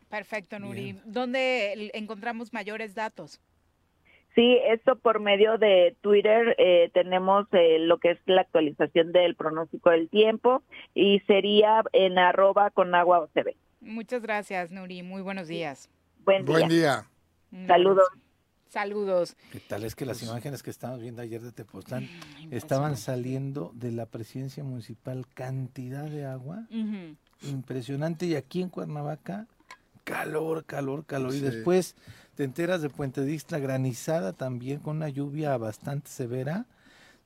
[0.09, 0.95] Perfecto, Nuri.
[1.05, 3.41] ¿Dónde encontramos mayores datos?
[4.35, 9.35] Sí, esto por medio de Twitter eh, tenemos eh, lo que es la actualización del
[9.35, 10.61] pronóstico del tiempo
[10.93, 13.55] y sería en arroba con agua OCB.
[13.79, 15.03] Muchas gracias, Nuri.
[15.03, 15.89] Muy buenos días.
[16.25, 16.57] Buen día.
[16.57, 17.05] Buen día.
[17.67, 18.07] Saludos.
[18.69, 19.37] Saludos.
[19.51, 19.83] ¿Qué tal?
[19.85, 22.09] Es que las imágenes que estábamos viendo ayer de Tepoztlán
[22.51, 26.67] estaban saliendo de la presidencia municipal cantidad de agua.
[27.43, 28.25] Impresionante.
[28.25, 29.47] Y aquí en Cuernavaca
[30.03, 31.33] calor, calor, calor.
[31.33, 31.95] Y después
[32.35, 36.65] te enteras de Puente Dixtra granizada también con una lluvia bastante severa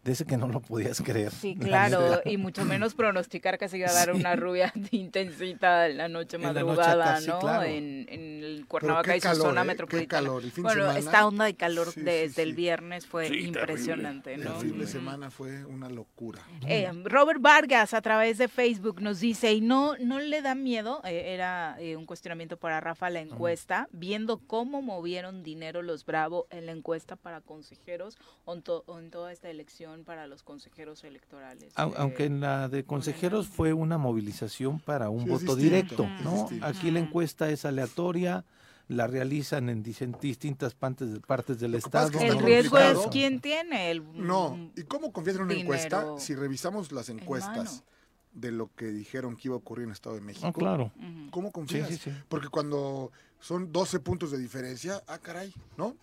[0.03, 1.31] de ese que no lo podías creer.
[1.31, 5.97] Sí, claro, y mucho menos pronosticar que se iba a dar una rubia intensita en
[5.97, 7.63] la noche madrugada, ¿no?
[7.63, 9.65] En, en, el Cuernavaca y su zona ¿eh?
[9.65, 10.31] metropolitana.
[10.57, 14.61] bueno, esta onda de calor desde el viernes fue impresionante, ¿no?
[14.61, 16.41] El fin de semana fue una locura.
[16.65, 21.01] Eh, Robert Vargas a través de Facebook nos dice, ¿y no, no le da miedo?
[21.03, 26.65] Eh, era un cuestionamiento para Rafa la encuesta, viendo cómo movieron dinero los Bravo en
[26.65, 28.53] la encuesta para consejeros o
[28.97, 31.73] en toda esta elección para los consejeros electorales.
[31.75, 36.49] Aunque en la de consejeros fue una movilización para un voto directo, ¿no?
[36.61, 38.45] Aquí la encuesta es aleatoria
[38.89, 42.19] la realizan en distintas partes, partes del Estado.
[42.19, 46.91] el riesgo es quién tiene el No, ¿y cómo confías en una encuesta si revisamos
[46.91, 47.83] las encuestas?
[48.31, 50.47] de lo que dijeron que iba a ocurrir en el Estado de México.
[50.47, 50.91] Ah, claro.
[51.31, 51.89] ¿Cómo confías?
[52.29, 55.95] Porque cuando son 12 puntos de diferencia, ah, caray, ¿no?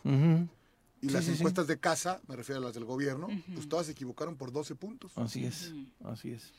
[1.01, 4.37] Y las encuestas de casa, me refiero a las del gobierno, pues todas se equivocaron
[4.37, 5.13] por 12 puntos.
[5.17, 5.73] Así es,
[6.05, 6.53] así es.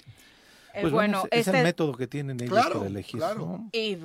[0.78, 3.20] Eh, pues bueno, es, el este método que tienen ellos para elegir.
[3.72, 3.98] Y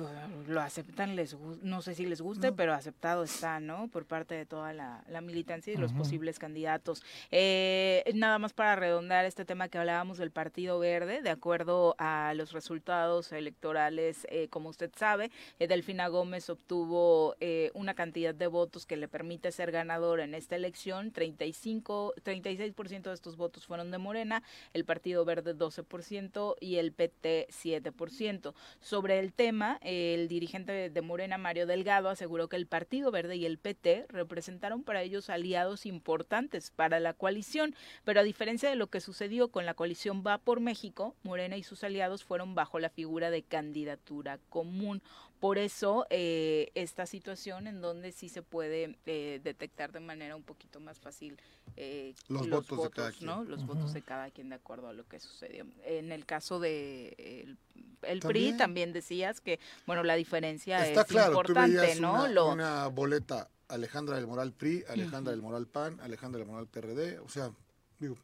[0.47, 3.89] lo aceptan, les no sé si les guste, pero aceptado está, ¿no?
[3.89, 7.03] Por parte de toda la, militancia y los posibles candidatos.
[7.31, 12.33] Eh, nada más para redondar este tema que hablábamos del Partido Verde, de acuerdo a
[12.35, 15.29] los resultados electorales, eh, como usted sabe,
[15.59, 17.35] Delfina Gómez obtuvo
[17.75, 21.11] una cantidad de votos que le permite ser ganador en esta elección.
[21.11, 24.41] 35, 36% de estos votos fueron de Morena,
[24.73, 28.53] el Partido Verde 12% y el PT 7%.
[28.79, 33.45] Sobre el tema, el dirigente de Morena, Mario Delgado, aseguró que el Partido Verde y
[33.45, 38.87] el PT representaron para ellos aliados importantes para la coalición, pero a diferencia de lo
[38.87, 42.89] que sucedió con la coalición Va por México, Morena y sus aliados fueron bajo la
[42.89, 45.01] figura de candidatura común.
[45.43, 50.43] Por eso, eh, esta situación en donde sí se puede eh, detectar de manera un
[50.43, 51.37] poquito más fácil
[51.75, 53.25] eh, los, votos, de cada quien.
[53.25, 53.43] ¿no?
[53.43, 55.65] Los votos de cada quien de acuerdo a lo que sucedió.
[55.83, 57.57] En el caso de
[58.03, 62.23] el, PRI también decías que, bueno, la diferencia es importante, ¿no?
[62.23, 67.19] Una, una boleta Alejandra del Moral PRI, Alejandra del Moral PAN, Alejandra del Moral PRD,
[67.19, 67.51] o sea,
[67.99, 68.15] digo,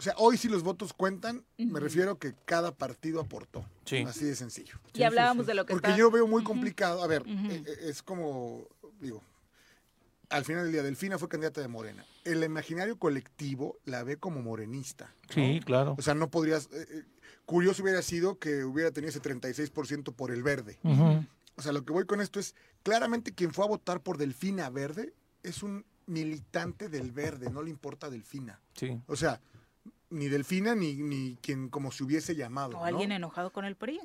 [0.00, 3.66] o sea, hoy sí los votos cuentan, me refiero que cada partido aportó.
[4.06, 4.80] Así de sencillo.
[4.94, 8.02] Y hablábamos de lo que Porque yo veo muy complicado, a ver, eh, eh, es
[8.02, 8.66] como,
[8.98, 9.22] digo,
[10.30, 12.02] al final del día, Delfina fue candidata de Morena.
[12.24, 15.12] El imaginario colectivo la ve como morenista.
[15.28, 15.96] Sí, claro.
[15.98, 16.70] O sea, no podrías...
[16.72, 17.04] Eh,
[17.44, 20.78] curioso hubiera sido que hubiera tenido ese 36% por el verde.
[21.56, 24.70] O sea, lo que voy con esto es, claramente quien fue a votar por Delfina
[24.70, 25.12] Verde
[25.42, 28.60] es un militante del verde, no le importa Delfina.
[28.72, 28.98] Sí.
[29.06, 29.42] O sea,
[30.10, 32.78] ni Delfina ni, ni quien como se hubiese llamado.
[32.78, 34.00] O alguien enojado con el PRI.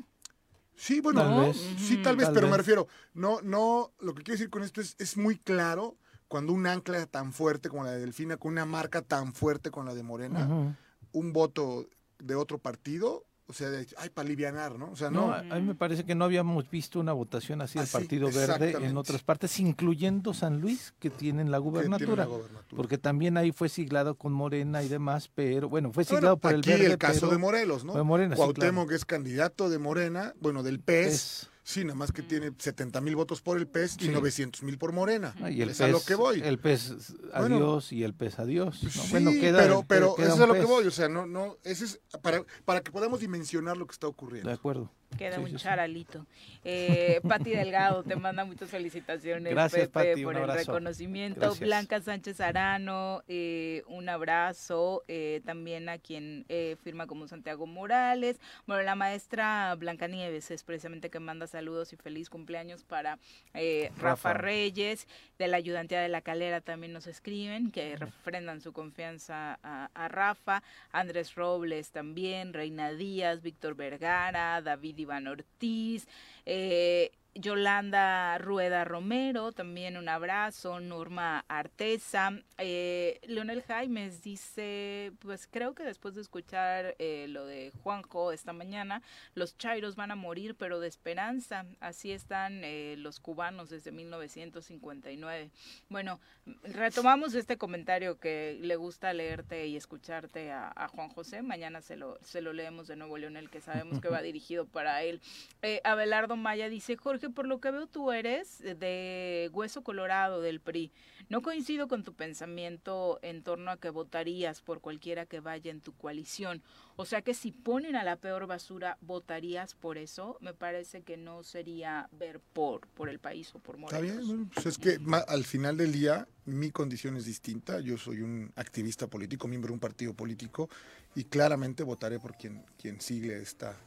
[0.76, 4.61] Sí, bueno, sí, tal vez, pero me refiero, no, no, lo que quiero decir con
[4.61, 5.95] esto es, es muy claro
[6.27, 9.86] cuando un ancla tan fuerte como la de Delfina, con una marca tan fuerte como
[9.86, 10.76] la de Morena,
[11.11, 11.88] un voto
[12.19, 14.90] de otro partido o sea, ay, para alivianar, ¿no?
[14.90, 15.32] O sea, no.
[15.32, 18.98] a mí me parece que no habíamos visto una votación así del Partido Verde en
[18.98, 22.28] otras partes, incluyendo San Luis, que tienen la gubernatura.
[22.76, 26.62] Porque también ahí fue siglado con Morena y demás, pero bueno, fue siglado por el
[26.62, 26.88] Verde.
[26.88, 28.04] el caso de Morelos, ¿no?
[28.04, 32.52] Morena, Cuauhtémoc, que es candidato de Morena, bueno, del PES, Sí, nada más que tiene
[32.56, 34.10] 70 mil votos por el PES y Sí.
[34.10, 35.34] 900 mil por Morena.
[35.42, 36.40] Ah, y el es a lo pez- que voy.
[36.44, 36.94] El pez
[37.36, 37.56] Bueno.
[37.56, 38.84] adiós y el pez adiós.
[38.84, 38.90] ¿no?
[38.92, 40.70] Sí, bueno, queda, pero, el- pero queda eso es a lo que pez.
[40.70, 40.86] voy.
[40.86, 44.48] O sea, no, no, ese es para, para que podamos dimensionar lo que está ocurriendo.
[44.50, 44.92] De acuerdo.
[45.18, 45.64] Queda Sí, un sí, sí.
[45.64, 46.26] charalito.
[46.64, 50.60] Eh, Pati Delgado te manda muchas felicitaciones, Gracias, Pepe, Pati, por el abrazo.
[50.74, 51.40] reconocimiento.
[51.40, 51.60] Gracias.
[51.62, 55.04] Blanca Sánchez Arano, eh, un abrazo.
[55.08, 58.40] eh, también a quien eh, firma como Santiago Morales.
[58.68, 63.18] Bueno, la maestra Blanca Nieves es precisamente que manda saludos y feliz cumpleaños para
[63.53, 64.34] eh, Rafa.
[64.34, 64.34] Rafa.
[64.34, 65.07] Reyes.
[65.40, 70.07] De la ayudantía de la calera también nos escriben, que refrendan su confianza a, a
[70.10, 70.64] Rafa.
[70.91, 76.07] Andrés Robles también, Reina Díaz, Víctor Vergara, David Iván Ortiz,
[76.45, 85.76] eh, Yolanda Rueda Romero, también un abrazo, Norma Arteza, eh, Leonel Jaimes dice, pues creo
[85.76, 89.02] que después de escuchar eh, lo de Juanjo esta mañana,
[89.34, 95.52] los chairos van a morir, pero de esperanza, así están eh, los cubanos desde 1959.
[95.90, 96.22] Bueno,
[96.64, 101.98] retomamos este comentario que le gusta leerte y escucharte a, a Juan José, mañana se
[101.98, 105.20] lo, se lo leemos de nuevo, Leonel, que sabemos que va dirigido para él.
[105.62, 110.60] Eh, Abelardo Maya dice, Jorge, por lo que veo tú eres de hueso colorado del
[110.60, 110.91] PRI.
[111.30, 115.81] No coincido con tu pensamiento en torno a que votarías por cualquiera que vaya en
[115.81, 116.61] tu coalición.
[116.97, 120.38] O sea que si ponen a la peor basura, ¿votarías por eso?
[120.41, 124.15] Me parece que no sería ver por, por el país o por Está Morelos.
[124.15, 127.80] bien, bueno, pues es que al final del día mi condición es distinta.
[127.80, 130.69] Yo soy un activista político, miembro de un partido político
[131.15, 133.77] y claramente votaré por quien, quien sigue esta,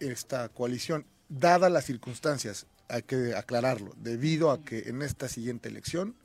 [0.00, 1.06] esta coalición.
[1.30, 6.16] Dadas las circunstancias, hay que aclararlo, debido a que en esta siguiente elección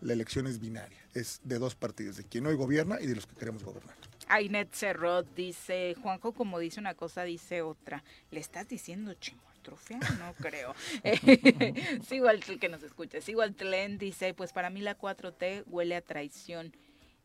[0.00, 3.26] la elección es binaria, es de dos partidos, de quien hoy gobierna y de los
[3.26, 3.94] que queremos gobernar.
[4.28, 8.02] Ainet Cerrot dice, Juanjo como dice una cosa, dice otra.
[8.30, 9.98] ¿Le estás diciendo chimoltrufia?
[10.18, 10.74] No creo.
[12.08, 13.20] Sigo al que nos escucha.
[13.20, 16.72] Sigo al Tlen, dice, pues para mí la 4T huele a traición.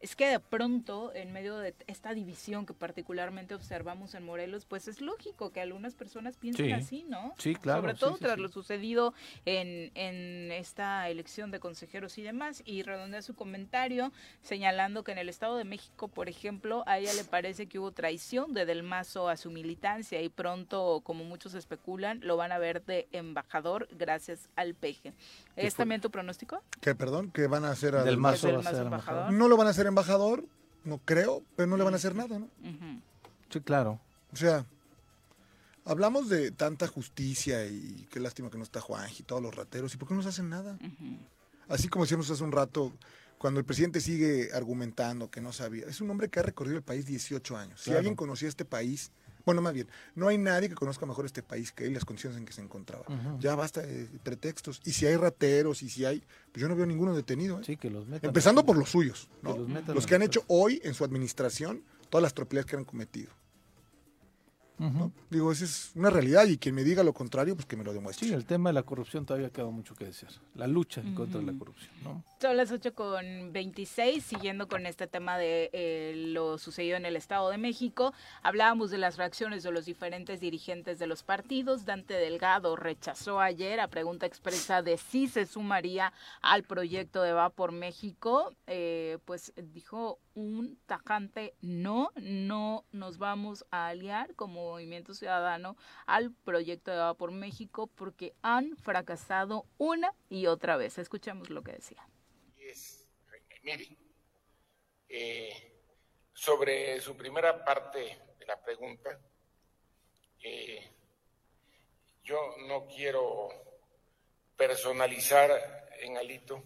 [0.04, 4.90] Es que de pronto, en medio de esta división que particularmente observamos en Morelos, pues
[4.90, 6.72] es lógico que algunas personas piensen Sí.
[6.74, 7.34] así, ¿no?
[7.38, 9.14] Sí, claro, Sobre todo sí, tras lo sucedido
[9.46, 12.62] en, en esta elección de consejeros y demás.
[12.66, 14.12] Y redondea su comentario
[14.42, 17.94] señalando que en el Estado de México, por ejemplo, a ella le parece que hubo
[17.94, 22.58] traición de Del Mazo a su militancia y pronto, como muchos especulan, lo van a
[22.58, 25.14] ver de embajador gracias al peje.
[25.56, 26.62] ¿Qué ¿Es también tu pronóstico?
[26.82, 27.32] ¿Qué, perdón?
[27.32, 27.96] ¿Qué van a hacer?
[27.96, 29.12] a Del Mazo Del va a Mazo ser embajador.
[29.22, 29.34] embajador.
[29.34, 30.46] No lo van a hacer embajador,
[30.84, 32.50] no creo, pero no le van a hacer nada, ¿no?
[33.50, 34.00] Sí, claro.
[34.32, 34.66] O sea,
[35.86, 39.94] hablamos de tanta justicia y qué lástima que no está Juan y todos los rateros.
[39.94, 40.78] ¿Y por qué no nos hacen nada?
[41.68, 42.92] Así como decíamos hace un rato,
[43.38, 46.84] cuando el presidente sigue argumentando que no sabía, es un hombre que ha recorrido el
[46.84, 47.82] país 18 años.
[47.82, 49.12] Si alguien conocía este país,
[49.46, 52.38] bueno, más bien, no hay nadie que conozca mejor este país que él las condiciones
[52.38, 53.06] en que se encontraba.
[53.40, 54.82] Ya basta de pretextos.
[54.86, 57.60] Y si hay rateros y si hay, pues yo no veo ninguno detenido.
[57.60, 57.64] ¿eh?
[57.66, 58.30] Sí, que los metan.
[58.30, 59.54] Empezando por los suyos, ¿no?
[59.54, 62.76] Que los metan los que han hecho hoy en su administración todas las tropelías que
[62.76, 63.32] han cometido.
[65.30, 67.94] Digo, esa es una realidad y quien me diga lo contrario, pues que me lo
[67.94, 68.28] demuestre.
[68.28, 70.32] Sí, el tema de la corrupción todavía queda mucho que desear.
[70.56, 72.24] La lucha en contra de la corrupción, ¿no?
[72.42, 77.16] Son las 8 con 26, siguiendo con este tema de eh, lo sucedido en el
[77.16, 78.14] Estado de México.
[78.42, 81.86] Hablábamos de las reacciones de los diferentes dirigentes de los partidos.
[81.86, 86.12] Dante Delgado rechazó ayer a pregunta expresa de si se sumaría
[86.42, 88.54] al proyecto de Va por México.
[88.68, 96.32] Eh, pues dijo un tajante no, no nos vamos a aliar como Movimiento Ciudadano al
[96.32, 100.98] proyecto de Va por México porque han fracasado una y otra vez.
[100.98, 102.08] Escuchemos lo que decía.
[102.58, 103.08] es,
[103.64, 103.98] mire,
[105.10, 105.82] eh,
[106.34, 109.20] sobre su primera parte de la pregunta,
[110.42, 110.90] eh,
[112.24, 113.50] yo no quiero
[114.58, 115.52] personalizar
[116.00, 116.64] en Alito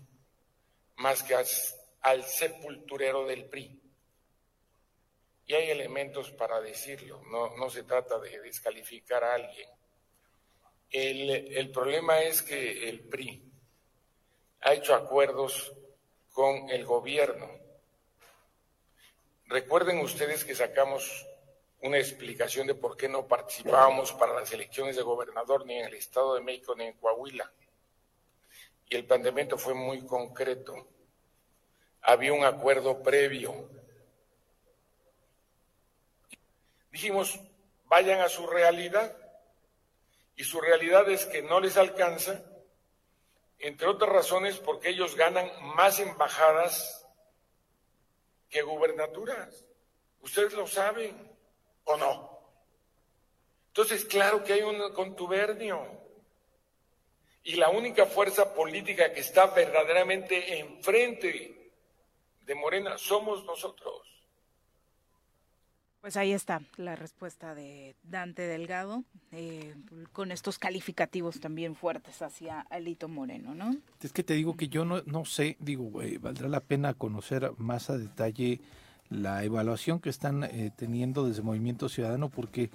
[0.98, 3.82] más que as- al sepulturero del PRI.
[5.46, 9.70] Y hay elementos para decirlo, no, no se trata de descalificar a alguien.
[10.90, 13.44] El, el problema es que el PRI
[14.62, 15.74] ha hecho acuerdos
[16.32, 17.50] con el gobierno.
[19.48, 21.26] Recuerden ustedes que sacamos
[21.82, 25.94] una explicación de por qué no participábamos para las elecciones de gobernador ni en el
[25.94, 27.52] Estado de México ni en Coahuila.
[28.90, 30.88] Y el planteamiento fue muy concreto.
[32.08, 33.70] Había un acuerdo previo.
[36.90, 37.38] Dijimos,
[37.88, 39.14] vayan a su realidad.
[40.38, 42.42] Y su realidad es que no les alcanza
[43.60, 47.06] entre otras razones porque ellos ganan más embajadas
[48.50, 49.66] que gubernaturas.
[50.22, 51.14] Ustedes lo saben
[51.84, 52.40] o no.
[53.68, 55.86] Entonces, claro que hay un contubernio.
[57.44, 61.57] Y la única fuerza política que está verdaderamente enfrente
[62.48, 64.02] de Morena somos nosotros.
[66.02, 69.76] Pues ahí está la respuesta de Dante Delgado, eh,
[70.14, 73.76] con estos calificativos también fuertes hacia Alito Moreno, ¿no?
[74.02, 77.52] Es que te digo que yo no, no sé, digo, eh, valdrá la pena conocer
[77.58, 78.62] más a detalle
[79.10, 82.70] la evaluación que están eh, teniendo desde Movimiento Ciudadano, porque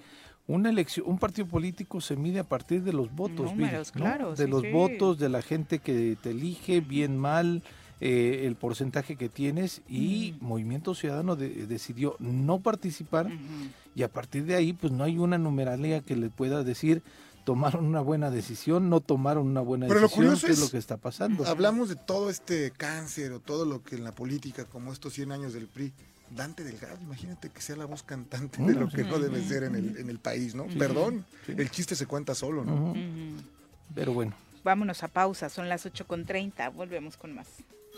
[0.45, 4.45] una elección, un partido político se mide a partir de los votos, Números, claro, de
[4.45, 4.71] sí, los sí.
[4.71, 7.63] votos, de la gente que te elige, bien, mal,
[8.05, 13.31] eh, el porcentaje que tienes y Movimiento Ciudadano de- decidió no participar
[13.95, 17.01] y a partir de ahí pues no hay una numeralia que le pueda decir
[17.45, 20.65] tomaron una buena decisión, no tomaron una buena Pero lo decisión, curioso qué es es-
[20.65, 21.45] lo que está pasando.
[21.45, 25.31] Hablamos de todo este cáncer o todo lo que en la política, como estos 100
[25.31, 25.91] años del PRI,
[26.35, 29.75] Dante Delgado, imagínate que sea la voz cantante de lo que no debe ser en
[29.75, 30.65] el, en el país, ¿no?
[30.69, 31.53] Sí, Perdón, sí.
[31.57, 32.93] el chiste se cuenta solo, ¿no?
[33.93, 34.33] Pero bueno.
[34.63, 37.47] Vámonos a pausa, son las 8.30, volvemos con más.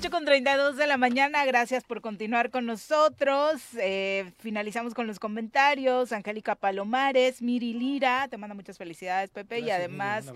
[0.00, 3.60] 8 con 32 de la mañana, gracias por continuar con nosotros.
[3.78, 6.12] Eh, finalizamos con los comentarios.
[6.12, 9.58] Angélica Palomares, Miri Lira, te manda muchas felicidades, Pepe.
[9.58, 10.32] y Gracias, además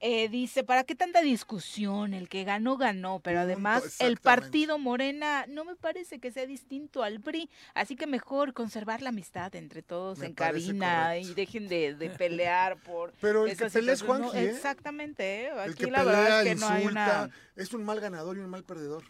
[0.00, 2.12] eh, dice, ¿para qué tanta discusión?
[2.12, 3.20] El que ganó, ganó.
[3.20, 7.48] Pero además el partido Morena no me parece que sea distinto al PRI.
[7.74, 11.30] Así que mejor conservar la amistad entre todos Me en cabina correcto.
[11.30, 13.12] y dejen de, de pelear por...
[13.20, 14.22] Pero el que pelea es situación.
[14.22, 14.50] No, ¿eh?
[14.50, 15.50] Exactamente, ¿eh?
[15.52, 17.30] El Aquí que la verdad es que no hay una...
[17.54, 19.03] es un mal ganador y un mal perdedor.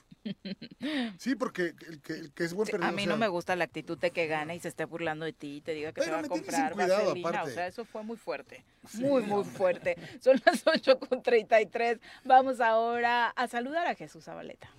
[1.18, 2.92] Sí, porque el que, el que es buen Sí, perdedor.
[2.92, 5.24] a mí o no me gusta la actitud de que gana y se esté burlando
[5.24, 7.28] de ti y te diga que Pero te va a comprar sin cuidado, vaselina.
[7.28, 7.50] aparte.
[7.50, 8.64] O sea, eso fue muy fuerte.
[8.94, 9.96] Muy, muy fuerte.
[10.20, 11.98] Son las 8 con 33.
[12.24, 14.70] Vamos ahora a saludar a Jesús Zabaleta.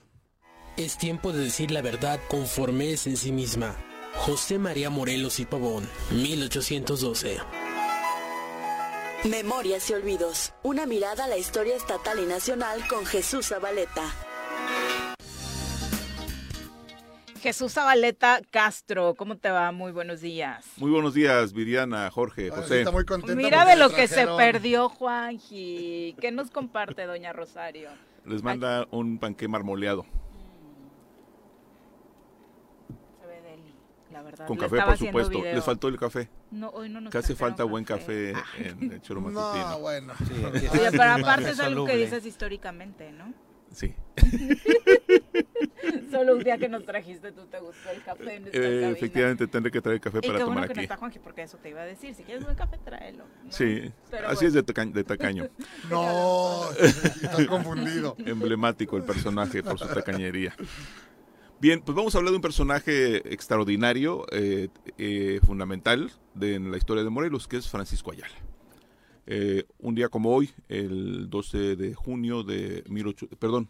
[0.78, 3.76] Es tiempo de decir la verdad conforme es en sí misma.
[4.16, 7.38] José María Morelos y Pavón, 1812.
[9.26, 10.54] Memorias y olvidos.
[10.64, 14.04] Una mirada a la historia estatal y nacional con Jesús Zabaleta.
[17.46, 19.72] Jesús Zabaleta Castro, ¿cómo te va?
[19.72, 20.66] Muy buenos días.
[20.78, 22.80] Muy buenos días, Viriana, Jorge, sí José.
[22.80, 26.16] está muy contenta Mira de lo que se perdió, Juanji.
[26.20, 27.92] ¿Qué nos comparte, doña Rosario?
[28.26, 30.08] Les manda un panqué marmoleado.
[33.22, 33.76] Se ve deli,
[34.12, 34.48] la verdad.
[34.48, 35.38] Con Le café, por supuesto.
[35.38, 35.54] video.
[35.54, 36.28] Les faltó el café.
[36.50, 39.70] No, hoy no nos trajeron falta buen café en el choro matutino.
[39.70, 40.14] No, bueno.
[40.74, 43.36] Oye, pero aparte es algo que dices históricamente, ¿no?
[43.72, 43.94] Sí.
[46.38, 49.72] Un día que nos trajiste tú te gustó el café en esta Eh, efectivamente, tendré
[49.72, 50.84] que traer café Y para qué tomar bueno que no aquí.
[50.86, 52.14] está Juanji, porque eso te iba a decir.
[52.14, 53.24] Si quieres buen café, tráelo.
[53.44, 53.52] ¿no?
[53.52, 54.48] Sí, Pero así bueno.
[54.48, 55.48] es de, taca- de tacaño.
[55.90, 58.16] No, estás confundido.
[58.26, 60.56] Emblemático el personaje por su tacañería.
[61.60, 64.68] Bien, pues vamos a hablar de un personaje extraordinario, eh,
[64.98, 68.36] eh, fundamental de, en la historia de Morelos, que es Francisco Ayala.
[69.26, 73.70] Eh, un día como hoy, el 12 de junio de 18, perdón,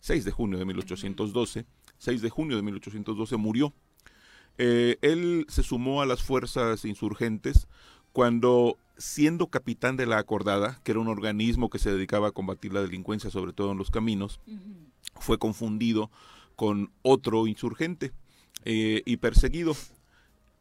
[0.00, 1.66] 6 de junio de 1812,
[1.98, 3.72] 6 de junio de 1812 murió.
[4.58, 7.68] Eh, él se sumó a las fuerzas insurgentes
[8.12, 12.72] cuando, siendo capitán de la Acordada, que era un organismo que se dedicaba a combatir
[12.72, 14.40] la delincuencia, sobre todo en los caminos,
[15.20, 16.10] fue confundido
[16.56, 18.12] con otro insurgente
[18.64, 19.74] eh, y perseguido.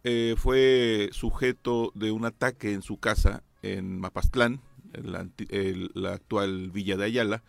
[0.04, 4.60] Eh, fue sujeto de un ataque en su casa en Mapastlán,
[4.94, 7.44] en la, anti- el- la actual Villa de Ayala,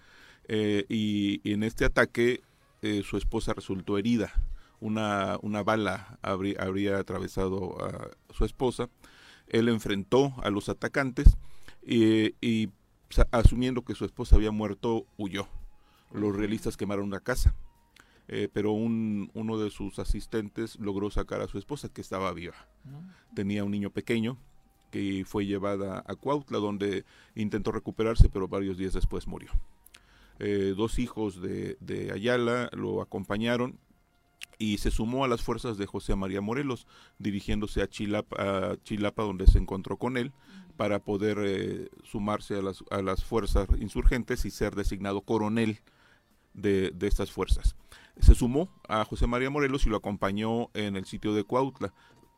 [0.48, 2.40] eh, y, y en este ataque
[2.82, 4.32] eh, su esposa resultó herida.
[4.80, 8.90] Una, una bala habrí- habría atravesado a su esposa.
[9.48, 11.38] Él enfrentó a los atacantes
[11.82, 12.68] eh, y
[13.30, 15.48] asumiendo que su esposa había muerto, huyó.
[16.12, 17.54] Los realistas quemaron una casa,
[18.28, 22.68] eh, pero un, uno de sus asistentes logró sacar a su esposa que estaba viva.
[23.34, 24.36] Tenía un niño pequeño
[24.90, 27.04] que fue llevada a Cuautla donde
[27.34, 29.50] intentó recuperarse, pero varios días después murió.
[30.38, 33.78] Eh, dos hijos de, Ayala lo acompañaron
[34.58, 36.86] y se sumó a las fuerzas de José María Morelos,
[37.18, 40.32] dirigiéndose a Chilapa, Chilapa donde se encontró con él,
[40.76, 45.80] para poder eh, sumarse a las, a las fuerzas insurgentes y ser designado coronel
[46.54, 47.76] de, de estas fuerzas.
[48.20, 51.92] Se sumó a José María Morelos y lo acompañó en el sitio de Cuautla.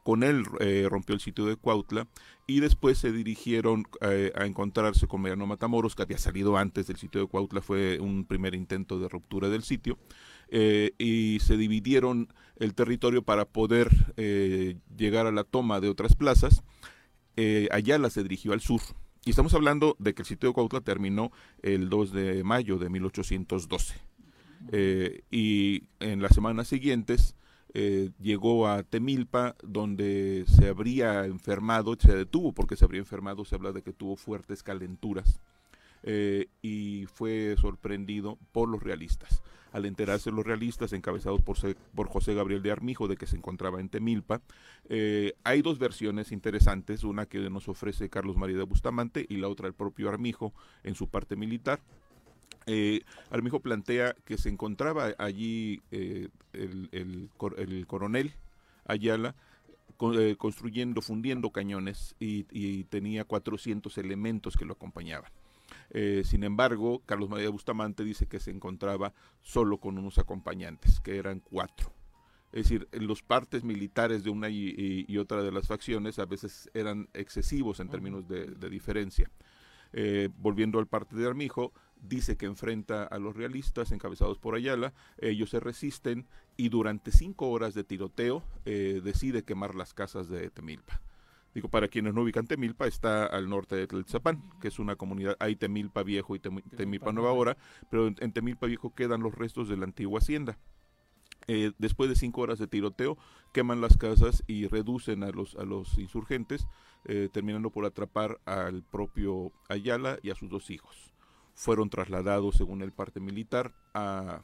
[0.08, 2.08] Con él eh, rompió el sitio de Cuautla
[2.46, 6.96] y después se dirigieron eh, a encontrarse con Mariano Matamoros, que había salido antes del
[6.96, 9.98] sitio de Cuautla, fue un primer intento de ruptura del sitio,
[10.48, 13.90] eh, y se dividieron el territorio para poder
[14.96, 16.62] llegar a la toma de otras plazas.
[17.70, 18.80] Ayala se dirigió al sur,
[19.26, 22.88] y estamos hablando de que el sitio de Cuautla terminó el 2 de mayo de
[22.88, 23.94] 1812.
[25.30, 27.34] y en las semanas siguientes
[27.74, 33.54] eh, llegó a Temilpa, donde se habría enfermado, se detuvo porque se habría enfermado, se
[33.54, 35.40] habla de que tuvo fuertes calenturas
[36.02, 39.42] eh, y fue sorprendido por los realistas.
[39.70, 41.58] Al enterarse los realistas, encabezados por,
[41.94, 44.40] por José Gabriel de Armijo, de que se encontraba en Temilpa,
[44.88, 49.48] eh, hay dos versiones interesantes, una que nos ofrece Carlos María de Bustamante y la
[49.48, 50.54] otra el propio Armijo
[50.84, 51.80] en su parte militar.
[52.70, 53.00] Eh,
[53.30, 57.30] Armijo plantea que se encontraba allí eh, el,
[57.86, 58.34] coronel
[58.84, 59.34] Ayala
[60.14, 65.30] eh, construyendo, fundiendo cañones y, tenía 400 elementos que lo acompañaban.
[66.24, 71.40] Sin embargo, Carlos María Bustamante dice que se encontraba solo con unos acompañantes, que eran
[71.40, 71.90] cuatro.
[72.52, 77.08] Es decir, los partes militares de una y, otra de las facciones a veces eran
[77.14, 79.30] excesivos en términos de, de diferencia.
[80.36, 81.72] volviendo al parte de Armijo,
[82.02, 86.26] dice que enfrenta a los realistas encabezados por Ayala, ellos se resisten
[86.56, 91.00] y durante cinco horas de tiroteo eh, decide quemar las casas de Temilpa.
[91.54, 95.36] Digo, para quienes no ubican Temilpa, está al norte de Tlaltzapán, que es una comunidad,
[95.40, 97.56] hay Temilpa Viejo y Temilpa Nueva Hora,
[97.90, 100.58] pero en, Temilpa Viejo quedan los restos de la antigua hacienda.
[101.46, 103.16] Eh, después de cinco horas de tiroteo,
[103.54, 106.68] queman las casas y reducen a los, a los insurgentes,
[107.06, 111.14] eh, terminando por atrapar al propio Ayala y a sus dos hijos
[111.58, 114.42] fueron trasladados, según el parte militar, a,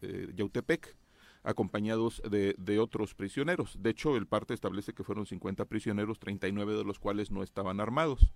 [0.00, 0.96] eh, Yautepec,
[1.42, 3.76] acompañados de, otros prisioneros.
[3.78, 7.80] De hecho, el parte establece que fueron 50 prisioneros, 39 de los cuales no estaban
[7.80, 8.32] armados.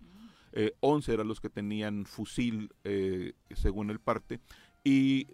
[0.80, 4.40] 11 eh, eran los que tenían fusil, eh, según el parte,
[4.84, 5.26] y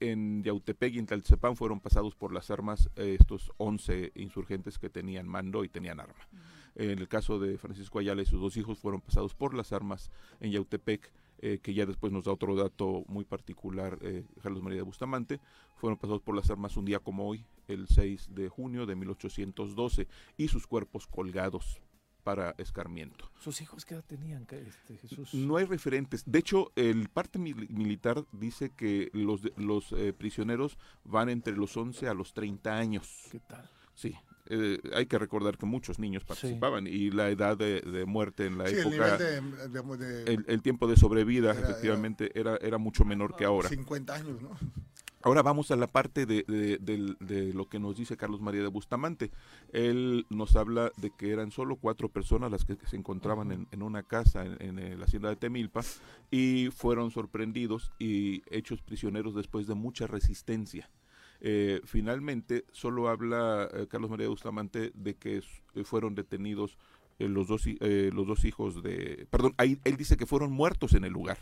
[0.00, 5.64] en Yautepec y en fueron pasados por las armas estos 11 insurgentes que tenían mando
[5.64, 6.28] y tenían arma.
[6.74, 10.10] En el caso de Francisco Ayala y sus dos hijos fueron pasados por las armas
[10.40, 11.12] en Yautepec
[11.44, 15.40] eh, que ya después nos da otro dato muy particular, eh, Carlos María de Bustamante,
[15.74, 20.06] fueron pasados por las armas un día como hoy, el 6 de junio de 1812,
[20.36, 21.82] y sus cuerpos colgados
[22.22, 23.28] para escarmiento.
[23.40, 25.34] ¿Sus hijos qué edad tenían, este, Jesús?
[25.34, 26.22] No hay referentes.
[26.24, 32.06] De hecho, el parte militar dice que los, los eh, prisioneros van entre los 11
[32.06, 33.26] a los 30 años.
[33.32, 33.68] ¿Qué tal?
[33.94, 34.14] Sí,
[34.54, 38.68] eh, hay que recordar que muchos niños participaban y la edad de, muerte en la
[38.68, 39.18] época,
[40.26, 43.70] el, tiempo de sobrevida efectivamente era, era mucho menor que ahora.
[43.70, 44.50] 50 años, ¿no?
[45.22, 46.44] Ahora vamos a la parte de,
[47.54, 49.30] lo que nos dice Carlos María de Bustamante.
[49.72, 54.02] Él nos habla de que eran solo cuatro personas las que, se encontraban en, una
[54.02, 55.80] casa en, en, la hacienda de Temilpa
[56.30, 60.90] y fueron sorprendidos y hechos prisioneros después de mucha resistencia.
[61.44, 65.42] Eh, finalmente, solo habla eh, Carlos María Bustamante de que
[65.74, 66.78] eh, fueron detenidos
[67.18, 69.28] los, dos, los dos hijos de...
[69.30, 71.38] Perdón, ahí, él dice que fueron muertos en el lugar.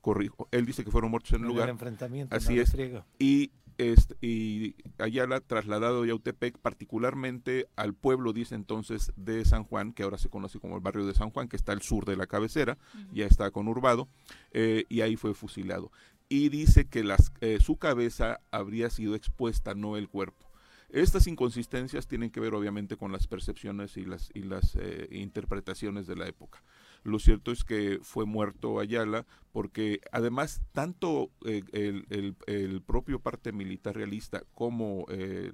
[0.00, 1.68] Corrijo, él dice que fueron muertos en el lugar.
[1.68, 2.34] enfrentamiento.
[2.34, 2.74] Así es.
[3.18, 9.92] Y este, y Ayala trasladado a Yautepec, particularmente al pueblo, dice entonces, de San Juan,
[9.92, 12.16] que ahora se conoce como el barrio de San Juan, que está al sur de
[12.16, 12.78] la cabecera,
[13.12, 14.08] ya está conurbado,
[14.52, 15.90] y ahí fue fusilado
[16.30, 20.46] y dice que las, eh, su cabeza habría sido expuesta, no el cuerpo.
[20.88, 26.06] Estas inconsistencias tienen que ver obviamente con las percepciones y las, y las eh, interpretaciones
[26.06, 26.62] de la época.
[27.02, 33.96] Lo cierto es que fue muerto Ayala porque además tanto eh, el, propio parte militar
[33.96, 35.06] realista como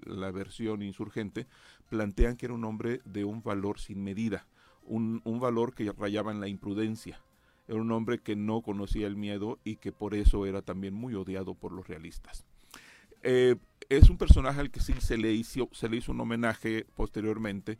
[0.05, 1.47] la versión insurgente
[1.89, 4.47] plantean que era un hombre de un valor sin medida,
[4.85, 7.21] un valor que rayaba en la imprudencia
[7.69, 11.15] era un hombre que no conocía el miedo y que por eso era también muy
[11.15, 12.45] odiado por los realistas.
[13.23, 13.57] Eh,
[13.89, 17.79] es un personaje al que sí se le hizo, se le hizo un homenaje posteriormente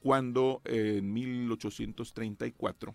[0.00, 2.94] cuando en 1834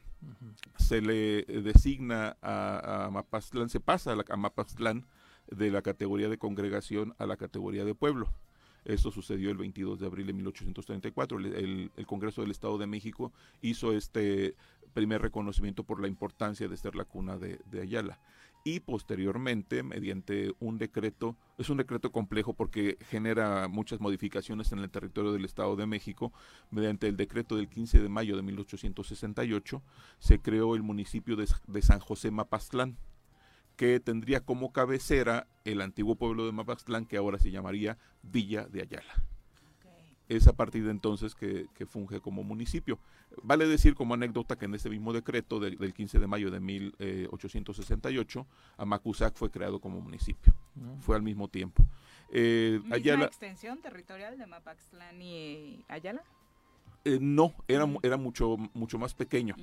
[0.77, 5.05] se le designa a, a, Mapastlán, se pasa a, Mapastlán
[5.51, 8.29] de la categoría de congregación a la categoría de pueblo.
[8.85, 11.39] Esto sucedió el 22 de abril de 1834.
[11.39, 13.31] El, el, Congreso del Estado de México
[13.61, 14.55] hizo este
[14.93, 18.19] primer reconocimiento por la importancia de ser la cuna de, Ayala.
[18.65, 24.89] Y posteriormente, mediante un decreto, es un decreto complejo porque genera muchas modificaciones en el
[24.89, 26.31] territorio del Estado de México,
[26.71, 29.81] mediante el decreto del 15 de mayo de 1868,
[30.19, 32.97] se creó el municipio de, de San José Mapastlán,
[33.83, 38.81] que tendría como cabecera el antiguo pueblo de Mapastlán, que ahora se llamaría Villa de
[38.83, 39.13] Ayala.
[40.29, 42.97] es a partir de entonces que, que funge como municipio.
[43.43, 46.61] Vale decir como anécdota que en ese mismo decreto de- del 15 de mayo de
[46.61, 48.47] 1868,
[48.77, 50.53] Amacuzac fue creado como municipio.
[50.75, 50.99] Mm.
[50.99, 51.85] Fue al mismo tiempo.
[52.31, 56.23] Eh, ¿Misma Ayala- extensión territorial de Mapaxtlán y Ayala?
[57.05, 59.55] Eh, no, era, mu- era mucho, mucho más pequeño.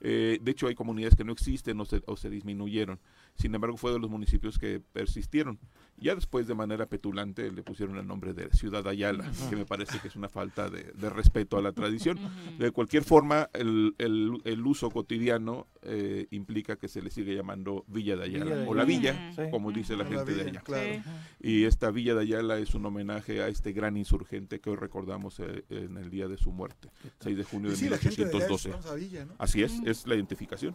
[0.00, 3.00] Eh, de hecho, hay comunidades que no existen o se, o se disminuyeron.
[3.36, 5.58] Sin embargo, fue de los municipios que persistieron.
[5.96, 9.98] Ya después, de manera petulante, le pusieron el nombre de Ciudad Ayala, que me parece
[10.00, 12.18] que es una falta de, de respeto a la tradición.
[12.58, 17.84] De cualquier forma, el, el- el uso cotidiano eh, implica que se le sigue llamando
[17.88, 18.84] Villa de Ayala, Villa de o la.
[18.84, 19.42] Villa, Sí.
[19.50, 20.60] como dice la gente de Villa, allá.
[20.62, 21.02] claro.
[21.40, 25.38] Y esta Villa de Ayala es un homenaje a este gran insurgente que hoy recordamos
[25.40, 26.88] eh, en el día de su muerte,
[27.20, 28.70] 6 de junio de sí, la gente de allá es 1812.
[28.70, 29.34] Ramos Avilla, ¿no?
[29.38, 30.74] Así es, es la identificación.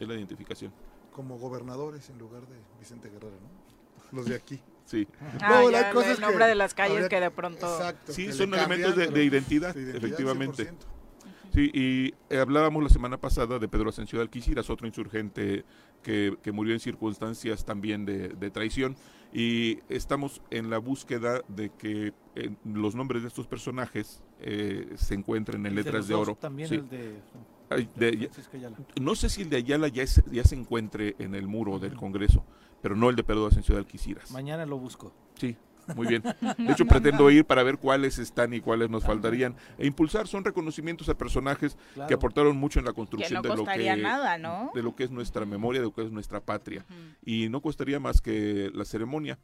[0.00, 0.72] Es la identificación.
[1.18, 4.16] Como gobernadores en lugar de Vicente Guerrero, ¿no?
[4.16, 4.60] Los de aquí.
[4.84, 5.08] Sí.
[5.42, 7.66] Ah, No, ya, hay el cosas nombre que de las calles habría- que de pronto...
[7.66, 10.70] Exacto, Sí, son le elementos de, cambian, de identidad, de identidad, efectivamente.
[10.70, 10.74] 100%.
[11.52, 15.64] Sí, y eh, hablábamos la semana pasada de Pedro Asensio de Alquiciras, otro insurgente
[16.04, 18.94] que, que murió en circunstancias también de, de traición.
[19.32, 25.14] Y estamos en la búsqueda de que eh, los nombres de estos personajes eh, se
[25.14, 26.36] encuentren en de letras los de, dos, oro.
[26.36, 26.74] también Sí.
[26.76, 27.20] el de-
[27.70, 28.30] Ay, de-
[29.00, 31.94] no sé si el de Ayala ya, es- ya se encuentre en el muro del
[31.96, 32.44] Congreso,
[32.82, 34.30] pero no el de Pedro Asensio de Alquiciras.
[34.30, 35.12] Mañana lo busco.
[35.38, 35.56] Sí,
[35.94, 36.22] muy bien.
[36.22, 36.84] De hecho,
[37.24, 39.54] pretendo ir para ver cuáles están y cuáles nos faltarían.
[39.78, 42.08] E impulsar son reconocimientos a personajes Claro.
[42.08, 44.70] que aportaron mucho en la construcción Que no de, lo que, nada, ¿no?
[44.74, 46.84] de lo que es nuestra memoria, de lo que es nuestra patria.
[47.24, 49.38] Y no costaría más que la ceremonia.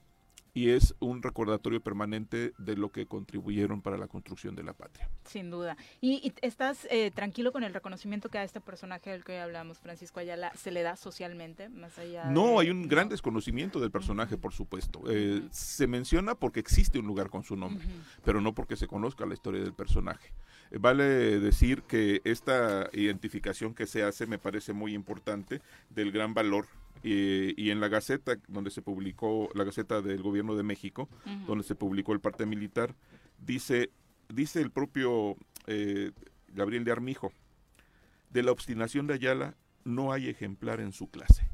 [0.56, 5.10] Y es un recordatorio permanente de lo que contribuyeron para la construcción de la patria.
[5.24, 5.76] Sin duda.
[6.00, 9.38] ¿Y, y estás eh, tranquilo con el reconocimiento que a este personaje del que hoy
[9.38, 13.80] hablamos, Francisco Ayala, se le da socialmente, más allá No, de- hay un gran desconocimiento
[13.80, 15.02] del personaje, por supuesto.
[15.08, 17.84] Eh, Se menciona porque existe un lugar con su nombre,
[18.24, 20.32] pero no porque se conozca la historia del personaje.
[20.70, 21.04] Eh, Vale
[21.40, 25.60] decir que esta identificación que se hace me parece muy importante,
[25.90, 26.68] del gran valor.
[27.06, 31.10] Eh, y en la Gaceta, donde se publicó, la Gaceta del Gobierno de México,
[31.46, 32.94] donde se publicó el parte militar,
[33.38, 33.90] dice,
[34.30, 35.36] dice el propio
[35.66, 36.12] eh,
[36.48, 37.30] Gabriel de Armijo,
[38.30, 39.54] de la obstinación de Ayala
[39.84, 41.46] no hay ejemplar en su clase.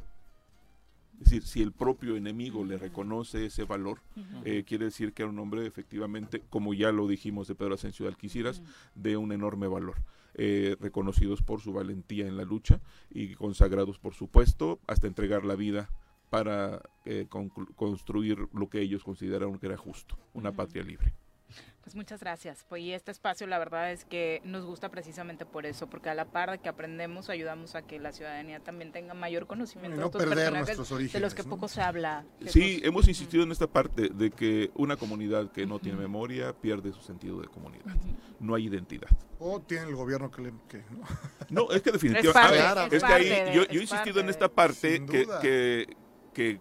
[1.14, 4.00] Es decir, si el propio enemigo le reconoce ese valor,
[4.44, 8.06] eh, quiere decir que era un hombre efectivamente, como ya lo dijimos de Pedro Asensio
[8.06, 8.62] de Alquiciras,
[8.94, 9.96] de un enorme valor.
[10.34, 12.80] Eh, reconocidos por su valentía en la lucha
[13.10, 15.90] y consagrados, por supuesto, hasta entregar la vida
[16.30, 17.26] para eh,
[17.74, 21.14] construir lo que ellos consideraron que era justo, una patria libre.
[21.82, 22.64] Pues muchas gracias.
[22.68, 26.14] Pues y este espacio la verdad es que nos gusta precisamente por eso, porque a
[26.14, 30.00] la par de que aprendemos ayudamos a que la ciudadanía también tenga mayor conocimiento de
[30.00, 31.48] no estos perder personajes nuestros de los orígenes, que ¿no?
[31.48, 32.24] poco se habla.
[32.46, 32.84] Sí, Jesús.
[32.86, 37.00] hemos insistido en esta parte de que una comunidad que no tiene memoria pierde su
[37.00, 37.96] sentido de comunidad.
[38.38, 39.08] No hay identidad.
[39.38, 40.52] O tiene el gobierno que le...
[40.68, 41.00] Que, ¿no?
[41.48, 42.32] No, es que Es definitivamente.
[42.32, 44.48] parte, a ver, es es que ahí de- yo, es yo he insistido en esta
[44.48, 45.96] parte que, que,
[46.32, 46.60] que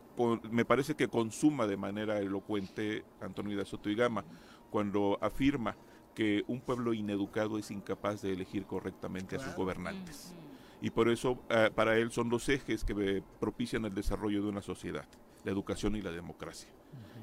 [0.49, 4.23] me parece que consuma de manera elocuente Antonio de Soto y Gama
[4.69, 5.77] cuando afirma
[6.13, 10.35] que un pueblo ineducado es incapaz de elegir correctamente a sus gobernantes.
[10.81, 14.49] Y por eso eh, para él son los ejes que eh, propician el desarrollo de
[14.49, 15.07] una sociedad,
[15.43, 16.69] la educación y la democracia.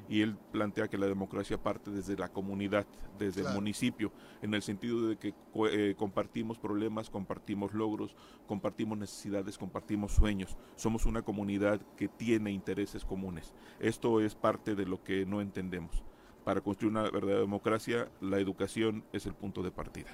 [0.09, 2.87] Y él plantea que la democracia parte desde la comunidad,
[3.17, 3.49] desde Claro.
[3.49, 8.15] el municipio, en el sentido de que co- eh, compartimos problemas, compartimos logros,
[8.45, 10.55] compartimos necesidades, compartimos sueños.
[10.75, 13.53] Somos una comunidad que tiene intereses comunes.
[13.79, 16.03] Esto es parte de lo que no entendemos.
[16.47, 20.07] Para construir una verdadera democracia, la educación es el punto de partida.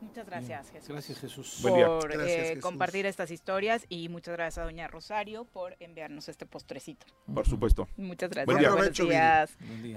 [0.00, 0.88] Muchas gracias, Jesús.
[0.88, 1.58] Gracias, Jesús.
[1.62, 1.86] Buen día.
[1.88, 2.62] Por Gracias, eh, Jesús.
[2.62, 7.04] compartir estas historias y muchas gracias a Doña Rosario por enviarnos este postrecito.
[7.34, 7.88] Por supuesto.
[7.96, 8.46] Muchas gracias.
[8.46, 8.70] Buen día.
[8.70, 9.56] Buenos días.
[9.58, 9.96] Buen día.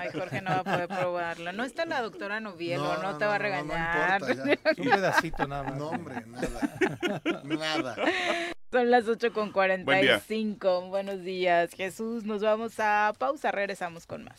[0.00, 1.52] Ay, Jorge no va a poder probarlo.
[1.52, 4.22] No está la doctora Novielo, no, No, no, te va a no, no, no regañar.
[4.22, 4.82] importa, ya.
[4.82, 5.76] Un pedacito nada más.
[5.76, 7.42] No, hombre, nada.
[7.44, 7.96] nada.
[8.72, 10.22] Son las 8 con Buen día.
[10.22, 10.88] 45.
[10.88, 12.24] Buenos días, Jesús.
[12.24, 14.38] Nos vamos a pausa, regresamos con más.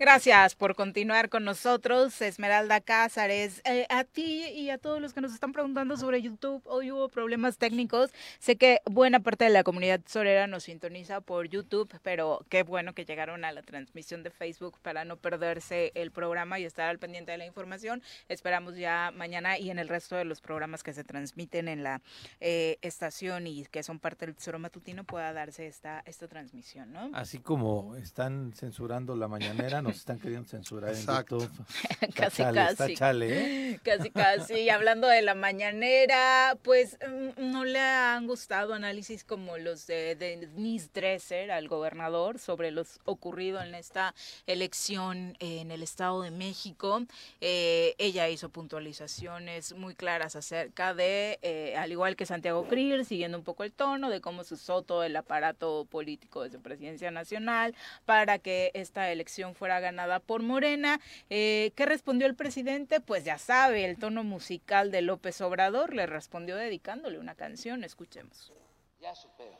[0.00, 3.60] Gracias por continuar con nosotros, Esmeralda Cázares.
[3.64, 7.08] Eh, a ti y a todos los que nos están preguntando sobre YouTube, hoy hubo
[7.08, 8.12] problemas técnicos.
[8.38, 12.92] Sé que buena parte de la comunidad sorera nos sintoniza por YouTube, pero qué bueno
[12.92, 17.00] que llegaron a la transmisión de Facebook para no perderse el programa y estar al
[17.00, 18.00] pendiente de la información.
[18.28, 22.02] Esperamos ya mañana y en el resto de los programas que se transmiten en la
[22.38, 27.10] eh, estación y que son parte del Tesoro Matutino pueda darse esta, esta transmisión, ¿no?
[27.14, 31.36] Así como están censurando la mañanera, nos están queriendo censurar Exacto.
[31.36, 31.66] en YouTube.
[32.00, 32.94] Está casi, está casi.
[32.94, 33.80] chale, ¿eh?
[33.84, 34.54] Casi, casi.
[34.54, 40.14] Y hablando de la mañanera, pues mm, no le han gustado análisis como los de,
[40.14, 44.14] de Denise Dresser al gobernador sobre los ocurrido en esta
[44.46, 47.02] elección en el Estado de México.
[47.40, 53.38] Eh, ella hizo puntualizaciones muy claras acerca de, eh, al igual que Santiago Krill, siguiendo
[53.38, 57.10] un poco el tono de cómo se usó todo el aparato político de su presidencia
[57.10, 57.74] nacional
[58.04, 61.00] para que esta elección fuera ganada por Morena.
[61.30, 63.00] Eh, ¿Qué respondió el presidente?
[63.00, 67.84] Pues ya sabe, el tono musical de López Obrador le respondió dedicándole una canción.
[67.84, 68.52] Escuchemos.
[69.00, 69.56] Ya supero.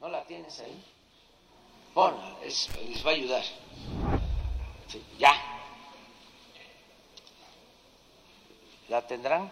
[0.00, 0.84] ¿No la tienes ahí?
[1.94, 3.42] Ponla, es- les va a ayudar.
[4.88, 5.32] Sí, ya.
[8.88, 9.50] ¿La tendrán?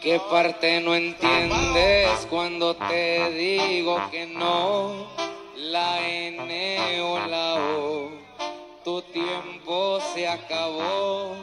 [0.00, 5.06] ¿Qué parte no entiendes cuando te digo que no?
[5.56, 8.10] La N o la O,
[8.84, 11.36] tu tiempo se acabó.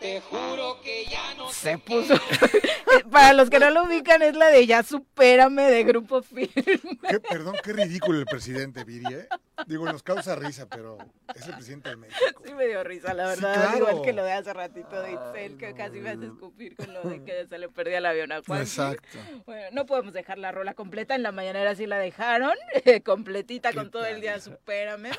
[0.00, 2.14] Te juro que ya no Se puso.
[3.10, 6.98] Para los que no lo ubican, es la de Ya supérame de Grupo Firme.
[7.08, 9.28] Qué, perdón, qué ridículo el presidente, Viri, ¿eh?
[9.66, 10.98] Digo, nos causa risa, pero
[11.34, 12.42] es el presidente de México.
[12.44, 13.54] Sí me dio risa, la Sí, verdad.
[13.54, 13.78] claro.
[13.78, 17.02] Igual que lo de hace ratito de Itzel, que casi me hace escupir con lo
[17.02, 18.60] de que se le perdía el avión a Juan.
[18.60, 19.18] Exacto.
[19.46, 21.14] Bueno, no podemos dejar la rola completa.
[21.14, 22.54] En la mañanera sí la dejaron,
[23.04, 25.10] completita con todo el día, supérame.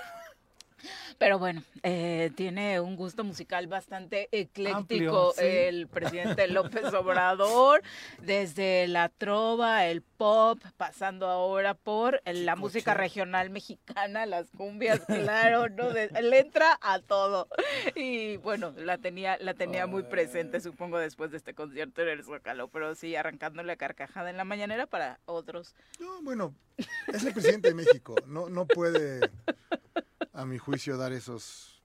[1.20, 5.42] Pero bueno, eh, tiene un gusto musical bastante ecléctico Amplio, sí.
[5.44, 7.82] el presidente López Obrador,
[8.22, 15.70] desde la trova, el pop, pasando ahora por la música regional mexicana, las cumbias, claro,
[15.70, 15.90] ¿no?
[15.90, 17.48] De- le entra a todo.
[17.96, 22.24] Y bueno, la tenía, la tenía muy presente, supongo, después de este concierto en el
[22.24, 25.74] Zócalo, pero sí, arrancándole a carcajada en la mañanera para otros.
[26.00, 26.54] No, bueno,
[27.08, 28.14] es el presidente de México.
[28.28, 29.22] No, no puede,
[30.38, 31.82] a mi juicio, dar esos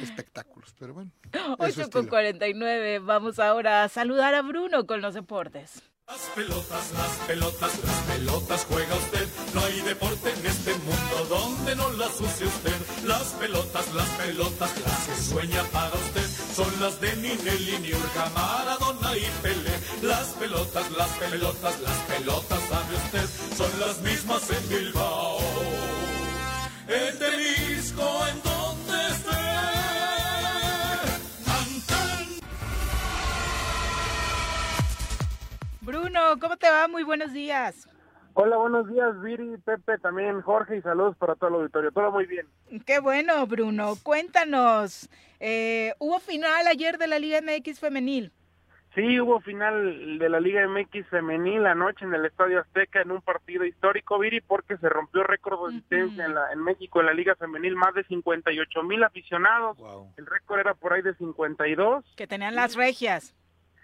[0.00, 0.74] espectáculos.
[0.78, 1.12] Pero bueno,
[1.60, 2.08] es su 8 con estilo.
[2.08, 5.82] 49, vamos ahora a saludar a Bruno con los deportes.
[6.08, 9.28] Las pelotas, las pelotas, las pelotas juega usted.
[9.54, 13.06] No hay deporte en este mundo donde no las use usted.
[13.06, 16.26] Las pelotas, las pelotas, las que sueña para usted.
[16.54, 19.78] Son las de Ninelli, Niurka, Maradona y Pelé.
[20.02, 23.56] Las pelotas, las pelotas, las pelotas, sabe usted.
[23.56, 25.51] Son las mismas en Bilbao.
[26.88, 29.30] En Tenisco, en donde esté.
[35.80, 36.88] Bruno, ¿cómo te va?
[36.88, 37.88] Muy buenos días.
[38.34, 41.92] Hola, buenos días, Viri, Pepe, también Jorge y saludos para todo el auditorio.
[41.92, 42.46] Todo muy bien.
[42.86, 43.94] Qué bueno, Bruno.
[44.02, 48.32] Cuéntanos, eh, hubo final ayer de la Liga MX femenil.
[48.94, 53.22] Sí, hubo final de la Liga MX femenil anoche en el Estadio Azteca en un
[53.22, 57.14] partido histórico, Viri, porque se rompió récord de asistencia en, la- en México en la
[57.14, 59.78] Liga femenil, más de 58 mil aficionados.
[60.18, 62.04] El récord era por ahí de 52.
[62.16, 63.34] Que tenían las regias.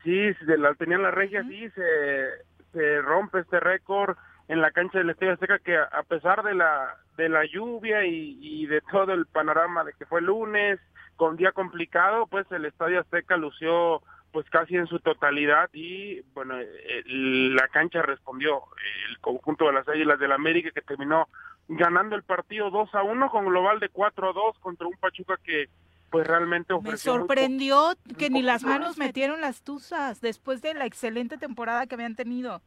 [0.05, 0.13] Sí,
[0.45, 2.27] de la, tenían la regia, sí, se,
[2.73, 4.15] se rompe este récord
[4.49, 8.05] en la cancha del Estadio Azteca que a, a pesar de la de la lluvia
[8.07, 10.79] y, y de todo el panorama de que fue lunes,
[11.17, 14.03] con día complicado, pues el Estadio Azteca lució
[14.33, 18.63] pues casi en su totalidad y bueno, eh, la cancha respondió
[19.09, 21.29] el conjunto de las Águilas del América que terminó
[21.69, 25.39] ganando el partido 2 a 1 con global de 4 a 2 contra un Pachuca
[25.43, 25.69] que
[26.11, 30.87] pues realmente Me muy sorprendió que ni las manos metieron las tuzas después de la
[30.87, 32.63] excelente temporada que habían tenido.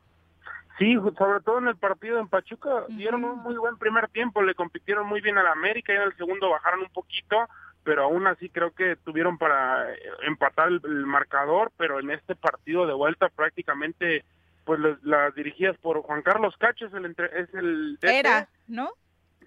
[0.77, 4.55] Sí, sobre todo en el partido en Pachuca, dieron un muy buen primer tiempo, le
[4.55, 7.37] compitieron muy bien al América y en el segundo bajaron un poquito,
[7.83, 12.35] pero aún así creo que tuvieron para eh, empatar el, el marcador, pero en este
[12.35, 14.23] partido de vuelta prácticamente
[14.65, 18.03] pues las, las dirigidas por Juan Carlos Cacho es el, entre- es el DT.
[18.19, 18.91] Era, ¿no?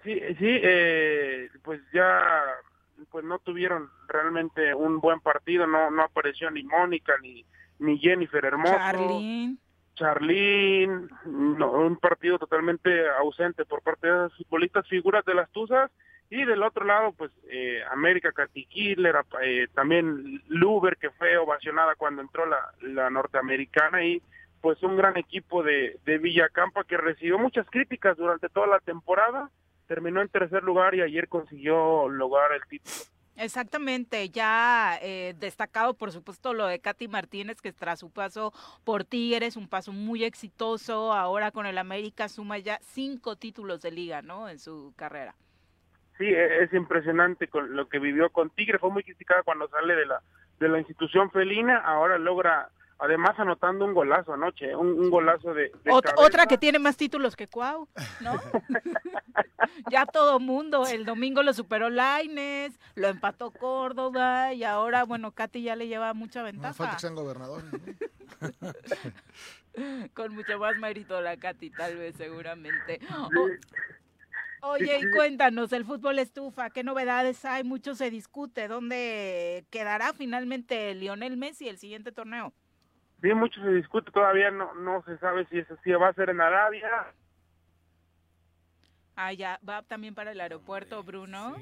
[0.03, 2.21] Sí, sí, eh, pues ya
[3.11, 7.45] pues no tuvieron realmente un buen partido, no no apareció ni Mónica ni
[7.79, 8.73] ni Jennifer Hermoso.
[8.75, 9.57] Charlene.
[9.95, 15.89] Charlín, no, un partido totalmente ausente por parte de las futbolistas figuras de las Tuzas
[16.29, 22.21] y del otro lado pues eh, América Catiquiller, eh, también Luber que fue ovacionada cuando
[22.21, 24.21] entró la, la norteamericana y
[24.61, 29.49] pues un gran equipo de, de Villacampa que recibió muchas críticas durante toda la temporada
[29.87, 32.95] terminó en tercer lugar y ayer consiguió lograr el título.
[33.37, 38.53] Exactamente, ya eh, destacado por supuesto lo de Katy Martínez, que tras su paso
[38.85, 43.91] por Tigres, un paso muy exitoso, ahora con el América suma ya cinco títulos de
[43.91, 44.47] liga, ¿no?
[44.47, 45.35] En su carrera.
[46.17, 49.95] Sí, e- es impresionante con lo que vivió con Tigre, fue muy criticada cuando sale
[49.95, 50.21] de la
[50.59, 55.63] de la institución felina, ahora logra además anotando un golazo anoche, un, un golazo de,
[55.83, 56.25] de Ot- cabeza.
[56.25, 57.89] otra que tiene más títulos que Cuau,
[58.21, 58.39] ¿no?
[59.91, 65.61] ya todo mundo, el domingo lo superó Laines, lo empató Córdoba y ahora, bueno, Katy
[65.63, 66.93] ya le lleva mucha No falta ventaja.
[66.95, 67.65] que sean gobernadores.
[67.73, 68.71] ¿no?
[70.13, 73.01] Con mucho más mérito la Katy, tal vez, seguramente.
[73.13, 73.29] O-
[74.69, 77.63] oye, y cuéntanos, el fútbol estufa, ¿qué novedades hay?
[77.63, 78.67] Mucho se discute.
[78.67, 82.53] ¿Dónde quedará finalmente Lionel Messi el siguiente torneo?
[83.21, 86.29] Sí, mucho se discute, todavía no, no se sabe si eso sí va a ser
[86.29, 86.89] en Arabia.
[89.17, 91.55] Ah, ya, va también para el aeropuerto, Bruno.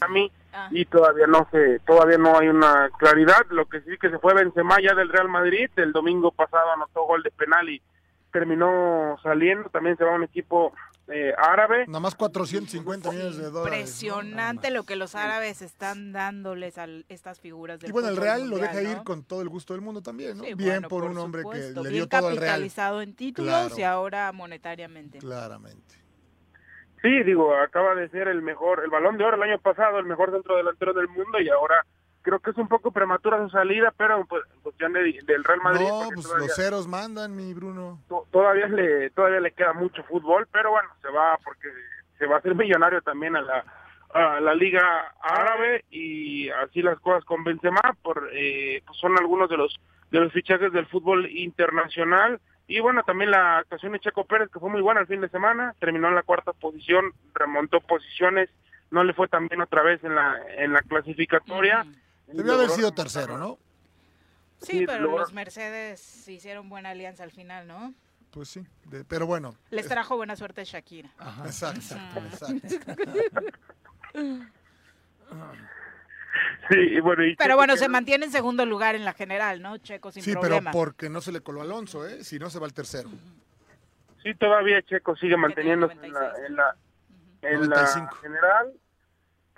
[0.00, 0.68] a mí Ah.
[0.70, 4.34] y todavía no se todavía no hay una claridad lo que sí que se fue
[4.34, 7.80] Benzema ya del Real Madrid el domingo pasado anotó gol de penal y
[8.32, 10.72] terminó saliendo también se va a un equipo
[11.12, 13.78] eh, árabe Nada más 450 millones de dólares.
[14.02, 18.48] Impresionante lo que los árabes están dándoles a estas figuras del Y bueno, el Real
[18.48, 18.90] lo deja ¿no?
[18.92, 20.44] ir con todo el gusto del mundo también, ¿no?
[20.44, 22.46] Sí, Bien bueno, por un hombre supuesto, que le bien dio todo al Real.
[22.52, 23.74] capitalizado en títulos Claro.
[23.78, 25.18] y ahora monetariamente.
[25.18, 25.94] Claramente.
[27.02, 30.04] sí digo acaba de ser el mejor el balón de oro el año pasado el
[30.06, 31.86] mejor centro delantero del mundo y ahora
[32.22, 35.60] creo que es un poco prematura su salida pero pues en cuestión de- del Real
[35.62, 37.98] Madrid No, pues todavía- los ceros mandan, mi Bruno.
[38.08, 41.68] to- todavía le todavía le queda mucho fútbol pero bueno se va porque
[42.18, 43.64] se va a hacer millonario también a la
[44.12, 49.48] a la liga árabe y así las cosas con Benzema por eh, pues son algunos
[49.48, 49.78] de los
[50.10, 52.40] de los fichajes del fútbol internacional.
[52.66, 55.28] Y bueno también la actuación de Checo Pérez que fue muy buena el fin de
[55.28, 58.48] semana terminó en la cuarta posición remontó posiciones
[58.90, 61.84] no le fue tan bien otra vez en la en la clasificatoria
[62.32, 63.58] Debió haber sido tercero, ¿no?
[64.62, 67.94] Sí, pero los Mercedes hicieron buena alianza al final, ¿no?
[68.30, 69.56] Pues sí, de- pero bueno.
[69.70, 71.10] Les trajo buena suerte Shakira.
[71.44, 72.26] Exacto, Ujú.
[72.26, 72.68] exacto.
[76.70, 79.78] sí y bueno y Pero bueno, se mantiene en segundo lugar en la general, ¿no?
[79.78, 82.22] Checo sin Sí, pero porque no se le coló Alonso, ¿eh?
[82.22, 83.10] Si no, se va al tercero.
[84.22, 86.76] Sí, todavía Checo sigue manteniéndose en la, en la,
[87.42, 88.16] en la 95.
[88.20, 88.72] general,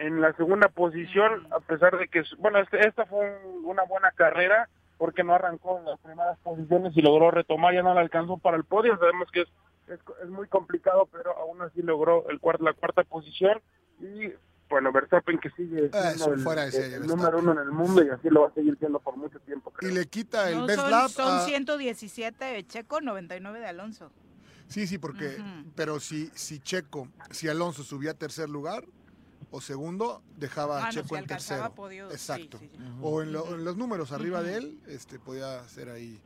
[0.06, 4.10] en la segunda posición, a pesar de que, bueno, este- esta fue un- una buena
[4.12, 4.68] carrera,
[4.98, 8.56] porque no arrancó en las primeras posiciones y logró retomar, ya no le alcanzó para
[8.56, 9.48] el podio, sabemos que es,
[9.88, 13.60] es, es muy complicado, pero aún así logró el cuarto, la cuarta posición,
[14.00, 14.32] y
[14.68, 17.06] bueno, Verstappen que sigue siendo el, fuera el Verstappen.
[17.06, 19.70] número uno en el mundo y así lo va a seguir siendo por mucho tiempo.
[19.70, 19.90] creo.
[19.90, 23.66] Y le quita el No, best son, lap son a- 117 de Checo, 99 de
[23.66, 24.10] Alonso.
[24.68, 25.36] Sí, sí, porque,
[25.76, 28.84] pero si, si Checo, si Alonso subía a tercer lugar
[29.52, 31.72] o segundo, dejaba Ah, a no, Checo si en tercero.
[31.74, 32.58] podios, sí, Exacto.
[32.58, 32.78] sí, sí.
[33.02, 36.20] O en, lo- en los números arriba de él, este, podía ser ahí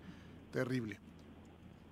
[0.52, 0.98] terrible.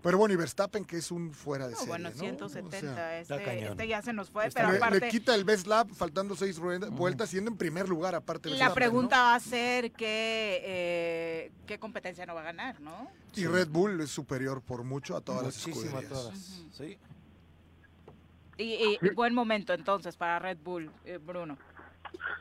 [0.01, 2.15] Pero bueno, y Verstappen, que es un fuera de No, serie, bueno, ¿no?
[2.17, 5.01] 170, O sea, este, este ya se nos fue, este pero le, aparte...
[5.01, 8.75] le quita el best lap faltando seis vueltas, siendo en primer lugar aparte La Verstappen,
[8.75, 9.23] pregunta ¿no?
[9.23, 13.11] va a ser qué, eh, qué competencia no va a ganar, ¿no?
[13.35, 16.35] Y Red Bull es superior por mucho a todas Muchísimo a las todas.
[16.37, 16.77] escuderías.
[16.77, 16.99] Sí.
[18.57, 21.57] Y, buen momento entonces para Red Bull, eh, Bruno.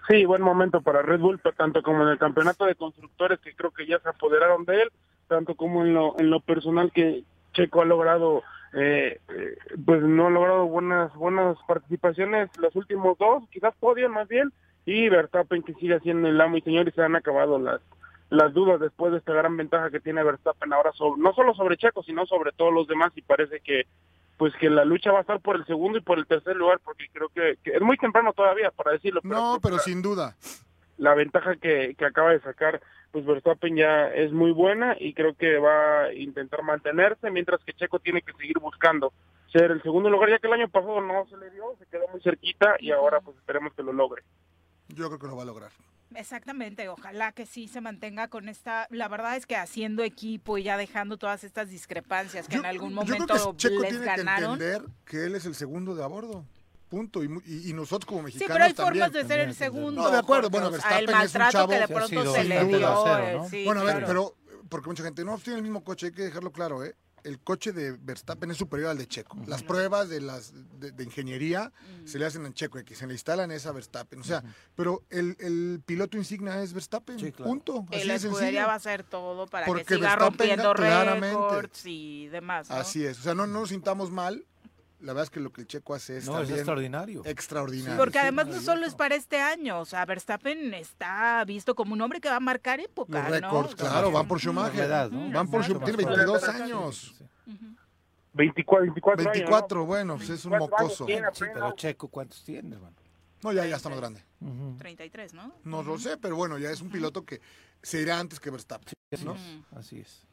[0.08, 3.72] Sí, buen momento para Red Bull, tanto como en el campeonato de constructores, que creo
[3.72, 4.92] que ya se apoderaron de él,
[5.28, 7.24] tanto como en lo, en lo personal que
[7.54, 13.44] Checo ha logrado, eh, eh, pues no ha logrado buenas buenas participaciones los últimos dos,
[13.50, 14.52] quizás podium más bien,
[14.86, 17.82] y Verstappen que sigue siendo el amo y señor y se han acabado las
[18.30, 21.78] las dudas después de esta gran ventaja que tiene Verstappen ahora sobre, no solo sobre
[21.78, 23.84] Checo, sino sobre todos los demás y parece que
[24.38, 26.80] pues que la lucha va a estar por el segundo y por el tercer lugar
[26.84, 29.22] porque creo que, que es muy temprano todavía para decirlo.
[29.22, 30.36] pero No, pero la- sin duda.
[30.98, 32.82] la ventaja que, que acaba de sacar
[33.12, 37.74] pues Verstappen ya es muy buena y creo que va a intentar mantenerse mientras que
[37.74, 39.14] Checo tiene que seguir buscando
[39.52, 42.08] ser el segundo lugar ya que el año pasado no se le dio se quedó
[42.08, 44.24] muy cerquita y ahora pues esperemos que lo logre
[44.88, 45.70] Yo creo que lo va a lograr.
[46.16, 50.64] Exactamente, ojalá que sí se mantenga con esta, la verdad es que haciendo equipo y
[50.64, 54.06] ya dejando todas estas discrepancias que en algún Yo creo momento que Checo les tiene
[54.06, 54.58] ganaron.
[54.60, 56.46] que entender que él es el segundo de a bordo.
[56.90, 57.24] Punto.
[57.24, 59.06] Y, mu- y- y nosotros como Sí, mexicanos pero hay también.
[59.06, 60.02] formas de ser el segundo.
[60.04, 60.50] No, de acuerdo.
[60.52, 63.18] Bueno, Verstappen el es un maltrato chavo que de pronto se le dio.
[63.18, 64.08] eh, sí, bueno, a ver, claro.
[64.08, 64.36] pero
[64.70, 66.96] porque mucha gente no tiene el mismo coche, hay que dejarlo claro, ¿eh?
[67.24, 69.38] El coche de Verstappen es superior al de Checo.
[69.48, 71.72] Las pruebas de las de, de ingeniería
[72.06, 74.20] se le hacen en Checo, y que se le instalan es a Verstappen.
[74.20, 74.44] O sea,
[74.76, 77.18] pero el, el piloto insignia es Verstappen.
[77.34, 77.86] Punto.
[77.92, 80.74] Y Así la de escudería va a hacer todo para Porque que siga Verstappen rompiendo
[80.74, 82.70] récords y demás.
[82.70, 82.76] ¿no?
[82.76, 83.20] Así es.
[83.20, 84.46] O sea, no, no nos sintamos mal
[85.04, 87.22] la verdad es que lo que el checo hace es No, es extraordinario.
[87.26, 87.98] Extraordinario.
[87.98, 92.02] Porque además no solo es para este año, o sea, Verstappen está visto como un
[92.02, 93.50] hombre que va a marcar época, Los ¿no?
[93.50, 94.86] récords, claro, van por Schumacher.
[94.86, 95.30] edad, ¿no?
[95.32, 96.62] Van por Exacto, Schumacher, tiene más 22 joven.
[96.62, 97.14] años.
[98.36, 99.86] 24, 24, años, 24, ¿no?
[99.86, 101.06] bueno, pues es un 24 años mocoso.
[101.06, 102.96] tiene Sí, pero Checo, ¿cuántos tiene, hermano?
[103.44, 104.24] No, ya, ya está más grande.
[104.80, 105.54] 33, ¿no?
[105.66, 107.42] No lo sé, pero bueno, ya es un piloto que
[107.82, 108.94] se irá antes que Verstappen.
[109.12, 109.36] Así ¿no?
[109.36, 109.42] es,
[109.76, 110.26] así es.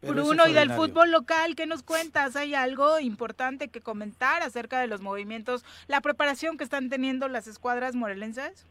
[0.00, 2.34] Pero Bruno, y del fútbol local, ¿qué nos cuentas?
[2.34, 7.46] ¿Hay algo importante que comentar acerca de los movimientos, la preparación que están teniendo las
[7.46, 8.66] escuadras morelenses?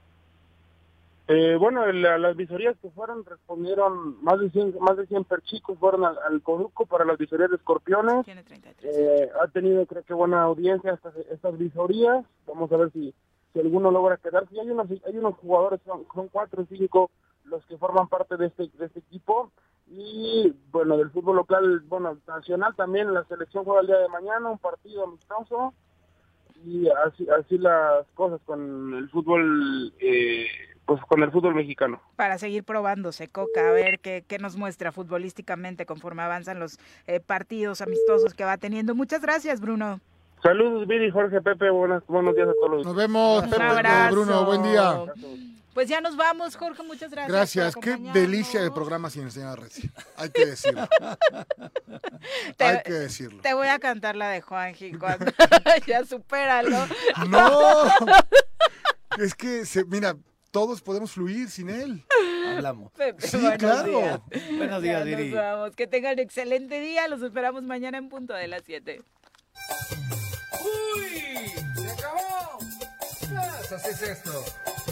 [1.28, 5.78] Eh, bueno, la- las visorías que fueron respondieron, más de 100, más de 100 perchicos
[5.80, 8.26] fueron al, al Coduco para las visorías de escorpiones.
[8.26, 8.94] Tiene 33.
[8.98, 12.26] Eh, ha tenido, creo que, buena audiencia estas, estas visorías.
[12.48, 13.14] Vamos a ver si,
[13.54, 14.60] si alguno logra quedarse.
[14.60, 17.10] Hay unos, hay unos jugadores, son, son cuatro o cinco
[17.46, 19.52] los que forman parte de este, de este equipo.
[19.88, 24.50] Y bueno, del fútbol local, bueno, nacional también, la selección juega el día de mañana,
[24.50, 25.74] un partido amistoso.
[26.64, 30.46] Y así, así las cosas con el fútbol, eh,
[30.86, 32.00] pues con el fútbol mexicano.
[32.16, 36.78] Para seguir probándose, Coca, a ver qué, qué nos muestra futbolísticamente conforme avanzan los
[37.08, 38.94] eh, partidos amistosos que va teniendo.
[38.96, 40.00] Muchas gracias, Bruno.
[40.44, 42.86] Saludos, Viri, Jorge, Pepe, buenas, buenos días a todos.
[42.86, 44.16] Nos vemos, Un Pepe, abrazo.
[44.16, 45.06] Bruno, buen día.
[45.74, 47.32] Pues ya nos vamos, Jorge, muchas gracias.
[47.32, 49.90] Gracias, por qué delicia de programa sin el señor Reci.
[50.18, 50.88] Hay que decirlo.
[52.58, 53.42] Te- Hay que decirlo.
[53.42, 55.32] Te voy a cantar la de Juanji cuando
[55.88, 56.88] ya supéralo.
[57.30, 57.86] No,
[59.18, 60.18] es que, se, mira,
[60.52, 62.06] todos podemos fluir sin él.
[62.50, 62.92] Hablamos.
[62.92, 63.88] Pepe, Sí, buenos claro.
[63.88, 64.20] días.
[64.58, 65.30] Buenos Ya días, Viri.
[65.32, 65.76] Nos vamos.
[65.78, 67.08] Que tengan excelente día.
[67.08, 69.02] Los esperamos mañana en punto de las 7.
[70.62, 71.54] ¡Uy!
[71.82, 72.60] ¡Se acabó!
[73.74, 74.44] Así es esto.